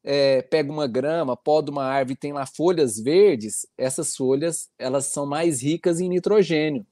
é, 0.02 0.42
pego 0.42 0.72
uma 0.72 0.88
grama, 0.88 1.36
podo 1.36 1.70
uma 1.70 1.84
árvore 1.84 2.14
e 2.14 2.16
tem 2.16 2.32
lá 2.32 2.44
folhas 2.44 2.98
verdes, 2.98 3.64
essas 3.78 4.16
folhas 4.16 4.68
elas 4.76 5.06
são 5.06 5.24
mais 5.24 5.62
ricas 5.62 6.00
em 6.00 6.08
nitrogênio. 6.08 6.84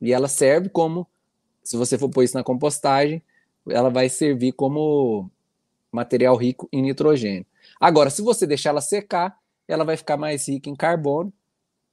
E 0.00 0.12
ela 0.12 0.26
serve 0.26 0.68
como, 0.68 1.06
se 1.62 1.76
você 1.76 1.96
for 1.96 2.08
pôr 2.08 2.24
isso 2.24 2.36
na 2.36 2.42
compostagem, 2.42 3.22
ela 3.68 3.90
vai 3.90 4.08
servir 4.08 4.50
como 4.52 5.30
material 5.92 6.34
rico 6.34 6.68
em 6.72 6.82
nitrogênio. 6.82 7.46
Agora, 7.80 8.10
se 8.10 8.22
você 8.22 8.44
deixar 8.44 8.70
ela 8.70 8.80
secar, 8.80 9.38
ela 9.66 9.84
vai 9.84 9.96
ficar 9.96 10.16
mais 10.16 10.48
rica 10.48 10.68
em 10.68 10.76
carbono, 10.76 11.32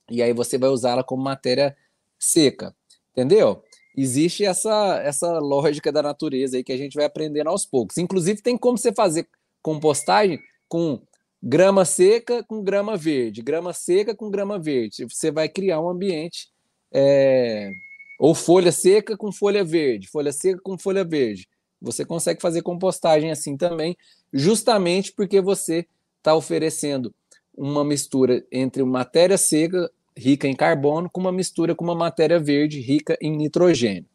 e 0.10 0.22
aí 0.22 0.34
você 0.34 0.58
vai 0.58 0.70
usá-la 0.70 1.04
como 1.04 1.24
matéria 1.24 1.76
seca. 2.20 2.76
Entendeu? 3.12 3.64
Existe 3.96 4.46
essa, 4.46 5.02
essa 5.04 5.40
lógica 5.40 5.92
da 5.92 6.02
natureza 6.02 6.58
aí 6.58 6.64
que 6.64 6.72
a 6.72 6.78
gente 6.78 6.96
vai 6.96 7.06
aprendendo 7.06 7.48
aos 7.48 7.66
poucos. 7.66 7.98
Inclusive, 7.98 8.42
tem 8.42 8.58
como 8.58 8.78
você 8.78 8.94
fazer 8.94 9.28
compostagem 9.62 10.40
com 10.68 11.02
grama 11.42 11.86
seca 11.86 12.44
com 12.44 12.62
grama 12.64 12.96
verde, 12.96 13.42
grama 13.42 13.74
seca 13.74 14.16
com 14.16 14.30
grama 14.30 14.60
verde. 14.60 15.06
Você 15.06 15.32
vai 15.32 15.50
criar 15.50 15.82
um 15.82 15.90
ambiente 15.90 16.50
é, 16.94 17.72
ou 18.20 18.36
folha 18.36 18.72
seca 18.72 19.18
com 19.18 19.32
folha 19.32 19.64
verde, 19.64 20.08
folha 20.08 20.32
seca 20.32 20.60
com 20.62 20.78
folha 20.78 21.04
verde. 21.04 21.48
Você 21.82 22.06
consegue 22.06 22.40
fazer 22.40 22.62
compostagem 22.62 23.32
assim 23.32 23.58
também, 23.58 23.98
justamente 24.32 25.12
porque 25.12 25.42
você 25.42 25.88
está 26.20 26.36
oferecendo 26.36 27.14
uma 27.56 27.84
mistura 27.84 28.46
entre 28.52 28.84
matéria 28.84 29.38
seca 29.38 29.92
rica 30.18 30.48
em 30.48 30.56
carbono 30.56 31.10
com 31.10 31.22
uma 31.22 31.32
mistura 31.32 31.74
com 31.74 31.84
uma 31.84 31.96
matéria 31.96 32.40
verde 32.40 32.80
rica 32.80 33.18
em 33.22 33.36
nitrogênio. 33.36 34.06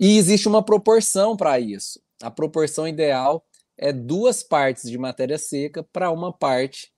E 0.00 0.16
existe 0.16 0.48
uma 0.48 0.62
proporção 0.62 1.36
para 1.36 1.58
isso. 1.58 2.00
A 2.22 2.30
proporção 2.30 2.86
ideal 2.86 3.44
é 3.76 3.92
duas 3.92 4.42
partes 4.42 4.90
de 4.90 4.96
matéria 4.96 5.38
seca 5.38 5.82
para 5.82 6.10
uma 6.10 6.32
parte 6.32 6.92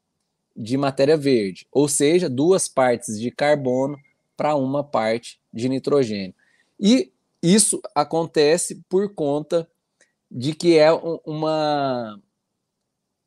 de 0.57 0.76
matéria 0.76 1.16
verde, 1.16 1.66
ou 1.70 1.88
seja, 1.88 2.28
duas 2.28 2.68
partes 2.68 3.18
de 3.18 3.30
carbono 3.30 3.97
para 4.36 4.55
uma 4.55 4.82
parte 4.82 5.41
de 5.53 5.68
nitrogênio. 5.68 6.34
E 6.78 7.12
isso 7.43 7.80
acontece 7.95 8.82
por 8.88 9.14
conta 9.14 9.68
de 10.30 10.55
que 10.55 10.78
é 10.78 10.93
uma, 11.24 12.20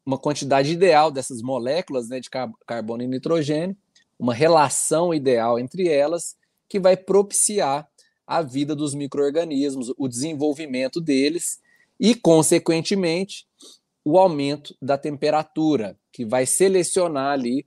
uma 0.06 0.18
quantidade 0.18 0.72
ideal 0.72 1.12
dessas 1.12 1.42
moléculas 1.42 2.10
né, 2.10 2.20
de 2.20 2.30
carbono 2.66 3.04
e 3.04 3.08
nitrogênio, 3.08 3.76
uma 4.20 4.34
relação 4.34 5.14
ideal 5.14 5.60
entre 5.60 5.88
elas, 5.88 6.36
que 6.68 6.80
vai 6.80 6.96
propiciar 6.98 7.88
a 8.26 8.42
vida 8.42 8.76
dos 8.76 8.94
micro-organismos, 8.94 9.94
o 9.98 10.08
desenvolvimento 10.08 11.00
deles 11.00 11.60
e, 12.00 12.16
consequentemente, 12.16 13.46
o 14.04 14.18
aumento 14.18 14.76
da 14.82 14.98
temperatura, 14.98 15.98
que 16.12 16.26
vai 16.26 16.46
selecionar 16.46 17.34
ali 17.34 17.66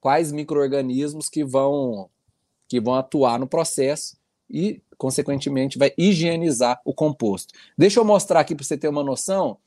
quais 0.00 0.32
micro-organismos 0.32 1.28
que 1.28 1.44
vão, 1.44 2.08
que 2.68 2.80
vão 2.80 2.94
atuar 2.94 3.38
no 3.38 3.46
processo 3.46 4.16
e, 4.48 4.80
consequentemente, 4.96 5.78
vai 5.78 5.92
higienizar 5.96 6.80
o 6.84 6.94
composto. 6.94 7.52
Deixa 7.76 8.00
eu 8.00 8.04
mostrar 8.04 8.40
aqui 8.40 8.54
para 8.54 8.64
você 8.64 8.76
ter 8.76 8.88
uma 8.88 9.04
noção 9.04 9.58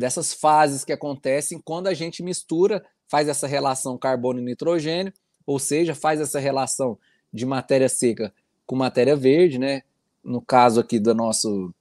dessas 0.00 0.32
fases 0.32 0.82
que 0.82 0.92
acontecem 0.92 1.60
quando 1.62 1.86
a 1.86 1.94
gente 1.94 2.22
mistura, 2.22 2.82
faz 3.06 3.28
essa 3.28 3.46
relação 3.46 3.98
carbono 3.98 4.40
e 4.40 4.42
nitrogênio, 4.42 5.12
ou 5.46 5.58
seja, 5.58 5.94
faz 5.94 6.20
essa 6.20 6.38
relação 6.40 6.98
de 7.32 7.44
matéria 7.44 7.88
seca 7.88 8.32
com 8.66 8.74
matéria 8.74 9.14
verde, 9.14 9.58
né? 9.58 9.82
No 10.24 10.40
caso 10.40 10.80
aqui 10.80 10.98
do 10.98 11.14
nosso 11.14 11.74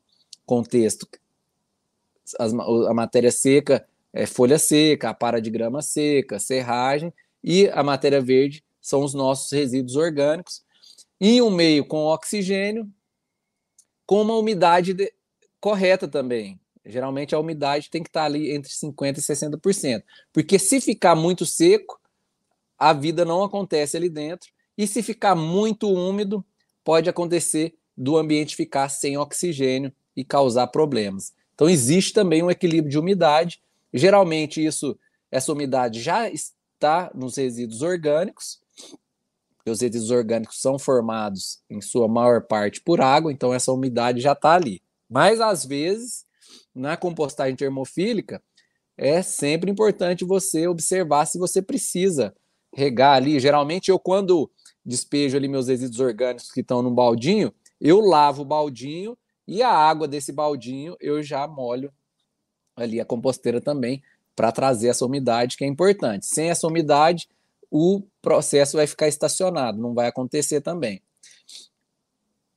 contexto, 0.45 1.07
a 2.37 2.93
matéria 2.93 3.31
seca 3.31 3.87
é 4.11 4.25
folha 4.25 4.59
seca, 4.59 5.11
a 5.11 5.13
para 5.13 5.39
de 5.39 5.49
grama 5.49 5.81
seca, 5.81 6.39
serragem, 6.39 7.13
e 7.41 7.69
a 7.69 7.81
matéria 7.83 8.21
verde 8.21 8.63
são 8.81 9.01
os 9.01 9.13
nossos 9.13 9.51
resíduos 9.51 9.95
orgânicos, 9.95 10.61
em 11.21 11.41
um 11.41 11.49
meio 11.49 11.85
com 11.85 12.05
oxigênio, 12.05 12.89
com 14.05 14.21
uma 14.21 14.35
umidade 14.35 14.93
de, 14.93 15.13
correta 15.61 16.07
também. 16.07 16.59
Geralmente 16.85 17.35
a 17.35 17.39
umidade 17.39 17.89
tem 17.89 18.01
que 18.01 18.09
estar 18.09 18.23
ali 18.23 18.51
entre 18.51 18.71
50% 18.71 19.17
e 19.17 19.21
60%, 19.21 20.03
porque 20.31 20.57
se 20.57 20.79
ficar 20.79 21.15
muito 21.15 21.45
seco, 21.45 21.99
a 22.77 22.93
vida 22.93 23.25
não 23.25 23.43
acontece 23.43 23.97
ali 23.97 24.09
dentro, 24.09 24.49
e 24.77 24.87
se 24.87 25.03
ficar 25.03 25.35
muito 25.35 25.91
úmido, 25.91 26.43
pode 26.83 27.09
acontecer 27.09 27.75
do 27.95 28.17
ambiente 28.17 28.55
ficar 28.55 28.87
sem 28.87 29.17
oxigênio 29.17 29.91
e 30.15 30.23
causar 30.23 30.67
problemas. 30.67 31.33
Então 31.53 31.69
existe 31.69 32.13
também 32.13 32.41
um 32.41 32.49
equilíbrio 32.49 32.89
de 32.89 32.97
umidade. 32.97 33.61
Geralmente 33.93 34.65
isso, 34.65 34.97
essa 35.29 35.51
umidade 35.51 36.01
já 36.01 36.29
está 36.29 37.11
nos 37.13 37.35
resíduos 37.35 37.81
orgânicos, 37.81 38.61
os 39.65 39.81
resíduos 39.81 40.09
orgânicos 40.09 40.61
são 40.61 40.79
formados 40.79 41.61
em 41.69 41.81
sua 41.81 42.07
maior 42.07 42.41
parte 42.41 42.81
por 42.81 43.01
água, 43.01 43.31
então 43.31 43.53
essa 43.53 43.71
umidade 43.71 44.21
já 44.21 44.31
está 44.31 44.53
ali. 44.53 44.81
Mas 45.09 45.41
às 45.41 45.65
vezes, 45.65 46.25
na 46.73 46.97
compostagem 46.97 47.55
termofílica, 47.55 48.41
é 48.97 49.21
sempre 49.21 49.71
importante 49.71 50.25
você 50.25 50.67
observar 50.67 51.25
se 51.25 51.37
você 51.37 51.61
precisa 51.61 52.35
regar 52.73 53.15
ali. 53.15 53.39
Geralmente 53.39 53.89
eu 53.89 53.97
quando 53.97 54.51
despejo 54.85 55.37
ali 55.37 55.47
meus 55.47 55.67
resíduos 55.67 55.99
orgânicos 55.99 56.51
que 56.51 56.61
estão 56.61 56.81
no 56.81 56.91
baldinho, 56.91 57.53
eu 57.79 57.99
lavo 57.99 58.41
o 58.41 58.45
baldinho 58.45 59.17
e 59.47 59.63
a 59.63 59.71
água 59.71 60.07
desse 60.07 60.31
baldinho 60.31 60.95
eu 60.99 61.23
já 61.23 61.47
molho 61.47 61.91
ali 62.75 62.99
a 62.99 63.05
composteira 63.05 63.61
também 63.61 64.01
para 64.35 64.51
trazer 64.51 64.87
essa 64.87 65.05
umidade 65.05 65.57
que 65.57 65.63
é 65.63 65.67
importante. 65.67 66.25
Sem 66.25 66.49
essa 66.49 66.67
umidade, 66.67 67.27
o 67.69 68.03
processo 68.21 68.77
vai 68.77 68.87
ficar 68.87 69.07
estacionado, 69.07 69.81
não 69.81 69.93
vai 69.93 70.07
acontecer 70.07 70.61
também. 70.61 71.01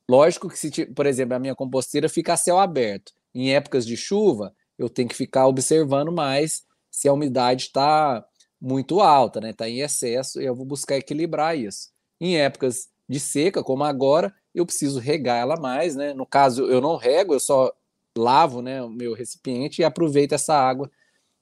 Lógico 0.09 0.49
que 0.49 0.59
se, 0.59 0.87
por 0.87 1.07
exemplo, 1.07 1.35
a 1.35 1.39
minha 1.39 1.55
composteira 1.55 2.09
fica 2.09 2.35
a 2.35 2.37
céu 2.37 2.59
aberto, 2.59 3.13
em 3.35 3.55
épocas 3.55 3.87
de 3.87 3.97
chuva, 3.97 4.55
eu 4.79 4.89
tenho 4.89 5.09
que 5.09 5.15
ficar 5.15 5.47
observando 5.47 6.13
mais 6.13 6.65
se 6.91 7.09
a 7.09 7.13
umidade 7.13 7.65
está 7.65 8.25
muito 8.61 9.01
alta, 9.01 9.41
né? 9.41 9.51
Está 9.51 9.69
em 9.69 9.81
excesso, 9.81 10.41
e 10.41 10.45
eu 10.45 10.55
vou 10.55 10.65
buscar 10.65 10.97
equilibrar 10.97 11.57
isso. 11.57 11.91
Em 12.21 12.37
épocas 12.37 12.89
de 13.09 13.19
seca, 13.19 13.63
como 13.63 13.85
agora, 13.85 14.35
eu 14.55 14.65
preciso 14.67 14.99
regar 15.01 15.39
ela 15.39 15.57
mais, 15.57 15.97
né? 15.97 16.15
No 16.15 16.27
caso, 16.27 16.67
eu 16.67 16.81
não 16.81 16.97
rego, 16.97 17.35
eu 17.35 17.41
só 17.41 17.73
lavo, 18.17 18.61
né, 18.61 18.83
o 18.83 18.91
meu 18.91 19.15
recipiente 19.15 19.81
e 19.81 19.85
aproveito 19.85 20.33
essa 20.33 20.55
água 20.55 20.91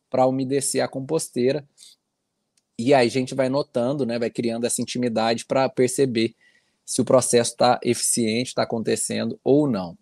para 0.09 0.27
umedecer 0.27 0.83
a 0.83 0.89
composteira. 0.89 1.67
E 2.79 2.95
aí 2.95 3.07
a 3.07 3.11
gente 3.11 3.35
vai 3.35 3.49
notando, 3.49 4.07
né, 4.07 4.19
vai 4.19 4.31
criando 4.31 4.65
essa 4.65 4.81
intimidade 4.81 5.45
para 5.45 5.69
perceber 5.69 6.35
se 6.85 7.01
o 7.01 7.05
processo 7.05 7.53
está 7.53 7.79
eficiente, 7.85 8.49
está 8.49 8.63
acontecendo 8.63 9.39
ou 9.45 9.69
não. 9.69 9.97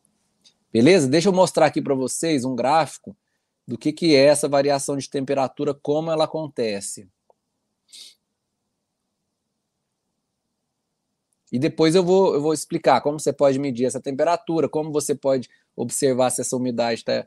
Beleza? 0.72 1.08
Deixa 1.08 1.28
eu 1.28 1.32
mostrar 1.32 1.66
aqui 1.66 1.80
para 1.80 1.94
vocês 1.94 2.44
um 2.44 2.54
gráfico 2.54 3.16
do 3.66 3.76
que, 3.76 3.92
que 3.92 4.14
é 4.14 4.24
essa 4.24 4.48
variação 4.48 4.96
de 4.96 5.08
temperatura, 5.08 5.74
como 5.74 6.10
ela 6.10 6.24
acontece. 6.24 7.08
E 11.50 11.58
depois 11.58 11.94
eu 11.94 12.04
vou, 12.04 12.34
eu 12.34 12.42
vou 12.42 12.52
explicar 12.52 13.00
como 13.00 13.18
você 13.18 13.32
pode 13.32 13.58
medir 13.58 13.86
essa 13.86 14.00
temperatura, 14.00 14.68
como 14.68 14.92
você 14.92 15.14
pode 15.14 15.48
observar 15.74 16.30
se 16.30 16.40
essa 16.40 16.56
umidade 16.56 17.00
está 17.00 17.26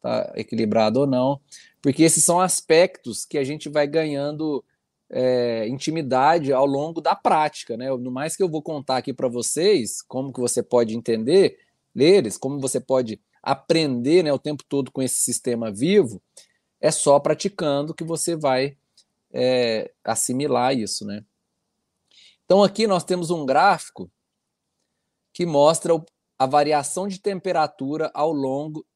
tá 0.00 0.32
equilibrada 0.36 1.00
ou 1.00 1.06
não, 1.06 1.40
porque 1.82 2.02
esses 2.02 2.24
são 2.24 2.40
aspectos 2.40 3.24
que 3.24 3.36
a 3.36 3.44
gente 3.44 3.68
vai 3.68 3.86
ganhando 3.86 4.64
é, 5.10 5.66
intimidade 5.68 6.52
ao 6.52 6.66
longo 6.66 7.00
da 7.00 7.14
prática, 7.14 7.76
né? 7.76 7.90
No 7.90 8.10
mais 8.10 8.36
que 8.36 8.42
eu 8.42 8.48
vou 8.48 8.62
contar 8.62 8.98
aqui 8.98 9.12
para 9.12 9.28
vocês, 9.28 10.02
como 10.02 10.32
que 10.32 10.40
você 10.40 10.62
pode 10.62 10.96
entender 10.96 11.58
eles, 11.94 12.36
como 12.36 12.60
você 12.60 12.80
pode 12.80 13.20
aprender 13.42 14.22
né, 14.22 14.32
o 14.32 14.38
tempo 14.38 14.64
todo 14.68 14.90
com 14.90 15.02
esse 15.02 15.16
sistema 15.16 15.70
vivo, 15.72 16.22
é 16.80 16.90
só 16.90 17.18
praticando 17.18 17.94
que 17.94 18.04
você 18.04 18.36
vai 18.36 18.76
é, 19.32 19.92
assimilar 20.04 20.76
isso, 20.76 21.04
né? 21.04 21.24
Então 22.44 22.62
aqui 22.62 22.86
nós 22.86 23.04
temos 23.04 23.30
um 23.30 23.44
gráfico 23.44 24.10
que 25.32 25.44
mostra 25.44 25.92
a 26.38 26.46
variação 26.46 27.06
de 27.06 27.20
temperatura 27.20 28.10
ao 28.14 28.32
longo 28.32 28.86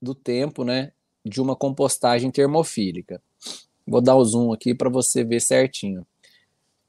do 0.00 0.14
tempo, 0.14 0.64
né, 0.64 0.92
de 1.24 1.40
uma 1.40 1.54
compostagem 1.54 2.30
termofílica. 2.30 3.22
Vou 3.86 4.00
dar 4.00 4.16
o 4.16 4.24
zoom 4.24 4.52
aqui 4.52 4.74
para 4.74 4.88
você 4.88 5.24
ver 5.24 5.40
certinho. 5.40 6.06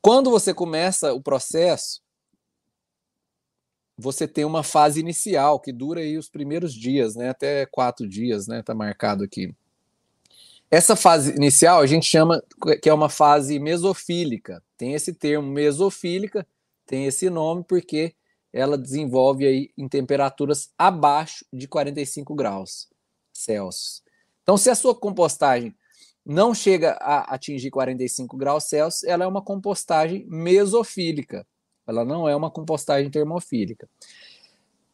Quando 0.02 0.30
você 0.30 0.54
começa 0.54 1.14
o 1.14 1.22
processo, 1.22 2.03
você 3.98 4.28
tem 4.28 4.46
uma 4.46 4.64
fase 4.64 5.00
inicial 5.00 5.60
que 5.60 5.72
dura 5.72 6.02
aí 6.02 6.18
os 6.18 6.30
primeiros 6.30 6.74
dias, 6.74 7.16
né, 7.16 7.30
até 7.30 7.66
quatro 7.66 8.08
dias, 8.08 8.48
né, 8.48 8.62
tá 8.62 8.74
marcado 8.74 9.24
aqui. 9.24 9.54
Essa 10.70 10.96
fase 10.96 11.36
inicial 11.36 11.82
a 11.82 11.86
gente 11.86 12.08
chama 12.08 12.44
que 12.82 12.90
é 12.90 12.94
uma 12.94 13.10
fase 13.10 13.60
mesofílica. 13.60 14.64
Tem 14.76 14.94
esse 14.96 15.14
termo 15.14 15.48
mesofílica, 15.48 16.48
tem 16.86 17.06
esse 17.06 17.30
nome 17.30 17.64
porque 17.64 18.16
ela 18.52 18.78
desenvolve 18.78 19.46
aí 19.46 19.70
em 19.78 19.88
temperaturas 19.88 20.72
abaixo 20.78 21.46
de 21.54 21.68
45 21.68 22.34
graus 22.36 22.88
Celsius. 23.32 24.04
Então, 24.44 24.58
se 24.58 24.70
a 24.70 24.76
sua 24.76 24.94
compostagem 24.94 25.76
não 26.26 26.54
chega 26.54 26.92
a 26.94 27.34
atingir 27.34 27.70
45 27.70 28.38
graus 28.38 28.66
Celsius, 28.66 29.04
ela 29.04 29.24
é 29.24 29.28
uma 29.28 29.42
compostagem 29.42 30.26
mesofílica. 30.28 31.46
Ela 31.88 32.06
não 32.06 32.28
é 32.28 32.36
uma 32.36 32.52
compostagem 32.52 33.10
termofílica. 33.10 33.88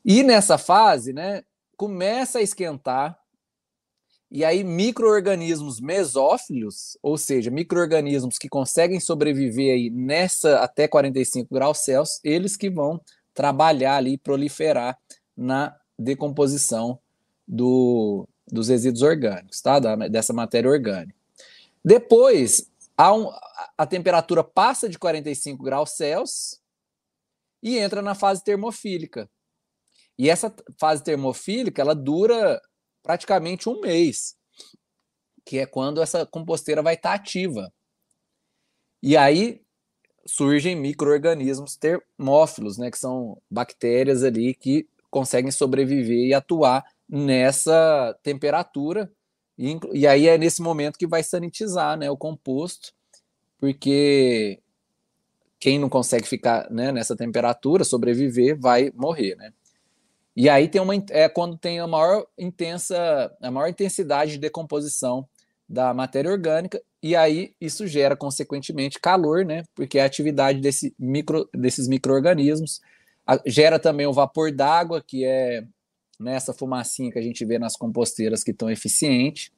E 0.04 0.24
nessa 0.24 0.58
fase, 0.58 1.14
né, 1.14 1.44
começa 1.76 2.40
a 2.40 2.42
esquentar 2.42 3.20
e 4.32 4.46
aí, 4.46 4.64
micro-organismos 4.64 5.82
mesófilos, 5.82 6.96
ou 7.02 7.18
seja, 7.18 7.50
micro-organismos 7.50 8.38
que 8.38 8.48
conseguem 8.48 9.00
sobreviver 9.00 9.74
aí 9.74 9.90
nessa 9.90 10.60
até 10.60 10.88
45 10.88 11.52
graus 11.52 11.80
Celsius, 11.80 12.20
eles 12.24 12.56
que 12.56 12.70
vão 12.70 13.02
trabalhar 13.34 13.96
ali, 13.96 14.20
proliferar 14.20 15.00
na 15.36 15.76
decomposição 15.98 17.00
do, 17.48 18.28
dos 18.48 18.68
resíduos 18.70 19.02
orgânicos, 19.02 19.62
tá? 19.62 19.80
Da, 19.80 19.96
dessa 19.96 20.32
matéria 20.32 20.70
orgânica. 20.70 21.18
Depois, 21.84 22.70
um, 23.00 23.32
a 23.76 23.88
temperatura 23.88 24.44
passa 24.44 24.88
de 24.88 25.00
45 25.00 25.64
graus 25.64 25.92
Celsius 25.92 26.59
e 27.62 27.78
entra 27.78 28.02
na 28.02 28.16
fase 28.16 28.44
termofílica. 28.44 29.30
E 30.18 30.30
essa 30.30 30.54
fase 30.80 31.04
termofílica, 31.04 31.82
ela 31.82 31.96
dura 31.96 32.62
praticamente 33.02 33.70
um 33.70 33.80
mês, 33.80 34.36
que 35.46 35.60
é 35.60 35.66
quando 35.66 36.02
essa 36.02 36.26
composteira 36.26 36.82
vai 36.82 36.96
estar 36.96 37.14
ativa. 37.14 37.72
E 39.02 39.16
aí 39.16 39.62
surgem 40.26 40.76
micro-organismos 40.76 41.76
termófilos, 41.76 42.78
né, 42.78 42.92
que 42.92 42.98
são 42.98 43.42
bactérias 43.50 44.24
ali 44.24 44.54
que 44.54 44.88
conseguem 45.10 45.52
sobreviver 45.52 46.28
e 46.28 46.34
atuar 46.34 46.84
nessa 47.08 48.18
temperatura. 48.22 49.12
E, 49.58 49.80
e 49.94 50.06
aí 50.06 50.28
é 50.28 50.38
nesse 50.38 50.62
momento 50.62 51.00
que 51.00 51.08
vai 51.08 51.24
sanitizar 51.24 51.98
né, 51.98 52.12
o 52.12 52.18
composto, 52.18 52.94
porque 53.58 54.62
quem 55.60 55.78
não 55.78 55.90
consegue 55.90 56.28
ficar 56.28 56.70
né, 56.72 56.92
nessa 56.92 57.16
temperatura, 57.16 57.84
sobreviver, 57.84 58.58
vai 58.58 58.92
morrer, 58.96 59.36
né? 59.36 59.52
E 60.36 60.48
aí 60.48 60.70
tem 60.70 60.80
uma 60.80 60.94
é 61.10 61.28
quando 61.28 61.58
tem 61.58 61.80
a 61.80 61.88
maior 61.88 62.26
intensa, 62.38 63.36
a 63.42 63.52
maior 63.52 63.68
intensidade 63.68 64.32
de 64.32 64.38
decomposição 64.38 65.28
da 65.68 65.94
matéria 65.94 66.32
orgânica 66.32 66.82
e 67.04 67.16
aí 67.16 67.54
isso 67.60 67.86
gera 67.86 68.16
consequentemente 68.16 69.00
calor, 69.00 69.46
né? 69.46 69.64
Porque 69.76 70.00
a 70.00 70.06
atividade 70.06 70.62
desse 70.62 70.96
micro, 70.98 71.50
desses 71.54 71.88
microorganismos 71.88 72.80
gera 73.46 73.78
também 73.80 74.08
o 74.08 74.14
vapor 74.14 74.52
d'água, 74.52 75.04
que 75.06 75.26
é 75.26 75.64
nessa 76.20 76.52
né, 76.52 76.58
fumacinha 76.58 77.12
que 77.12 77.20
a 77.20 77.22
gente 77.22 77.46
vê 77.46 77.58
nas 77.58 77.76
composteiras 77.76 78.44
que 78.44 78.52
estão 78.52 78.70
eficientes. 78.70 79.52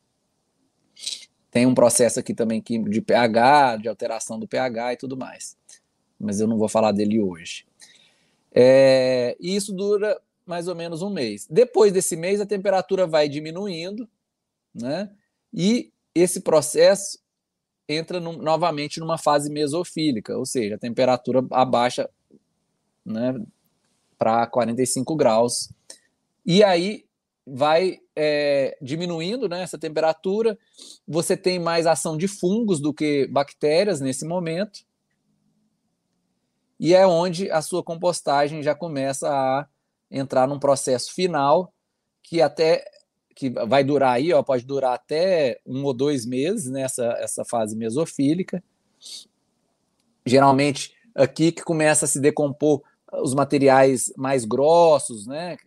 Tem 1.49 1.65
um 1.65 1.73
processo 1.73 2.19
aqui 2.19 2.33
também 2.33 2.61
de 2.61 3.01
pH, 3.01 3.77
de 3.77 3.89
alteração 3.89 4.39
do 4.39 4.47
pH 4.47 4.93
e 4.93 4.97
tudo 4.97 5.17
mais. 5.17 5.57
Mas 6.21 6.39
eu 6.39 6.47
não 6.47 6.57
vou 6.57 6.69
falar 6.69 6.91
dele 6.91 7.19
hoje. 7.19 7.65
É, 8.53 9.35
e 9.39 9.55
isso 9.55 9.73
dura 9.73 10.19
mais 10.45 10.67
ou 10.67 10.75
menos 10.75 11.01
um 11.01 11.09
mês. 11.09 11.47
Depois 11.49 11.91
desse 11.91 12.15
mês, 12.15 12.41
a 12.41 12.45
temperatura 12.45 13.07
vai 13.07 13.27
diminuindo, 13.27 14.07
né? 14.73 15.09
E 15.53 15.91
esse 16.13 16.41
processo 16.41 17.19
entra 17.87 18.19
no, 18.19 18.33
novamente 18.33 18.99
numa 18.99 19.17
fase 19.17 19.49
mesofílica, 19.49 20.37
ou 20.37 20.45
seja, 20.45 20.75
a 20.75 20.79
temperatura 20.79 21.45
abaixa 21.51 22.09
né, 23.05 23.33
para 24.17 24.45
45 24.47 25.15
graus. 25.15 25.69
E 26.45 26.63
aí 26.63 27.05
vai 27.45 27.99
é, 28.15 28.77
diminuindo 28.81 29.49
né, 29.49 29.63
essa 29.63 29.77
temperatura, 29.77 30.57
você 31.07 31.35
tem 31.35 31.59
mais 31.59 31.87
ação 31.87 32.15
de 32.15 32.27
fungos 32.27 32.79
do 32.79 32.93
que 32.93 33.27
bactérias 33.27 33.99
nesse 33.99 34.25
momento, 34.25 34.85
e 36.81 36.95
é 36.95 37.05
onde 37.05 37.51
a 37.51 37.61
sua 37.61 37.83
compostagem 37.83 38.63
já 38.63 38.73
começa 38.73 39.29
a 39.29 39.67
entrar 40.09 40.47
num 40.47 40.57
processo 40.57 41.13
final 41.13 41.71
que 42.23 42.41
até 42.41 42.83
que 43.35 43.51
vai 43.51 43.83
durar 43.83 44.13
aí, 44.13 44.33
ó, 44.33 44.41
pode 44.41 44.65
durar 44.65 44.95
até 44.95 45.61
um 45.63 45.83
ou 45.85 45.93
dois 45.93 46.25
meses 46.25 46.71
nessa 46.71 47.09
né, 47.09 47.23
essa 47.23 47.45
fase 47.45 47.77
mesofílica. 47.77 48.63
Geralmente 50.25 50.95
aqui 51.13 51.51
que 51.51 51.63
começa 51.63 52.05
a 52.05 52.07
se 52.07 52.19
decompor 52.19 52.81
os 53.13 53.35
materiais 53.35 54.11
mais 54.17 54.43
grossos, 54.43 55.27
né, 55.27 55.57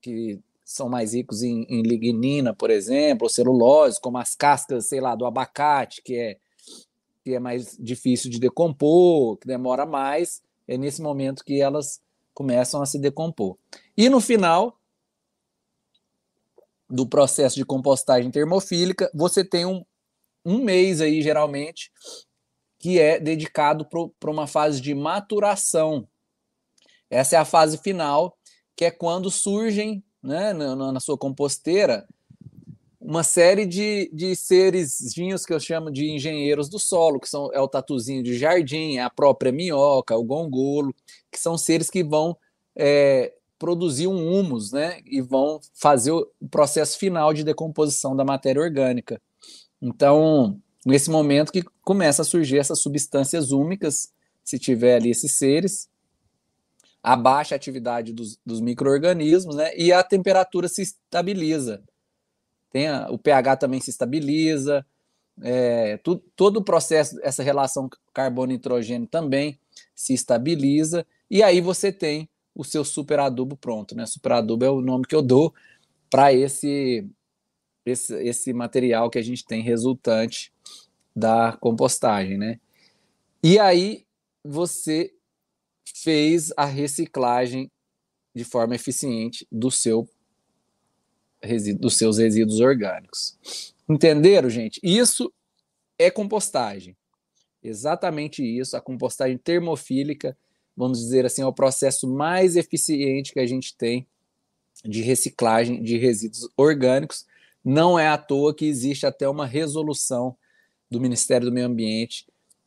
que 0.00 0.38
são 0.64 0.88
mais 0.88 1.12
ricos 1.12 1.42
em, 1.42 1.66
em 1.68 1.82
lignina, 1.82 2.54
por 2.54 2.70
exemplo, 2.70 3.24
ou 3.24 3.28
celulose, 3.28 4.00
como 4.00 4.16
as 4.16 4.36
cascas, 4.36 4.86
sei 4.86 5.00
lá, 5.00 5.16
do 5.16 5.26
abacate, 5.26 6.02
que 6.02 6.14
é 6.14 6.38
que 7.26 7.34
é 7.34 7.40
mais 7.40 7.76
difícil 7.76 8.30
de 8.30 8.38
decompor, 8.38 9.36
que 9.38 9.48
demora 9.48 9.84
mais, 9.84 10.40
é 10.68 10.78
nesse 10.78 11.02
momento 11.02 11.44
que 11.44 11.60
elas 11.60 12.00
começam 12.32 12.80
a 12.80 12.86
se 12.86 13.00
decompor. 13.00 13.58
E 13.96 14.08
no 14.08 14.20
final 14.20 14.78
do 16.88 17.04
processo 17.04 17.56
de 17.56 17.64
compostagem 17.64 18.30
termofílica, 18.30 19.10
você 19.12 19.44
tem 19.44 19.66
um, 19.66 19.84
um 20.44 20.62
mês 20.62 21.00
aí, 21.00 21.20
geralmente, 21.20 21.90
que 22.78 23.00
é 23.00 23.18
dedicado 23.18 23.88
para 24.20 24.30
uma 24.30 24.46
fase 24.46 24.80
de 24.80 24.94
maturação. 24.94 26.06
Essa 27.10 27.34
é 27.34 27.38
a 27.40 27.44
fase 27.44 27.76
final, 27.78 28.38
que 28.76 28.84
é 28.84 28.90
quando 28.92 29.32
surgem 29.32 30.00
né, 30.22 30.52
na, 30.52 30.92
na 30.92 31.00
sua 31.00 31.18
composteira 31.18 32.06
uma 33.06 33.22
série 33.22 33.64
de, 33.66 34.10
de 34.12 34.34
serezinhos 34.34 35.46
que 35.46 35.54
eu 35.54 35.60
chamo 35.60 35.92
de 35.92 36.10
engenheiros 36.10 36.68
do 36.68 36.76
solo, 36.76 37.20
que 37.20 37.28
são 37.28 37.52
é 37.52 37.60
o 37.60 37.68
tatuzinho 37.68 38.20
de 38.20 38.36
jardim, 38.36 38.96
é 38.96 39.02
a 39.02 39.08
própria 39.08 39.52
minhoca, 39.52 40.16
o 40.16 40.24
gongolo, 40.24 40.92
que 41.30 41.38
são 41.38 41.56
seres 41.56 41.88
que 41.88 42.02
vão 42.02 42.36
é, 42.74 43.32
produzir 43.60 44.08
um 44.08 44.28
humus, 44.28 44.72
né, 44.72 44.98
e 45.06 45.20
vão 45.20 45.60
fazer 45.72 46.10
o 46.10 46.28
processo 46.50 46.98
final 46.98 47.32
de 47.32 47.44
decomposição 47.44 48.16
da 48.16 48.24
matéria 48.24 48.60
orgânica. 48.60 49.22
Então, 49.80 50.60
nesse 50.84 51.08
momento 51.08 51.52
que 51.52 51.62
começa 51.82 52.22
a 52.22 52.24
surgir 52.24 52.58
essas 52.58 52.80
substâncias 52.80 53.52
úmicas, 53.52 54.12
se 54.42 54.58
tiver 54.58 54.96
ali 54.96 55.10
esses 55.10 55.38
seres, 55.38 55.88
abaixa 57.00 57.54
a 57.54 57.56
atividade 57.56 58.12
dos, 58.12 58.36
dos 58.44 58.60
micro-organismos, 58.60 59.54
né, 59.54 59.70
e 59.76 59.92
a 59.92 60.02
temperatura 60.02 60.66
se 60.66 60.82
estabiliza. 60.82 61.84
Tem 62.76 62.88
a, 62.88 63.08
o 63.08 63.16
pH 63.16 63.56
também 63.56 63.80
se 63.80 63.88
estabiliza, 63.88 64.84
é, 65.42 65.96
tu, 65.96 66.16
todo 66.36 66.58
o 66.58 66.62
processo, 66.62 67.18
essa 67.22 67.42
relação 67.42 67.88
carbono-nitrogênio 68.12 69.08
também 69.08 69.58
se 69.94 70.12
estabiliza, 70.12 71.06
e 71.30 71.42
aí 71.42 71.62
você 71.62 71.90
tem 71.90 72.28
o 72.54 72.62
seu 72.62 72.84
super 72.84 73.18
adubo 73.18 73.56
pronto. 73.56 73.96
Né? 73.96 74.04
Super 74.04 74.32
adubo 74.32 74.62
é 74.62 74.68
o 74.68 74.82
nome 74.82 75.06
que 75.06 75.14
eu 75.14 75.22
dou 75.22 75.54
para 76.10 76.34
esse, 76.34 77.08
esse, 77.86 78.14
esse 78.16 78.52
material 78.52 79.08
que 79.08 79.18
a 79.18 79.22
gente 79.22 79.46
tem 79.46 79.62
resultante 79.62 80.52
da 81.16 81.56
compostagem. 81.58 82.36
Né? 82.36 82.60
E 83.42 83.58
aí 83.58 84.04
você 84.44 85.14
fez 85.94 86.52
a 86.58 86.66
reciclagem 86.66 87.70
de 88.34 88.44
forma 88.44 88.74
eficiente 88.74 89.48
do 89.50 89.70
seu 89.70 90.06
dos 91.78 91.96
seus 91.96 92.18
resíduos 92.18 92.60
orgânicos. 92.60 93.36
Entenderam, 93.88 94.50
gente? 94.50 94.80
Isso 94.82 95.32
é 95.98 96.10
compostagem. 96.10 96.96
Exatamente 97.62 98.42
isso, 98.42 98.76
a 98.76 98.80
compostagem 98.80 99.36
termofílica, 99.38 100.36
vamos 100.76 101.00
dizer 101.00 101.26
assim, 101.26 101.42
é 101.42 101.46
o 101.46 101.52
processo 101.52 102.06
mais 102.06 102.54
eficiente 102.54 103.32
que 103.32 103.40
a 103.40 103.46
gente 103.46 103.76
tem 103.76 104.06
de 104.84 105.02
reciclagem 105.02 105.82
de 105.82 105.96
resíduos 105.96 106.48
orgânicos. 106.56 107.26
Não 107.64 107.98
é 107.98 108.06
à 108.06 108.16
toa 108.16 108.54
que 108.54 108.66
existe 108.66 109.06
até 109.06 109.28
uma 109.28 109.46
resolução 109.46 110.36
do 110.90 111.00
Ministério 111.00 111.46
do 111.46 111.52
Meio 111.52 111.66
Ambiente 111.66 112.26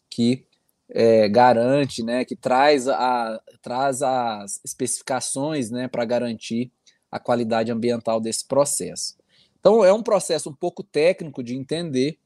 que 0.09 0.45
é, 0.89 1.29
garante, 1.29 2.03
né, 2.03 2.25
que 2.25 2.35
traz, 2.35 2.87
a, 2.87 3.39
traz 3.61 4.01
as 4.01 4.59
especificações 4.65 5.69
né, 5.69 5.87
para 5.87 6.03
garantir 6.03 6.71
a 7.11 7.19
qualidade 7.19 7.71
ambiental 7.71 8.19
desse 8.19 8.45
processo. 8.47 9.15
Então, 9.59 9.83
é 9.83 9.91
um 9.91 10.03
processo 10.03 10.49
um 10.49 10.53
pouco 10.53 10.83
técnico 10.83 11.43
de 11.43 11.55
entender, 11.55 12.17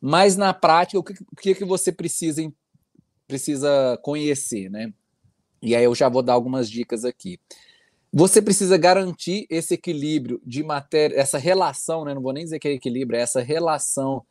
mas 0.00 0.36
na 0.36 0.52
prática, 0.54 0.98
o 0.98 1.02
que, 1.02 1.12
o 1.12 1.36
que, 1.36 1.64
você 1.64 1.92
precisa, 1.92 2.42
precisa 3.26 3.98
conhecer, 4.02 4.70
né? 4.70 4.92
E 5.62 5.74
aí 5.74 5.84
eu 5.84 5.94
já 5.94 6.08
vou 6.08 6.22
dar 6.22 6.34
algumas 6.34 6.70
dicas 6.70 7.04
aqui. 7.04 7.38
Você 8.12 8.40
precisa 8.40 8.76
garantir 8.76 9.46
esse 9.50 9.74
equilíbrio 9.74 10.40
de 10.44 10.62
matéria, 10.62 11.16
essa 11.16 11.38
relação, 11.38 12.04
né? 12.04 12.14
Não 12.14 12.22
vou 12.22 12.32
nem 12.32 12.44
dizer 12.44 12.58
que 12.58 12.68
é 12.68 12.72
equilíbrio, 12.72 13.18
é 13.18 13.22
essa 13.22 13.40
relação 13.40 14.24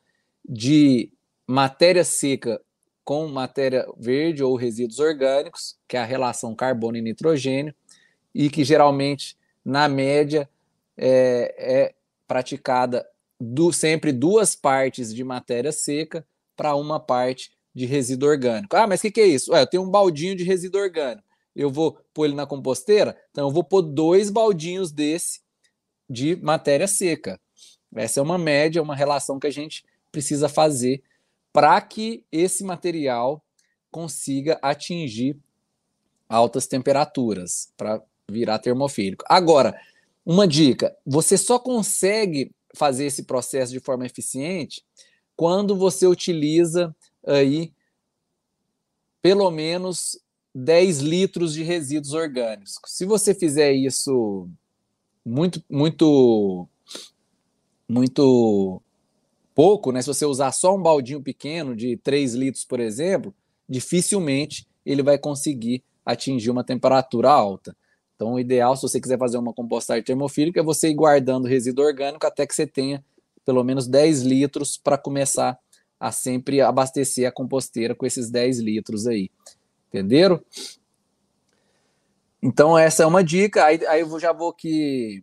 de 0.47 1.11
matéria 1.47 2.03
seca 2.03 2.61
com 3.03 3.27
matéria 3.27 3.86
verde 3.97 4.43
ou 4.43 4.55
resíduos 4.55 4.99
orgânicos, 4.99 5.75
que 5.88 5.97
é 5.97 5.99
a 5.99 6.05
relação 6.05 6.55
carbono 6.55 6.97
e 6.97 7.01
nitrogênio, 7.01 7.75
e 8.34 8.49
que 8.49 8.63
geralmente, 8.63 9.38
na 9.64 9.88
média, 9.88 10.49
é, 10.97 11.55
é 11.57 11.95
praticada 12.28 13.07
do, 13.39 13.72
sempre 13.72 14.11
duas 14.11 14.55
partes 14.55 15.14
de 15.14 15.24
matéria 15.24 15.72
seca 15.72 16.26
para 16.55 16.76
uma 16.76 16.99
parte 16.99 17.51
de 17.74 17.86
resíduo 17.86 18.30
orgânico. 18.30 18.76
Ah, 18.76 18.88
mas 18.88 18.99
o 18.99 19.03
que, 19.03 19.11
que, 19.11 19.22
é 19.22 19.28
isso? 19.28 19.51
Ué, 19.51 19.61
eu 19.61 19.68
tenho 19.68 19.84
um 19.84 19.89
baldinho 19.89 20.36
de 20.36 20.43
resíduo 20.43 20.82
orgânico. 20.82 21.24
Eu 21.55 21.70
vou 21.70 21.99
pôr 22.14 22.26
ele 22.26 22.36
na 22.36 22.45
composteira? 22.45 23.18
Então, 23.32 23.47
eu 23.47 23.51
vou 23.51 23.64
pôr 23.64 23.82
dois 23.82 24.30
baldinhos 24.30 24.91
desse 24.91 25.41
de 26.09 26.36
matéria 26.36 26.88
seca. 26.88 27.39
Essa 27.95 28.20
é 28.20 28.24
uma 28.24 28.38
média, 28.38 28.82
uma 28.82 28.95
relação 28.95 29.39
que 29.39 29.47
a 29.47 29.51
gente 29.51 29.84
precisa 30.11 30.49
fazer 30.49 31.03
para 31.51 31.80
que 31.82 32.24
esse 32.32 32.64
material 32.64 33.43
consiga 33.91 34.57
atingir 34.61 35.38
altas 36.28 36.66
temperaturas 36.66 37.72
para 37.78 38.01
virar 38.30 38.59
termofílico. 38.59 39.26
Agora, 39.28 39.80
uma 40.26 40.47
dica: 40.47 40.95
você 41.05 41.38
só 41.38 41.59
consegue 41.59 42.51
fazer 42.76 43.05
esse 43.05 43.24
processo 43.24 43.71
de 43.71 43.80
forma 43.80 44.05
eficiente 44.05 44.84
quando 45.36 45.76
você 45.76 46.07
utiliza 46.07 46.95
aí 47.26 47.71
pelo 49.21 49.49
menos 49.51 50.19
10 50.53 50.99
litros 50.99 51.53
de 51.53 51.63
resíduos 51.63 52.13
orgânicos. 52.13 52.76
Se 52.86 53.05
você 53.05 53.34
fizer 53.34 53.71
isso 53.71 54.49
muito, 55.26 55.63
muito, 55.69 56.67
muito 57.88 58.82
pouco, 59.55 59.91
né? 59.91 60.01
Se 60.01 60.07
você 60.07 60.26
usar 60.26 60.51
só 60.51 60.76
um 60.76 60.82
baldinho 60.82 61.21
pequeno 61.21 61.76
de 61.76 61.97
3 61.97 62.34
litros, 62.34 62.65
por 62.65 62.80
exemplo, 62.80 63.34
dificilmente 63.67 64.67
ele 64.86 65.01
vai 65.01 65.17
conseguir 65.17 65.84
atingir 66.05 66.51
uma 66.51 66.63
temperatura 66.63 67.32
alta. 67.32 67.76
Então, 68.24 68.36
o 68.36 68.39
ideal, 68.39 68.74
se 68.78 68.84
você 68.84 69.01
quiser 69.01 69.19
fazer 69.19 69.38
uma 69.38 69.53
compostagem 69.53 70.01
termofílica, 70.01 70.61
é 70.61 70.63
você 70.63 70.89
ir 70.89 70.93
guardando 70.93 71.45
resíduo 71.45 71.84
orgânico 71.84 72.26
até 72.26 72.47
que 72.47 72.55
você 72.55 72.65
tenha 72.65 73.03
pelo 73.43 73.61
menos 73.65 73.86
10 73.86 74.21
litros 74.21 74.78
para 74.78 74.97
começar 74.97 75.59
a 75.99 76.09
sempre 76.09 76.61
abastecer 76.61 77.28
a 77.28 77.32
composteira 77.34 77.93
com 77.93 78.05
esses 78.05 78.32
10 78.32 78.59
litros 78.59 79.07
aí. 79.07 79.30
Entenderam? 79.89 80.41
Então, 82.41 82.78
essa 82.78 83.03
é 83.03 83.05
uma 83.05 83.21
dica. 83.21 83.65
Aí, 83.65 83.86
aí 83.88 83.99
eu 83.99 84.19
já 84.21 84.32
vou 84.32 84.51
aqui 84.51 85.21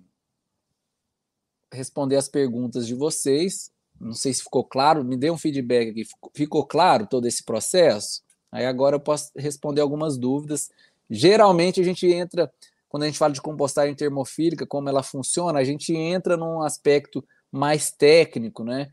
responder 1.72 2.16
as 2.16 2.28
perguntas 2.28 2.86
de 2.86 2.94
vocês. 2.94 3.72
Não 3.98 4.12
sei 4.12 4.34
se 4.34 4.42
ficou 4.42 4.62
claro, 4.62 5.02
me 5.02 5.16
dê 5.16 5.30
um 5.30 5.38
feedback 5.38 5.88
aqui. 5.88 6.02
Ficou 6.34 6.66
claro 6.66 7.06
todo 7.06 7.26
esse 7.26 7.42
processo? 7.42 8.22
Aí 8.52 8.66
agora 8.66 8.96
eu 8.96 9.00
posso 9.00 9.30
responder 9.34 9.80
algumas 9.80 10.18
dúvidas. 10.18 10.68
Geralmente 11.08 11.80
a 11.80 11.84
gente 11.84 12.06
entra, 12.06 12.52
quando 12.90 13.04
a 13.04 13.06
gente 13.06 13.18
fala 13.18 13.32
de 13.32 13.40
compostagem 13.40 13.94
termofílica, 13.94 14.66
como 14.66 14.88
ela 14.88 15.00
funciona, 15.00 15.60
a 15.60 15.64
gente 15.64 15.94
entra 15.94 16.36
num 16.36 16.60
aspecto 16.60 17.24
mais 17.50 17.92
técnico, 17.92 18.64
né? 18.64 18.90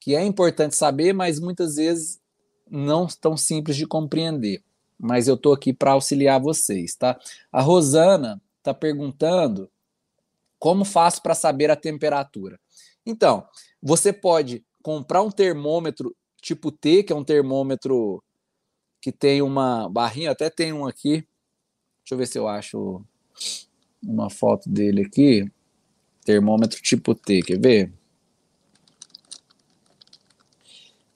Que 0.00 0.16
é 0.16 0.24
importante 0.24 0.74
saber, 0.74 1.12
mas 1.12 1.38
muitas 1.38 1.76
vezes 1.76 2.18
não 2.70 3.06
tão 3.06 3.36
simples 3.36 3.76
de 3.76 3.86
compreender. 3.86 4.64
Mas 4.98 5.28
eu 5.28 5.34
estou 5.34 5.52
aqui 5.52 5.74
para 5.74 5.92
auxiliar 5.92 6.40
vocês, 6.40 6.94
tá? 6.94 7.20
A 7.52 7.60
Rosana 7.60 8.40
está 8.56 8.72
perguntando 8.72 9.70
como 10.58 10.82
faço 10.82 11.20
para 11.20 11.34
saber 11.34 11.70
a 11.70 11.76
temperatura. 11.76 12.58
Então, 13.04 13.46
você 13.82 14.10
pode 14.10 14.64
comprar 14.82 15.20
um 15.20 15.30
termômetro 15.30 16.16
tipo 16.40 16.72
T, 16.72 17.02
que 17.02 17.12
é 17.12 17.16
um 17.16 17.24
termômetro 17.24 18.24
que 19.02 19.12
tem 19.12 19.42
uma 19.42 19.86
barrinha, 19.86 20.30
até 20.30 20.48
tem 20.48 20.72
um 20.72 20.86
aqui. 20.86 21.28
Deixa 22.00 22.14
eu 22.14 22.16
ver 22.16 22.26
se 22.26 22.38
eu 22.38 22.48
acho 22.48 23.04
uma 24.02 24.30
foto 24.30 24.68
dele 24.68 25.02
aqui. 25.02 25.50
termômetro 26.24 26.80
tipo 26.80 27.14
T, 27.14 27.42
quer 27.42 27.58
ver? 27.58 27.92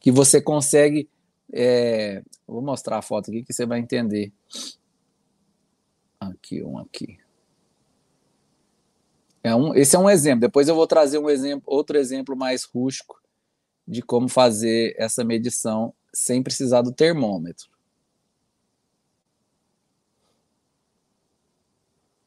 Que 0.00 0.10
você 0.10 0.40
consegue. 0.40 1.08
É, 1.52 2.22
vou 2.46 2.62
mostrar 2.62 2.98
a 2.98 3.02
foto 3.02 3.30
aqui 3.30 3.42
que 3.42 3.52
você 3.52 3.66
vai 3.66 3.78
entender. 3.78 4.32
Aqui, 6.20 6.62
um 6.62 6.78
aqui. 6.78 7.18
É 9.42 9.54
um, 9.54 9.74
esse 9.74 9.96
é 9.96 9.98
um 9.98 10.10
exemplo. 10.10 10.40
Depois 10.40 10.68
eu 10.68 10.74
vou 10.74 10.86
trazer 10.86 11.18
um 11.18 11.30
exemplo, 11.30 11.62
outro 11.66 11.96
exemplo 11.96 12.36
mais 12.36 12.64
rústico 12.64 13.20
de 13.86 14.02
como 14.02 14.28
fazer 14.28 14.94
essa 14.98 15.24
medição 15.24 15.94
sem 16.12 16.42
precisar 16.42 16.82
do 16.82 16.92
termômetro. 16.92 17.68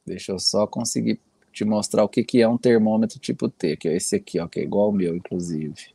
Deixa 0.04 0.32
eu 0.32 0.38
só 0.38 0.66
conseguir 0.66 1.20
te 1.52 1.64
mostrar 1.64 2.02
o 2.02 2.08
que, 2.08 2.24
que 2.24 2.40
é 2.40 2.48
um 2.48 2.58
termômetro 2.58 3.18
tipo 3.18 3.48
T, 3.48 3.76
que 3.76 3.88
é 3.88 3.96
esse 3.96 4.16
aqui, 4.16 4.40
ó, 4.40 4.48
que 4.48 4.60
é 4.60 4.62
igual 4.62 4.86
ao 4.86 4.92
meu, 4.92 5.14
inclusive. 5.14 5.94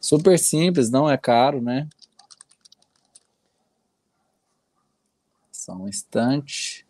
Super 0.00 0.38
simples, 0.38 0.90
não 0.90 1.10
é 1.10 1.16
caro, 1.16 1.60
né? 1.60 1.88
Só 5.50 5.74
um 5.74 5.88
instante. 5.88 6.86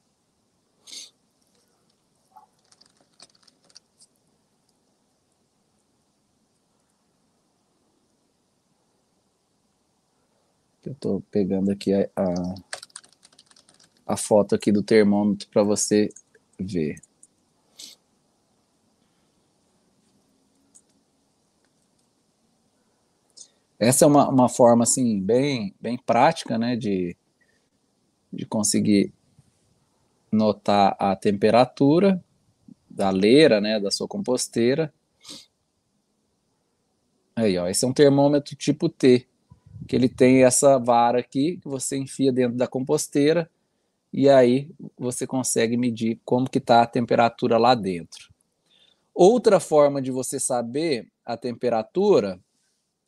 Eu 10.85 10.93
estou 10.93 11.23
pegando 11.31 11.71
aqui 11.71 11.95
a, 11.95 12.11
a, 12.15 12.55
a 14.07 14.17
foto 14.17 14.55
aqui 14.55 14.71
do 14.71 14.83
termômetro 14.83 15.49
para 15.49 15.63
você 15.63 16.11
ver. 16.59 17.01
Essa 23.79 24.05
é 24.05 24.09
uma, 24.09 24.29
uma 24.29 24.49
forma 24.49 24.85
assim 24.85 25.21
bem 25.21 25.75
bem 25.81 25.99
prática, 25.99 26.57
né, 26.57 26.77
de, 26.77 27.17
de 28.33 28.47
conseguir 28.47 29.13
notar 30.31 30.97
a 30.99 31.15
temperatura 31.15 32.23
da 32.89 33.11
leira, 33.11 33.61
né, 33.61 33.81
da 33.81 33.91
sua 33.91 34.07
composteira. 34.07 34.93
Aí, 37.37 37.59
ó, 37.59 37.67
esse 37.69 37.85
é 37.85 37.89
um 37.89 37.93
termômetro 37.93 38.55
tipo 38.55 38.89
T, 38.89 39.27
que 39.89 39.97
ele 39.97 40.09
tem 40.09 40.45
essa 40.45 40.79
vara 40.79 41.19
aqui 41.19 41.59
que 41.59 41.69
você 41.69 41.97
enfia 41.97 42.33
dentro 42.33 42.57
da 42.57 42.69
composteira 42.69 43.51
e 44.17 44.31
aí 44.31 44.71
você 44.97 45.27
consegue 45.27 45.77
medir 45.77 46.21
como 46.25 46.49
que 46.49 46.59
está 46.59 46.83
a 46.83 46.87
temperatura 46.87 47.59
lá 47.59 47.75
dentro. 47.75 48.33
Outra 49.13 49.59
forma 49.59 50.01
de 50.01 50.13
você 50.13 50.39
saber 50.39 51.09
a 51.27 51.37
temperatura 51.37 52.39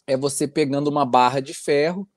é 0.05 0.17
você 0.17 0.49
pegando 0.49 0.89
uma 0.89 1.07
barra 1.07 1.39
de 1.39 1.55
ferro, 1.55 2.09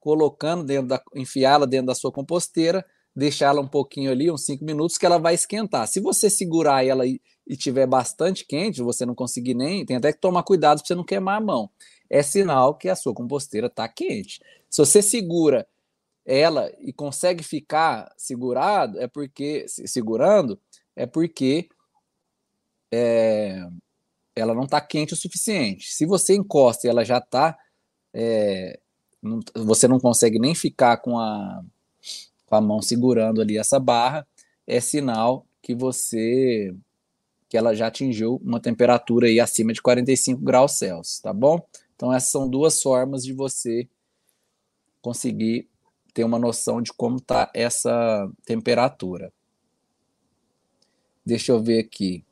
colocando 0.00 0.64
dentro 0.64 0.88
da, 0.88 1.02
enfiá-la 1.14 1.66
dentro 1.66 1.88
da 1.88 1.94
sua 1.94 2.10
composteira, 2.10 2.82
deixá-la 3.14 3.60
um 3.60 3.68
pouquinho 3.68 4.10
ali, 4.10 4.30
uns 4.30 4.46
5 4.46 4.64
minutos, 4.64 4.96
que 4.96 5.04
ela 5.04 5.18
vai 5.18 5.34
esquentar. 5.34 5.86
Se 5.86 6.00
você 6.00 6.30
segurar 6.30 6.82
ela 6.86 7.06
e, 7.06 7.20
e 7.46 7.54
tiver 7.54 7.86
bastante 7.86 8.46
quente, 8.46 8.80
você 8.80 9.04
não 9.04 9.14
conseguir 9.14 9.52
nem, 9.52 9.84
tem 9.84 9.96
até 9.96 10.10
que 10.10 10.20
tomar 10.20 10.42
cuidado 10.42 10.78
para 10.78 10.86
você 10.86 10.94
não 10.94 11.04
queimar 11.04 11.36
a 11.36 11.44
mão. 11.44 11.68
É 12.08 12.22
sinal 12.22 12.74
que 12.76 12.88
a 12.88 12.96
sua 12.96 13.12
composteira 13.12 13.66
está 13.66 13.86
quente. 13.86 14.40
Se 14.70 14.78
você 14.78 15.02
segura 15.02 15.66
ela 16.28 16.70
e 16.78 16.92
consegue 16.92 17.42
ficar 17.42 18.12
segurado, 18.18 19.00
é 19.00 19.08
porque 19.08 19.64
segurando, 19.66 20.60
é 20.94 21.06
porque 21.06 21.66
é, 22.92 23.66
ela 24.36 24.54
não 24.54 24.64
está 24.64 24.78
quente 24.78 25.14
o 25.14 25.16
suficiente. 25.16 25.90
Se 25.90 26.04
você 26.04 26.34
encosta 26.34 26.86
e 26.86 26.90
ela 26.90 27.02
já 27.02 27.16
está, 27.16 27.58
é, 28.12 28.78
você 29.54 29.88
não 29.88 29.98
consegue 29.98 30.38
nem 30.38 30.54
ficar 30.54 30.98
com 30.98 31.18
a, 31.18 31.64
com 32.44 32.54
a 32.54 32.60
mão 32.60 32.82
segurando 32.82 33.40
ali 33.40 33.56
essa 33.56 33.80
barra, 33.80 34.26
é 34.66 34.80
sinal 34.80 35.46
que 35.62 35.74
você 35.74 36.74
que 37.48 37.56
ela 37.56 37.74
já 37.74 37.86
atingiu 37.86 38.38
uma 38.44 38.60
temperatura 38.60 39.26
aí 39.26 39.40
acima 39.40 39.72
de 39.72 39.80
45 39.80 40.42
graus 40.42 40.72
Celsius, 40.72 41.20
tá 41.20 41.32
bom? 41.32 41.58
Então 41.96 42.12
essas 42.12 42.30
são 42.30 42.46
duas 42.46 42.82
formas 42.82 43.22
de 43.22 43.32
você 43.32 43.88
conseguir 45.00 45.66
ter 46.18 46.24
uma 46.24 46.36
noção 46.38 46.82
de 46.82 46.92
como 46.92 47.18
está 47.18 47.48
essa 47.54 48.28
temperatura. 48.44 49.32
Deixa 51.24 51.52
eu 51.52 51.62
ver 51.62 51.78
aqui 51.78 52.24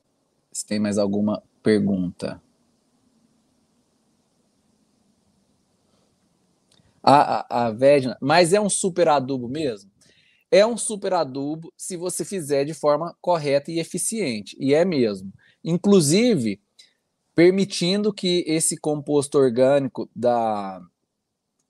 se 0.50 0.66
tem 0.66 0.80
mais 0.80 0.98
alguma 0.98 1.40
pergunta. 1.62 2.42
A, 7.00 7.14
a, 7.14 7.66
a 7.66 7.70
Vedna, 7.70 8.18
mas 8.20 8.52
é 8.52 8.60
um 8.60 8.68
super 8.68 9.06
adubo 9.06 9.48
mesmo? 9.48 9.88
É 10.50 10.66
um 10.66 10.76
super 10.76 11.12
adubo 11.12 11.72
se 11.76 11.96
você 11.96 12.24
fizer 12.24 12.64
de 12.64 12.74
forma 12.74 13.16
correta 13.20 13.70
e 13.70 13.78
eficiente, 13.78 14.56
e 14.58 14.74
é 14.74 14.84
mesmo. 14.84 15.32
Inclusive, 15.62 16.60
permitindo 17.36 18.12
que 18.12 18.42
esse 18.48 18.76
composto 18.76 19.38
orgânico 19.38 20.10
da, 20.12 20.82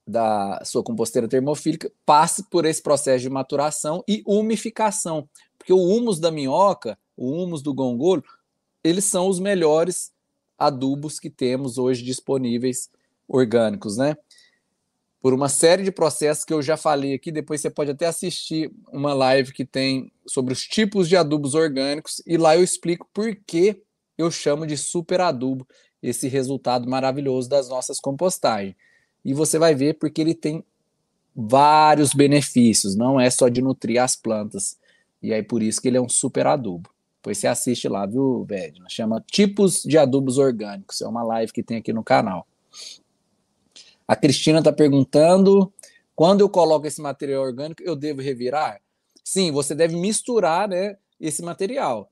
da 0.07 0.62
sua 0.64 0.84
composteira 0.84 1.26
termofílica 1.26 1.90
passe 2.04 2.44
por 2.44 2.64
esse 2.64 2.80
processo 2.80 3.22
de 3.22 3.30
maturação 3.30 4.04
e 4.07 4.22
umificação, 4.24 5.28
porque 5.59 5.72
o 5.72 5.80
humus 5.80 6.20
da 6.20 6.30
minhoca, 6.30 6.96
o 7.16 7.30
humus 7.30 7.61
do 7.61 7.74
gongolo, 7.74 8.22
eles 8.84 9.04
são 9.04 9.26
os 9.28 9.40
melhores 9.40 10.12
adubos 10.57 11.18
que 11.18 11.28
temos 11.28 11.76
hoje 11.76 12.04
disponíveis 12.04 12.88
orgânicos, 13.26 13.96
né? 13.96 14.16
Por 15.20 15.34
uma 15.34 15.48
série 15.48 15.82
de 15.82 15.90
processos 15.90 16.44
que 16.44 16.54
eu 16.54 16.62
já 16.62 16.76
falei 16.76 17.14
aqui, 17.14 17.32
depois 17.32 17.61
você 17.61 17.68
pode 17.68 17.90
até 17.90 18.07
assistir 18.07 18.70
uma 18.92 19.12
live 19.12 19.52
que 19.52 19.64
tem 19.64 20.12
sobre 20.24 20.52
os 20.52 20.62
tipos 20.62 21.09
de 21.09 21.16
adubos 21.16 21.54
orgânicos 21.54 22.22
e 22.24 22.36
lá 22.36 22.57
eu 22.57 22.62
explico 22.62 23.09
por 23.12 23.34
que 23.44 23.82
eu 24.16 24.30
chamo 24.30 24.64
de 24.64 24.76
super 24.76 25.20
adubo 25.20 25.66
esse 26.00 26.28
resultado 26.28 26.88
maravilhoso 26.88 27.48
das 27.48 27.68
nossas 27.68 27.98
compostagens 27.98 28.76
e 29.27 29.35
você 29.35 29.59
vai 29.59 29.74
ver 29.74 29.99
porque 29.99 30.20
ele 30.20 30.37
tem 30.37 30.62
vários 31.35 32.14
benefícios, 32.14 32.95
não 32.95 33.18
é 33.18 33.29
só 33.29 33.49
de 33.49 33.61
nutrir 33.61 34.01
as 34.01 34.14
plantas. 34.14 34.79
E 35.20 35.35
aí 35.35 35.43
por 35.43 35.64
isso 35.64 35.83
que 35.83 35.89
ele 35.89 35.97
é 35.97 36.01
um 36.01 36.09
super 36.09 36.47
adubo. 36.47 36.89
Depois 37.16 37.39
você 37.39 37.49
assiste 37.49 37.89
lá, 37.89 38.07
viu, 38.07 38.45
velho? 38.45 38.85
Chama 38.89 39.20
Tipos 39.29 39.83
de 39.83 39.99
Adubos 39.99 40.39
Orgânicos. 40.39 41.01
É 41.01 41.09
uma 41.09 41.24
live 41.24 41.53
que 41.53 41.61
tem 41.61 41.79
aqui 41.79 41.93
no 41.93 42.05
canal. 42.05 42.47
A 44.07 44.14
Cristina 44.14 44.61
está 44.61 44.72
perguntando: 44.72 45.72
quando 46.14 46.43
eu 46.43 46.49
coloco 46.49 46.87
esse 46.87 47.03
material 47.03 47.43
orgânico, 47.43 47.83
eu 47.83 47.97
devo 47.97 48.20
revirar? 48.20 48.81
Sim, 49.24 49.51
você 49.51 49.74
deve 49.74 49.97
misturar 49.97 50.68
né, 50.68 50.97
esse 51.18 51.43
material. 51.43 52.09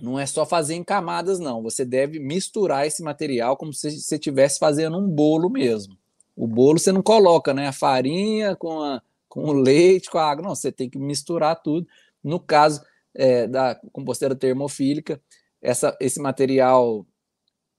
Não 0.00 0.18
é 0.18 0.24
só 0.24 0.46
fazer 0.46 0.76
em 0.76 0.82
camadas, 0.82 1.38
não. 1.38 1.62
Você 1.62 1.84
deve 1.84 2.18
misturar 2.18 2.86
esse 2.86 3.02
material 3.02 3.54
como 3.54 3.74
se 3.74 4.00
você 4.00 4.14
estivesse 4.14 4.58
fazendo 4.58 4.96
um 4.96 5.06
bolo 5.06 5.50
mesmo. 5.50 5.94
O 6.36 6.46
bolo 6.46 6.78
você 6.78 6.92
não 6.92 7.02
coloca, 7.02 7.54
né? 7.54 7.66
A 7.66 7.72
farinha 7.72 8.54
com, 8.54 8.80
a, 8.80 9.02
com 9.28 9.44
o 9.44 9.52
leite, 9.52 10.10
com 10.10 10.18
a 10.18 10.30
água. 10.30 10.44
Não, 10.44 10.54
você 10.54 10.70
tem 10.70 10.88
que 10.90 10.98
misturar 10.98 11.62
tudo. 11.62 11.86
No 12.22 12.38
caso 12.38 12.82
é, 13.14 13.46
da 13.46 13.74
composteira 13.92 14.36
termofílica, 14.36 15.20
essa, 15.62 15.96
esse 16.00 16.20
material 16.20 17.06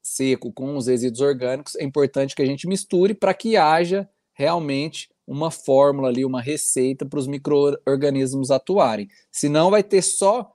seco 0.02 0.52
com 0.52 0.76
os 0.76 0.88
resíduos 0.88 1.22
orgânicos, 1.22 1.76
é 1.76 1.84
importante 1.84 2.36
que 2.36 2.42
a 2.42 2.46
gente 2.46 2.68
misture 2.68 3.14
para 3.14 3.34
que 3.34 3.58
haja 3.58 4.10
realmente 4.34 5.10
uma 5.28 5.52
fórmula 5.52 6.08
ali, 6.08 6.24
uma 6.24 6.42
receita 6.42 7.06
para 7.06 7.20
os 7.20 7.28
micro-organismos 7.28 8.50
atuarem. 8.50 9.08
Senão 9.32 9.70
vai 9.70 9.84
ter 9.84 10.02
só 10.02 10.54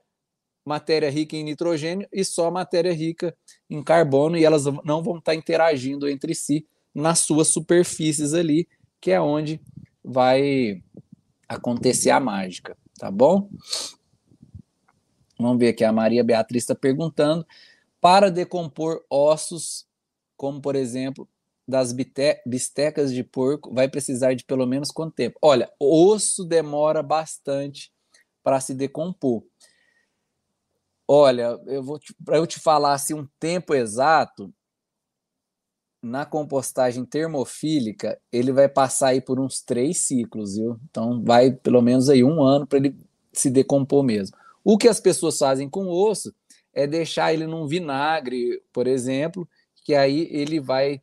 matéria 0.65 1.09
rica 1.09 1.35
em 1.35 1.43
nitrogênio 1.43 2.07
e 2.11 2.23
só 2.23 2.49
matéria 2.49 2.93
rica 2.93 3.35
em 3.69 3.83
carbono 3.83 4.37
e 4.37 4.43
elas 4.43 4.65
não 4.83 5.03
vão 5.03 5.17
estar 5.17 5.35
interagindo 5.35 6.09
entre 6.09 6.33
si 6.33 6.65
nas 6.93 7.19
suas 7.19 7.47
superfícies 7.49 8.33
ali, 8.33 8.67
que 9.01 9.11
é 9.11 9.19
onde 9.19 9.59
vai 10.03 10.83
acontecer 11.47 12.09
a 12.09 12.19
mágica, 12.19 12.77
tá 12.97 13.09
bom? 13.09 13.49
Vamos 15.39 15.57
ver 15.57 15.69
aqui, 15.69 15.83
a 15.83 15.91
Maria 15.91 16.23
Beatriz 16.23 16.63
está 16.63 16.75
perguntando, 16.75 17.45
para 17.99 18.29
decompor 18.29 19.03
ossos, 19.09 19.87
como 20.37 20.61
por 20.61 20.75
exemplo, 20.75 21.27
das 21.67 21.93
bistecas 22.45 23.13
de 23.13 23.23
porco, 23.23 23.73
vai 23.73 23.87
precisar 23.87 24.33
de 24.33 24.43
pelo 24.43 24.65
menos 24.67 24.91
quanto 24.91 25.15
tempo? 25.15 25.39
Olha, 25.41 25.71
osso 25.79 26.43
demora 26.43 27.01
bastante 27.01 27.91
para 28.43 28.59
se 28.59 28.73
decompor. 28.73 29.43
Olha, 31.07 31.57
eu 31.67 31.81
vou 31.81 31.99
para 32.23 32.37
eu 32.37 32.45
te 32.45 32.59
falar 32.59 32.93
assim 32.93 33.13
um 33.13 33.27
tempo 33.39 33.73
exato, 33.73 34.53
na 36.03 36.25
compostagem 36.25 37.05
termofílica, 37.05 38.19
ele 38.29 38.51
vai 38.51 38.67
passar 38.67 39.07
aí 39.07 39.21
por 39.21 39.39
uns 39.39 39.61
três 39.61 39.99
ciclos, 39.99 40.57
viu? 40.57 40.77
Então 40.89 41.23
vai 41.23 41.49
pelo 41.49 41.81
menos 41.81 42.09
aí 42.09 42.21
um 42.21 42.43
ano 42.43 42.67
para 42.67 42.79
ele 42.79 42.93
se 43.31 43.49
decompor 43.49 44.03
mesmo. 44.03 44.35
O 44.65 44.77
que 44.77 44.89
as 44.89 44.99
pessoas 44.99 45.37
fazem 45.37 45.69
com 45.69 45.85
o 45.85 46.09
osso 46.09 46.35
é 46.73 46.85
deixar 46.85 47.33
ele 47.33 47.47
num 47.47 47.65
vinagre, 47.65 48.61
por 48.73 48.85
exemplo, 48.85 49.47
que 49.81 49.95
aí 49.95 50.27
ele 50.29 50.59
vai 50.59 51.01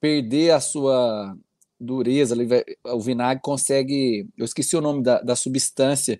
perder 0.00 0.50
a 0.50 0.60
sua 0.60 1.36
dureza, 1.78 2.34
vai, 2.44 2.64
o 2.86 3.00
vinagre 3.00 3.40
consegue, 3.40 4.28
eu 4.36 4.44
esqueci 4.44 4.76
o 4.76 4.80
nome 4.80 5.02
da, 5.02 5.20
da 5.20 5.36
substância 5.36 6.18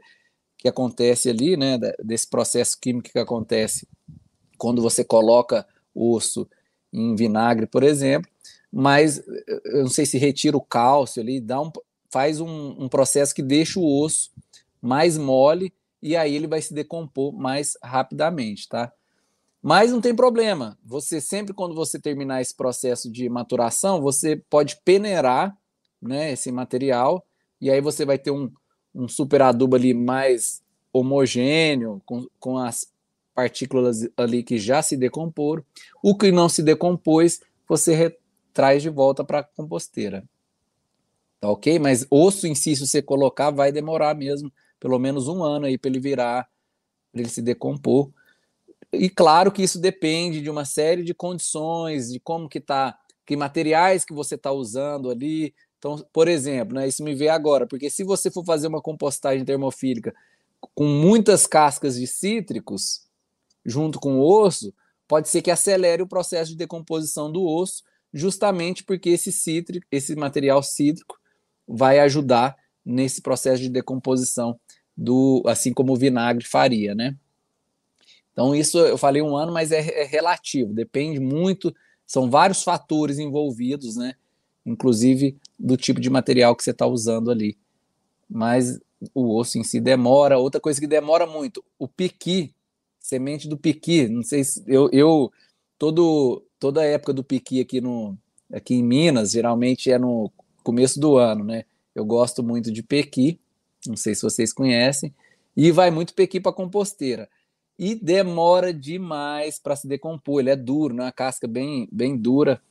que 0.56 0.68
acontece 0.68 1.28
ali, 1.28 1.56
né, 1.56 1.78
desse 2.02 2.28
processo 2.28 2.78
químico 2.80 3.10
que 3.10 3.18
acontece 3.18 3.88
quando 4.56 4.80
você 4.80 5.02
coloca 5.02 5.66
osso 5.94 6.48
em 6.94 7.16
vinagre, 7.16 7.66
por 7.66 7.82
exemplo, 7.82 8.30
mas 8.72 9.22
eu 9.64 9.82
não 9.82 9.88
sei 9.88 10.06
se 10.06 10.16
retira 10.16 10.56
o 10.56 10.60
cálcio 10.60 11.20
ali, 11.20 11.40
dá 11.40 11.60
um, 11.60 11.70
faz 12.10 12.40
um, 12.40 12.76
um 12.78 12.88
processo 12.88 13.34
que 13.34 13.42
deixa 13.42 13.80
o 13.80 14.02
osso 14.02 14.30
mais 14.80 15.18
mole 15.18 15.72
e 16.00 16.16
aí 16.16 16.34
ele 16.34 16.46
vai 16.46 16.62
se 16.62 16.72
decompor 16.72 17.32
mais 17.32 17.76
rapidamente, 17.82 18.68
tá? 18.68 18.92
Mas 19.60 19.90
não 19.90 20.00
tem 20.00 20.14
problema. 20.14 20.78
Você 20.84 21.20
sempre 21.20 21.54
quando 21.54 21.74
você 21.74 21.98
terminar 21.98 22.42
esse 22.42 22.54
processo 22.54 23.10
de 23.10 23.28
maturação, 23.28 24.00
você 24.00 24.36
pode 24.36 24.76
peneirar, 24.84 25.56
né, 26.00 26.32
esse 26.32 26.52
material 26.52 27.24
e 27.60 27.70
aí 27.70 27.80
você 27.80 28.04
vai 28.04 28.18
ter 28.18 28.30
um, 28.30 28.52
um 28.94 29.08
super 29.08 29.42
adubo 29.42 29.74
ali 29.74 29.94
mais 29.94 30.62
homogêneo 30.92 32.00
com, 32.04 32.26
com 32.38 32.58
as 32.58 32.86
partículas 33.34 34.08
ali 34.16 34.42
que 34.42 34.58
já 34.58 34.80
se 34.80 34.96
decomporam. 34.96 35.64
O 36.02 36.16
que 36.16 36.30
não 36.30 36.48
se 36.48 36.62
decompôs, 36.62 37.40
você 37.68 38.16
traz 38.52 38.82
de 38.82 38.88
volta 38.88 39.24
para 39.24 39.40
a 39.40 39.42
composteira. 39.42 40.24
Tá 41.40 41.50
ok? 41.50 41.78
Mas 41.78 42.06
osso 42.10 42.46
em 42.46 42.54
si, 42.54 42.76
se 42.76 42.86
você 42.86 43.02
colocar, 43.02 43.50
vai 43.50 43.72
demorar 43.72 44.14
mesmo 44.14 44.52
pelo 44.78 44.98
menos 44.98 45.28
um 45.28 45.42
ano 45.42 45.66
aí 45.66 45.76
para 45.76 45.90
ele 45.90 46.00
virar, 46.00 46.48
para 47.10 47.20
ele 47.20 47.30
se 47.30 47.42
decompor. 47.42 48.10
E 48.92 49.10
claro 49.10 49.50
que 49.50 49.62
isso 49.62 49.80
depende 49.80 50.40
de 50.40 50.48
uma 50.48 50.64
série 50.64 51.02
de 51.02 51.12
condições, 51.12 52.12
de 52.12 52.20
como 52.20 52.48
que 52.48 52.60
tá, 52.60 52.96
que 53.26 53.36
materiais 53.36 54.04
que 54.04 54.14
você 54.14 54.36
está 54.36 54.52
usando 54.52 55.10
ali. 55.10 55.54
Então, 55.78 55.96
por 56.12 56.28
exemplo, 56.28 56.74
né, 56.74 56.86
isso 56.86 57.02
me 57.02 57.14
vê 57.14 57.28
agora, 57.28 57.66
porque 57.66 57.90
se 57.90 58.04
você 58.04 58.30
for 58.30 58.44
fazer 58.44 58.68
uma 58.68 58.80
compostagem 58.80 59.44
termofílica 59.44 60.14
com 60.74 60.86
muitas 60.86 61.46
cascas 61.46 61.96
de 61.96 62.06
cítricos 62.06 63.03
junto 63.64 63.98
com 63.98 64.18
o 64.18 64.22
osso, 64.22 64.72
pode 65.06 65.28
ser 65.28 65.42
que 65.42 65.50
acelere 65.50 66.02
o 66.02 66.06
processo 66.06 66.50
de 66.50 66.56
decomposição 66.56 67.30
do 67.30 67.44
osso, 67.44 67.82
justamente 68.12 68.84
porque 68.84 69.10
esse 69.10 69.32
cítrico, 69.32 69.86
esse 69.90 70.14
material 70.14 70.62
cítrico 70.62 71.18
vai 71.66 71.98
ajudar 72.00 72.56
nesse 72.84 73.22
processo 73.22 73.62
de 73.62 73.68
decomposição 73.68 74.58
do, 74.96 75.42
assim 75.46 75.72
como 75.72 75.92
o 75.92 75.96
vinagre 75.96 76.44
faria, 76.44 76.94
né? 76.94 77.16
Então 78.32 78.54
isso 78.54 78.78
eu 78.78 78.98
falei 78.98 79.22
um 79.22 79.36
ano, 79.36 79.52
mas 79.52 79.72
é, 79.72 80.02
é 80.02 80.04
relativo, 80.04 80.72
depende 80.72 81.20
muito, 81.20 81.74
são 82.06 82.30
vários 82.30 82.62
fatores 82.62 83.18
envolvidos, 83.18 83.96
né? 83.96 84.14
Inclusive 84.66 85.36
do 85.58 85.76
tipo 85.76 86.00
de 86.00 86.10
material 86.10 86.54
que 86.54 86.62
você 86.62 86.70
está 86.70 86.86
usando 86.86 87.30
ali. 87.30 87.56
Mas 88.28 88.78
o 89.14 89.36
osso 89.36 89.58
em 89.58 89.64
si 89.64 89.80
demora. 89.80 90.38
Outra 90.38 90.60
coisa 90.60 90.80
que 90.80 90.86
demora 90.86 91.26
muito, 91.26 91.64
o 91.78 91.86
piqui, 91.88 92.53
semente 93.04 93.46
do 93.46 93.58
piqui. 93.58 94.08
Não 94.08 94.22
sei 94.22 94.42
se 94.42 94.64
eu, 94.66 94.88
eu 94.90 95.30
todo 95.78 96.42
toda 96.58 96.80
a 96.80 96.84
época 96.84 97.12
do 97.12 97.22
piqui 97.22 97.60
aqui 97.60 97.78
no 97.78 98.16
aqui 98.50 98.76
em 98.76 98.82
Minas 98.82 99.32
geralmente 99.32 99.90
é 99.90 99.98
no 99.98 100.32
começo 100.62 100.98
do 100.98 101.18
ano, 101.18 101.44
né? 101.44 101.64
Eu 101.94 102.04
gosto 102.06 102.42
muito 102.42 102.72
de 102.72 102.82
pequi, 102.82 103.38
não 103.86 103.96
sei 103.96 104.14
se 104.14 104.22
vocês 104.22 104.54
conhecem, 104.54 105.14
e 105.54 105.70
vai 105.70 105.90
muito 105.90 106.14
pequi 106.14 106.40
para 106.40 106.52
composteira. 106.52 107.28
E 107.78 107.94
demora 107.94 108.72
demais 108.72 109.58
para 109.58 109.76
se 109.76 109.86
decompor, 109.86 110.40
ele 110.40 110.50
é 110.50 110.56
duro, 110.56 110.94
né? 110.94 111.04
uma 111.04 111.12
casca 111.12 111.46
bem, 111.46 111.86
bem 111.92 112.16
dura. 112.16 112.62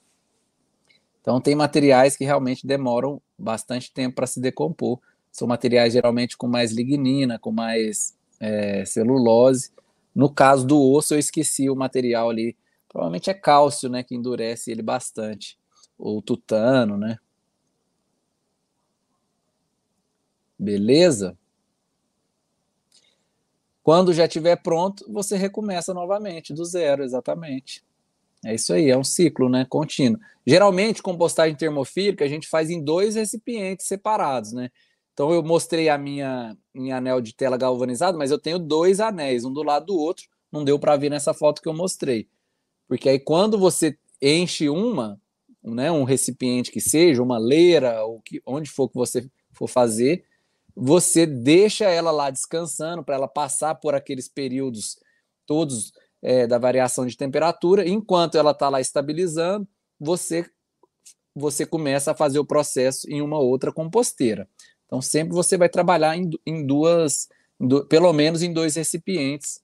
Então 1.22 1.40
tem 1.40 1.54
materiais 1.54 2.18
que 2.18 2.26
realmente 2.26 2.66
demoram 2.66 3.22
bastante 3.38 3.94
tempo 3.94 4.16
para 4.16 4.28
se 4.28 4.40
decompor. 4.40 5.00
São 5.32 5.48
materiais 5.48 5.94
geralmente 5.94 6.36
com 6.36 6.48
mais 6.48 6.72
lignina, 6.72 7.38
com 7.38 7.52
mais 7.52 8.16
é, 8.40 8.84
celulose. 8.86 9.72
No 10.16 10.30
caso 10.34 10.66
do 10.66 10.80
osso, 10.80 11.14
eu 11.14 11.20
esqueci 11.20 11.70
o 11.70 11.76
material 11.76 12.30
ali. 12.30 12.55
Provavelmente 12.89 13.30
é 13.30 13.34
cálcio, 13.34 13.89
né? 13.89 14.03
Que 14.03 14.16
endurece 14.16 14.72
ele 14.72 14.82
bastante. 14.82 15.57
Ou 15.97 16.22
tutano, 16.22 16.97
né? 16.97 17.18
Beleza? 20.57 21.38
Quando 23.84 24.14
já 24.14 24.26
estiver 24.26 24.55
pronto, 24.55 25.05
você 25.11 25.36
recomeça 25.36 25.93
novamente, 25.93 26.53
do 26.53 26.64
zero, 26.64 27.03
exatamente. 27.03 27.84
É 28.45 28.55
isso 28.55 28.74
aí, 28.74 28.89
é 28.89 28.97
um 28.97 29.03
ciclo, 29.03 29.49
né? 29.49 29.66
Contínuo. 29.70 30.20
Geralmente, 30.45 31.03
compostagem 31.03 31.55
termofílica 31.55 32.26
a 32.26 32.28
gente 32.28 32.47
faz 32.47 32.70
em 32.70 32.84
dois 32.84 33.16
recipientes 33.16 33.88
separados, 33.88 34.53
né? 34.53 34.70
Então 35.14 35.32
eu 35.32 35.43
mostrei 35.43 35.89
a 35.89 35.97
minha, 35.97 36.57
minha 36.74 36.97
anel 36.97 37.22
de 37.22 37.34
tela 37.34 37.57
galvanizado, 37.57 38.18
mas 38.18 38.32
eu 38.32 38.39
tenho 38.39 38.59
dois 38.59 38.99
anéis, 38.99 39.45
um 39.45 39.53
do 39.53 39.64
lado 39.64 39.88
do 39.88 39.95
outro. 39.95 40.26
Não 40.51 40.64
deu 40.64 40.80
para 40.80 40.97
ver 40.97 41.09
nessa 41.09 41.34
foto 41.34 41.61
que 41.61 41.68
eu 41.68 41.74
mostrei. 41.74 42.28
Porque 42.88 43.09
aí 43.09 43.20
quando 43.20 43.57
você 43.57 43.97
enche 44.22 44.70
uma, 44.70 45.20
né, 45.64 45.91
um 45.91 46.03
recipiente 46.03 46.72
que 46.72 46.82
seja, 46.82 47.22
uma 47.22 47.38
leira, 47.38 48.03
ou 48.03 48.22
que, 48.22 48.41
onde 48.45 48.70
for 48.70 48.89
que 48.89 48.95
você 48.95 49.30
for 49.53 49.68
fazer, 49.68 50.26
você 50.76 51.26
deixa 51.26 51.86
ela 51.86 52.11
lá 52.11 52.30
descansando 52.30 53.03
para 53.03 53.16
ela 53.16 53.28
passar 53.28 53.76
por 53.76 53.93
aqueles 53.93 54.28
períodos 54.28 54.97
todos 55.45 55.91
é, 56.22 56.47
da 56.47 56.57
variação 56.57 57.05
de 57.05 57.16
temperatura. 57.16 57.88
Enquanto 57.88 58.38
ela 58.38 58.51
está 58.51 58.70
lá 58.70 58.82
estabilizando, 58.82 59.68
você 59.99 60.45
você 61.36 61.66
começa 61.66 62.11
a 62.11 62.16
fazer 62.16 62.38
o 62.38 62.45
processo 62.45 63.09
em 63.09 63.20
uma 63.20 63.39
outra 63.39 63.72
composteira. 63.72 64.47
Então 64.94 65.02
sempre 65.02 65.34
você 65.34 65.58
vai 65.58 65.68
trabalhar 65.68 66.16
em, 66.16 66.30
em 66.46 66.64
duas, 66.64 67.28
em 67.60 67.68
do, 67.68 67.84
pelo 67.84 68.14
menos 68.14 68.44
em 68.44 68.54
dois 68.54 68.76
recipientes 68.76 69.60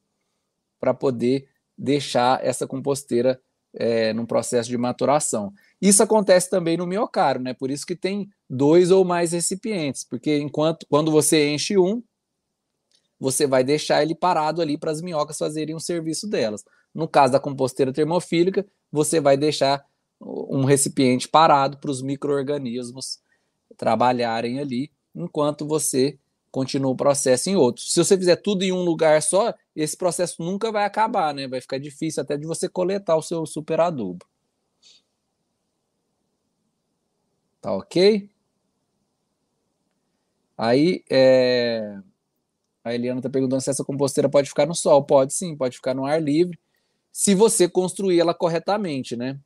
para 0.80 0.92
poder 0.92 1.48
deixar 1.78 2.44
essa 2.44 2.66
composteira 2.66 3.40
é, 3.76 4.12
num 4.12 4.26
processo 4.26 4.68
de 4.68 4.76
maturação. 4.76 5.54
Isso 5.80 6.02
acontece 6.02 6.50
também 6.50 6.78
no 6.78 6.88
miocário, 6.88 7.40
né? 7.40 7.54
Por 7.54 7.70
isso 7.70 7.86
que 7.86 7.96
tem 7.96 8.28
dois 8.50 8.90
ou 8.90 9.06
mais 9.06 9.32
recipientes, 9.32 10.04
porque 10.04 10.36
enquanto 10.40 10.88
quando 10.90 11.12
você 11.12 11.48
enche 11.48 11.78
um, 11.78 12.02
você 13.20 13.46
vai 13.46 13.64
deixar 13.64 14.02
ele 14.02 14.16
parado 14.16 14.64
ali 14.64 14.80
para 14.80 14.90
as 14.90 15.00
minhocas 15.00 15.38
fazerem 15.38 15.76
o 15.76 15.80
serviço 15.80 16.28
delas. 16.28 16.66
No 16.92 17.08
caso 17.08 17.34
da 17.34 17.40
composteira 17.40 17.94
termofílica, 17.94 18.66
você 18.92 19.22
vai 19.22 19.38
deixar 19.38 19.86
um 20.20 20.66
recipiente 20.66 21.28
parado 21.28 21.78
para 21.78 21.92
os 21.92 22.02
micro-organismos 22.02 23.20
trabalharem 23.78 24.60
ali, 24.60 24.92
enquanto 25.24 25.68
você 25.68 26.18
continua 26.52 26.92
o 26.92 26.96
processo 26.96 27.50
em 27.50 27.56
outro. 27.56 27.84
Se 27.84 28.04
você 28.04 28.18
fizer 28.18 28.38
tudo 28.38 28.64
em 28.64 28.72
um 28.72 28.84
lugar 28.84 29.22
só, 29.22 29.54
esse 29.76 29.96
processo 29.96 30.42
nunca 30.42 30.72
vai 30.72 30.86
acabar, 30.86 31.34
né? 31.34 31.48
Vai 31.48 31.62
ficar 31.62 31.78
difícil 31.80 32.22
até 32.24 32.38
de 32.38 32.48
você 32.48 32.68
coletar 32.68 33.16
o 33.16 33.22
seu 33.22 33.46
super 33.46 33.80
adubo. 33.80 34.26
Tá 37.62 37.74
ok? 37.74 38.30
Aí, 40.58 41.04
é... 41.10 41.98
a 42.84 42.94
Eliana 42.94 43.20
está 43.20 43.30
perguntando 43.30 43.62
se 43.62 43.70
essa 43.70 43.84
composteira 43.84 44.30
pode 44.30 44.50
ficar 44.50 44.66
no 44.66 44.76
sol. 44.76 45.04
Pode 45.04 45.34
sim, 45.34 45.56
pode 45.56 45.78
ficar 45.78 45.94
no 45.94 46.06
ar 46.06 46.22
livre, 46.22 46.60
se 47.12 47.36
você 47.36 47.68
construir 47.68 48.20
ela 48.20 48.34
corretamente, 48.34 49.16
né? 49.16 49.40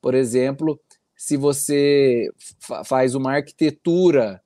Por 0.00 0.14
exemplo, 0.14 0.80
se 1.16 1.36
você 1.36 2.30
faz 2.84 3.14
uma 3.14 3.34
arquitetura, 3.34 4.42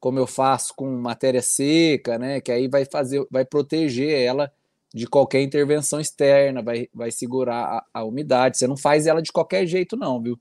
como 0.00 0.18
eu 0.18 0.26
faço 0.26 0.74
com 0.74 0.90
matéria 0.96 1.42
seca, 1.42 2.18
né? 2.18 2.40
Que 2.40 2.50
aí 2.50 2.66
vai 2.66 2.84
fazer, 2.86 3.24
vai 3.30 3.44
proteger 3.44 4.10
ela 4.10 4.50
de 4.92 5.06
qualquer 5.06 5.42
intervenção 5.42 6.00
externa, 6.00 6.62
vai, 6.62 6.88
vai 6.92 7.12
segurar 7.12 7.64
a, 7.64 8.00
a 8.00 8.04
umidade. 8.04 8.58
Você 8.58 8.66
não 8.66 8.76
faz 8.76 9.06
ela 9.06 9.22
de 9.22 9.30
qualquer 9.30 9.66
jeito, 9.66 9.96
não, 9.96 10.20
viu? 10.20 10.40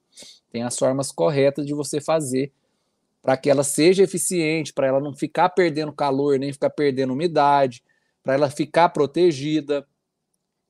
Tem 0.49 0.64
as 0.64 0.78
formas 0.78 1.12
corretas 1.12 1.66
de 1.66 1.74
você 1.74 2.01
fazer 2.01 2.51
para 3.22 3.36
que 3.38 3.49
ela 3.49 3.64
seja 3.64 4.03
eficiente, 4.03 4.74
para 4.74 4.88
ela 4.88 4.99
não 4.99 5.14
ficar 5.14 5.49
perdendo 5.49 5.91
calor, 5.91 6.39
nem 6.39 6.53
ficar 6.53 6.70
perdendo 6.70 7.14
umidade, 7.14 7.84
para 8.24 8.34
ela 8.34 8.49
ficar 8.49 8.89
protegida. 8.89 9.86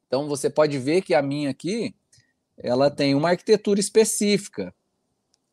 Então 0.07 0.27
você 0.27 0.49
pode 0.49 0.77
ver 0.79 1.01
que 1.01 1.13
a 1.13 1.21
minha 1.21 1.51
aqui, 1.51 1.93
ela 2.57 2.89
tem 2.89 3.13
uma 3.13 3.29
arquitetura 3.29 3.79
específica. 3.79 4.73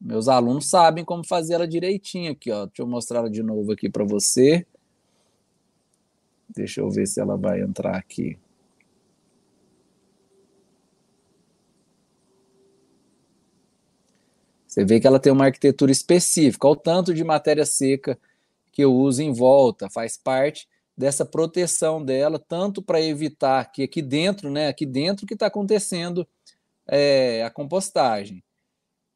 Meus 0.01 0.28
alunos 0.28 0.68
sabem 0.68 1.05
como 1.05 1.24
fazer 1.26 1.55
ela 1.55 1.66
direitinho 1.66 2.32
aqui, 2.32 2.51
ó. 2.51 2.66
Deixa 2.66 2.82
eu 2.82 2.86
mostrar 2.86 3.20
ela 3.20 3.30
de 3.30 3.42
novo 3.42 3.72
aqui 3.72 3.88
para 3.88 4.05
você. 4.05 4.66
Deixa 6.49 6.80
eu 6.80 6.90
ver 6.90 7.07
se 7.07 7.20
ela 7.20 7.36
vai 7.36 7.61
entrar 7.61 7.97
aqui. 7.97 8.38
Você 14.66 14.84
vê 14.84 15.01
que 15.01 15.07
ela 15.07 15.18
tem 15.18 15.32
uma 15.32 15.47
arquitetura 15.47 15.90
específica, 15.90 16.68
o 16.68 16.76
tanto 16.76 17.14
de 17.14 17.24
matéria 17.24 17.64
seca 17.64 18.18
que 18.70 18.84
eu 18.84 18.94
uso 18.94 19.22
em 19.22 19.32
volta, 19.32 19.88
faz 19.88 20.18
parte 20.18 20.68
dessa 20.94 21.24
proteção 21.24 22.05
dela, 22.05 22.38
tanto 22.38 22.82
para 22.82 23.01
evitar 23.01 23.72
que 23.72 23.82
aqui 23.82 24.03
dentro, 24.03 24.51
né, 24.51 24.68
aqui 24.68 24.84
dentro 24.84 25.26
que 25.26 25.32
está 25.32 25.47
acontecendo 25.47 26.28
é, 26.86 27.42
a 27.42 27.51
compostagem. 27.51 28.42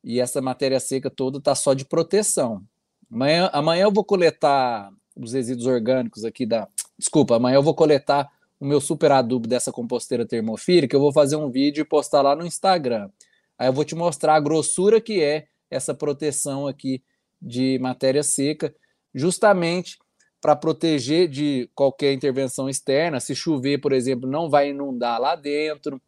E 0.03 0.21
essa 0.21 0.41
matéria 0.41 0.81
seca 0.81 1.11
toda 1.11 1.39
está 1.39 1.55
só 1.55 1.75
de 1.75 1.85
proteção. 1.85 2.63
Amanhã, 3.11 3.51
amanhã 3.53 3.83
eu 3.85 3.93
vou 3.93 4.05
coletar 4.05 4.91
os 5.17 5.33
resíduos 5.33 5.67
orgânicos 5.67 6.25
aqui 6.25 6.47
da. 6.47 6.69
Desculpa, 6.99 7.37
amanhã 7.37 7.57
eu 7.57 7.63
vou 7.63 7.75
coletar 7.75 8.31
o 8.59 8.65
meu 8.67 8.81
super 8.81 9.11
adubo 9.11 9.49
dessa 9.49 9.73
composteira 9.73 10.27
termofílica. 10.27 10.95
Eu 10.95 11.01
vou 11.01 11.13
fazer 11.13 11.37
um 11.37 11.51
vídeo 11.51 11.83
e 11.83 11.85
postar 11.85 12.23
lá 12.23 12.37
no 12.37 12.47
Instagram. 12.47 13.11
Aí 13.59 13.69
eu 13.69 13.73
vou 13.73 13.85
te 13.85 13.95
mostrar 13.95 14.35
a 14.35 14.41
grossura 14.41 15.01
que 15.01 15.23
é 15.23 15.47
essa 15.71 15.95
proteção 15.95 16.67
aqui 16.67 17.03
de 17.41 17.79
matéria 17.79 18.23
seca, 18.23 18.75
justamente 19.15 19.99
para 20.41 20.57
proteger 20.57 21.29
de 21.29 21.69
qualquer 21.75 22.13
intervenção 22.13 22.69
externa. 22.69 23.21
Se 23.21 23.35
chover, 23.35 23.79
por 23.79 23.93
exemplo, 23.93 24.29
não 24.29 24.49
vai 24.49 24.71
inundar 24.71 25.21
lá 25.21 25.37
dentro. 25.37 26.01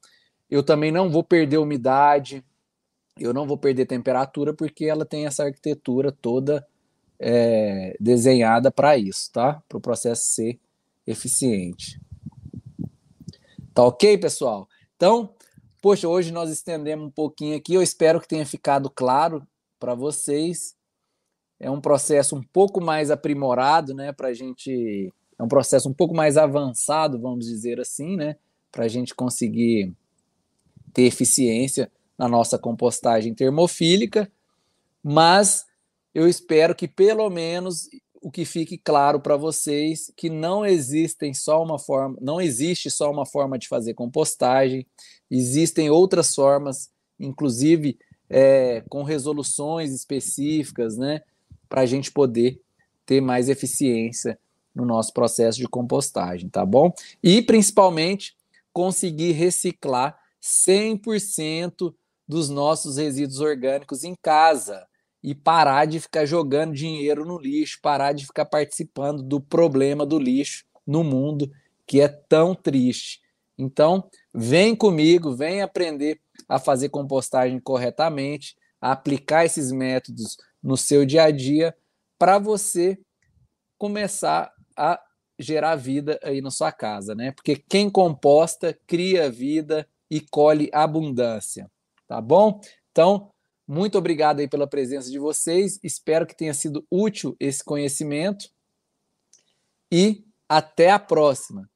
Eu 0.51 0.63
também 0.63 0.91
não 0.91 1.11
vou 1.11 1.23
perder 1.23 1.59
umidade, 1.59 2.45
eu 3.19 3.33
não 3.33 3.47
vou 3.47 3.59
perder 3.59 3.87
temperatura, 3.87 4.55
porque 4.55 4.87
ela 4.87 5.05
tem 5.05 5.27
essa 5.27 5.45
arquitetura 5.45 6.11
toda 6.13 6.67
é, 7.19 7.97
desenhada 8.01 8.71
para 8.71 8.97
isso, 8.97 9.31
tá? 9.33 9.63
Para 9.69 9.79
o 9.79 9.81
processo 9.81 10.25
ser 10.27 10.59
eficiente. 11.07 12.01
Tá 13.75 13.85
ok, 13.85 14.19
pessoal? 14.19 14.69
Então, 14.97 15.35
poxa, 15.81 16.09
hoje 16.09 16.33
nós 16.33 16.51
estendemos 16.51 17.07
um 17.07 17.11
pouquinho 17.11 17.57
aqui. 17.57 17.75
Eu 17.75 17.83
espero 17.83 18.21
que 18.21 18.29
tenha 18.29 18.47
ficado 18.47 18.91
claro 18.91 19.47
para 19.79 19.95
vocês 19.95 20.77
é 21.63 21.71
um 21.71 21.81
processo 21.81 22.35
um 22.35 22.43
pouco 22.43 22.81
mais 22.81 23.09
aprimorado, 23.09 23.95
né? 23.95 24.11
Para 24.13 24.29
a 24.29 24.35
gente. 24.35 25.13
É 25.39 25.43
um 25.43 25.49
processo 25.49 25.89
um 25.89 25.95
pouco 25.95 26.13
mais 26.13 26.37
avançado, 26.37 27.21
vamos 27.21 27.47
dizer 27.47 27.81
assim, 27.81 28.17
né? 28.17 28.37
Para 28.71 28.85
a 28.85 28.89
gente 28.89 29.15
conseguir 29.15 29.93
ter 30.93 31.03
eficiência 31.03 31.91
na 32.23 32.29
nossa 32.29 32.57
compostagem 32.57 33.35
termofílica, 33.35 34.31
mas 35.03 35.67
eu 36.15 36.29
espero 36.29 36.73
que 36.73 36.87
pelo 36.87 37.29
menos 37.29 37.89
o 38.21 38.31
que 38.31 38.45
fique 38.45 38.79
claro 38.79 39.19
para 39.19 39.37
vocês 39.37 40.13
que 40.17 40.31
não 40.31 40.65
existem 40.65 41.35
só 41.35 41.61
uma 41.61 41.81
forma, 41.81 42.17
não 42.21 42.41
existe 42.41 42.89
só 42.93 43.11
uma 43.11 43.27
forma 43.27 43.59
de 43.59 43.67
fazer 43.67 43.95
compostagem, 43.95 44.87
existem 45.29 45.91
outras 45.91 46.33
formas, 46.33 46.93
inclusive 47.19 47.99
é, 48.31 48.85
com 48.89 49.03
resoluções 49.03 49.93
específicas, 49.93 50.97
né? 50.97 51.23
para 51.69 51.81
a 51.81 51.87
gente 51.87 52.13
poder 52.13 52.61
ter 53.05 53.21
mais 53.21 53.49
eficiência 53.49 54.39
no 54.73 54.85
nosso 54.85 55.13
processo 55.13 55.59
de 55.59 55.67
compostagem, 55.67 56.49
tá 56.49 56.65
bom? 56.65 56.95
E 57.21 57.43
principalmente 57.43 58.37
conseguir 58.73 59.33
reciclar 59.33 60.17
100% 60.41 61.93
dos 62.27 62.49
nossos 62.49 62.97
resíduos 62.97 63.41
orgânicos 63.41 64.05
em 64.05 64.15
casa 64.15 64.87
e 65.23 65.35
parar 65.35 65.87
de 65.87 66.01
ficar 66.01 66.27
jogando 66.27 66.75
dinheiro 66.75 67.25
no 67.25 67.39
lixo, 67.39 67.79
parar 67.81 68.13
de 68.13 68.27
ficar 68.27 68.47
participando 68.47 69.23
do 69.23 69.41
problema 69.41 70.05
do 70.05 70.19
lixo 70.19 70.65
no 70.87 71.05
mundo 71.05 71.51
que 71.87 72.01
é 72.01 72.09
tão 72.09 72.55
triste. 72.55 73.21
Então, 73.57 74.09
vem 74.35 74.75
comigo, 74.75 75.37
vem 75.37 75.63
aprender 75.63 76.21
a 76.49 76.59
fazer 76.59 76.89
compostagem 76.89 77.61
corretamente, 77.61 78.57
a 78.81 78.93
aplicar 78.93 79.45
esses 79.45 79.71
métodos 79.71 80.37
no 80.63 80.77
seu 80.77 81.05
dia 81.05 81.25
a 81.25 81.31
dia 81.31 81.75
para 82.19 82.39
você 82.39 82.99
começar 83.79 84.53
a 84.77 85.01
gerar 85.39 85.77
vida 85.77 86.19
aí 86.23 86.41
na 86.41 86.51
sua 86.51 86.73
casa, 86.73 87.15
né? 87.15 87.33
Porque 87.33 87.57
quem 87.57 87.91
composta 87.91 88.79
cria 88.87 89.31
vida 89.31 89.87
e 90.11 90.21
colhe 90.21 90.71
abundância, 90.73 91.71
tá 92.13 92.21
bom? 92.21 92.61
Então, 92.91 93.31
muito 93.67 93.97
obrigado 93.97 94.41
aí 94.41 94.47
pela 94.47 94.67
presença 94.67 95.11
de 95.11 95.19
vocês. 95.19 95.81
Espero 95.83 96.27
que 96.27 96.37
tenha 96.37 96.53
sido 96.53 96.87
útil 96.91 97.35
esse 97.41 97.65
conhecimento 97.65 98.51
e 99.91 100.23
até 100.47 100.91
a 100.91 100.99
próxima. 100.99 101.71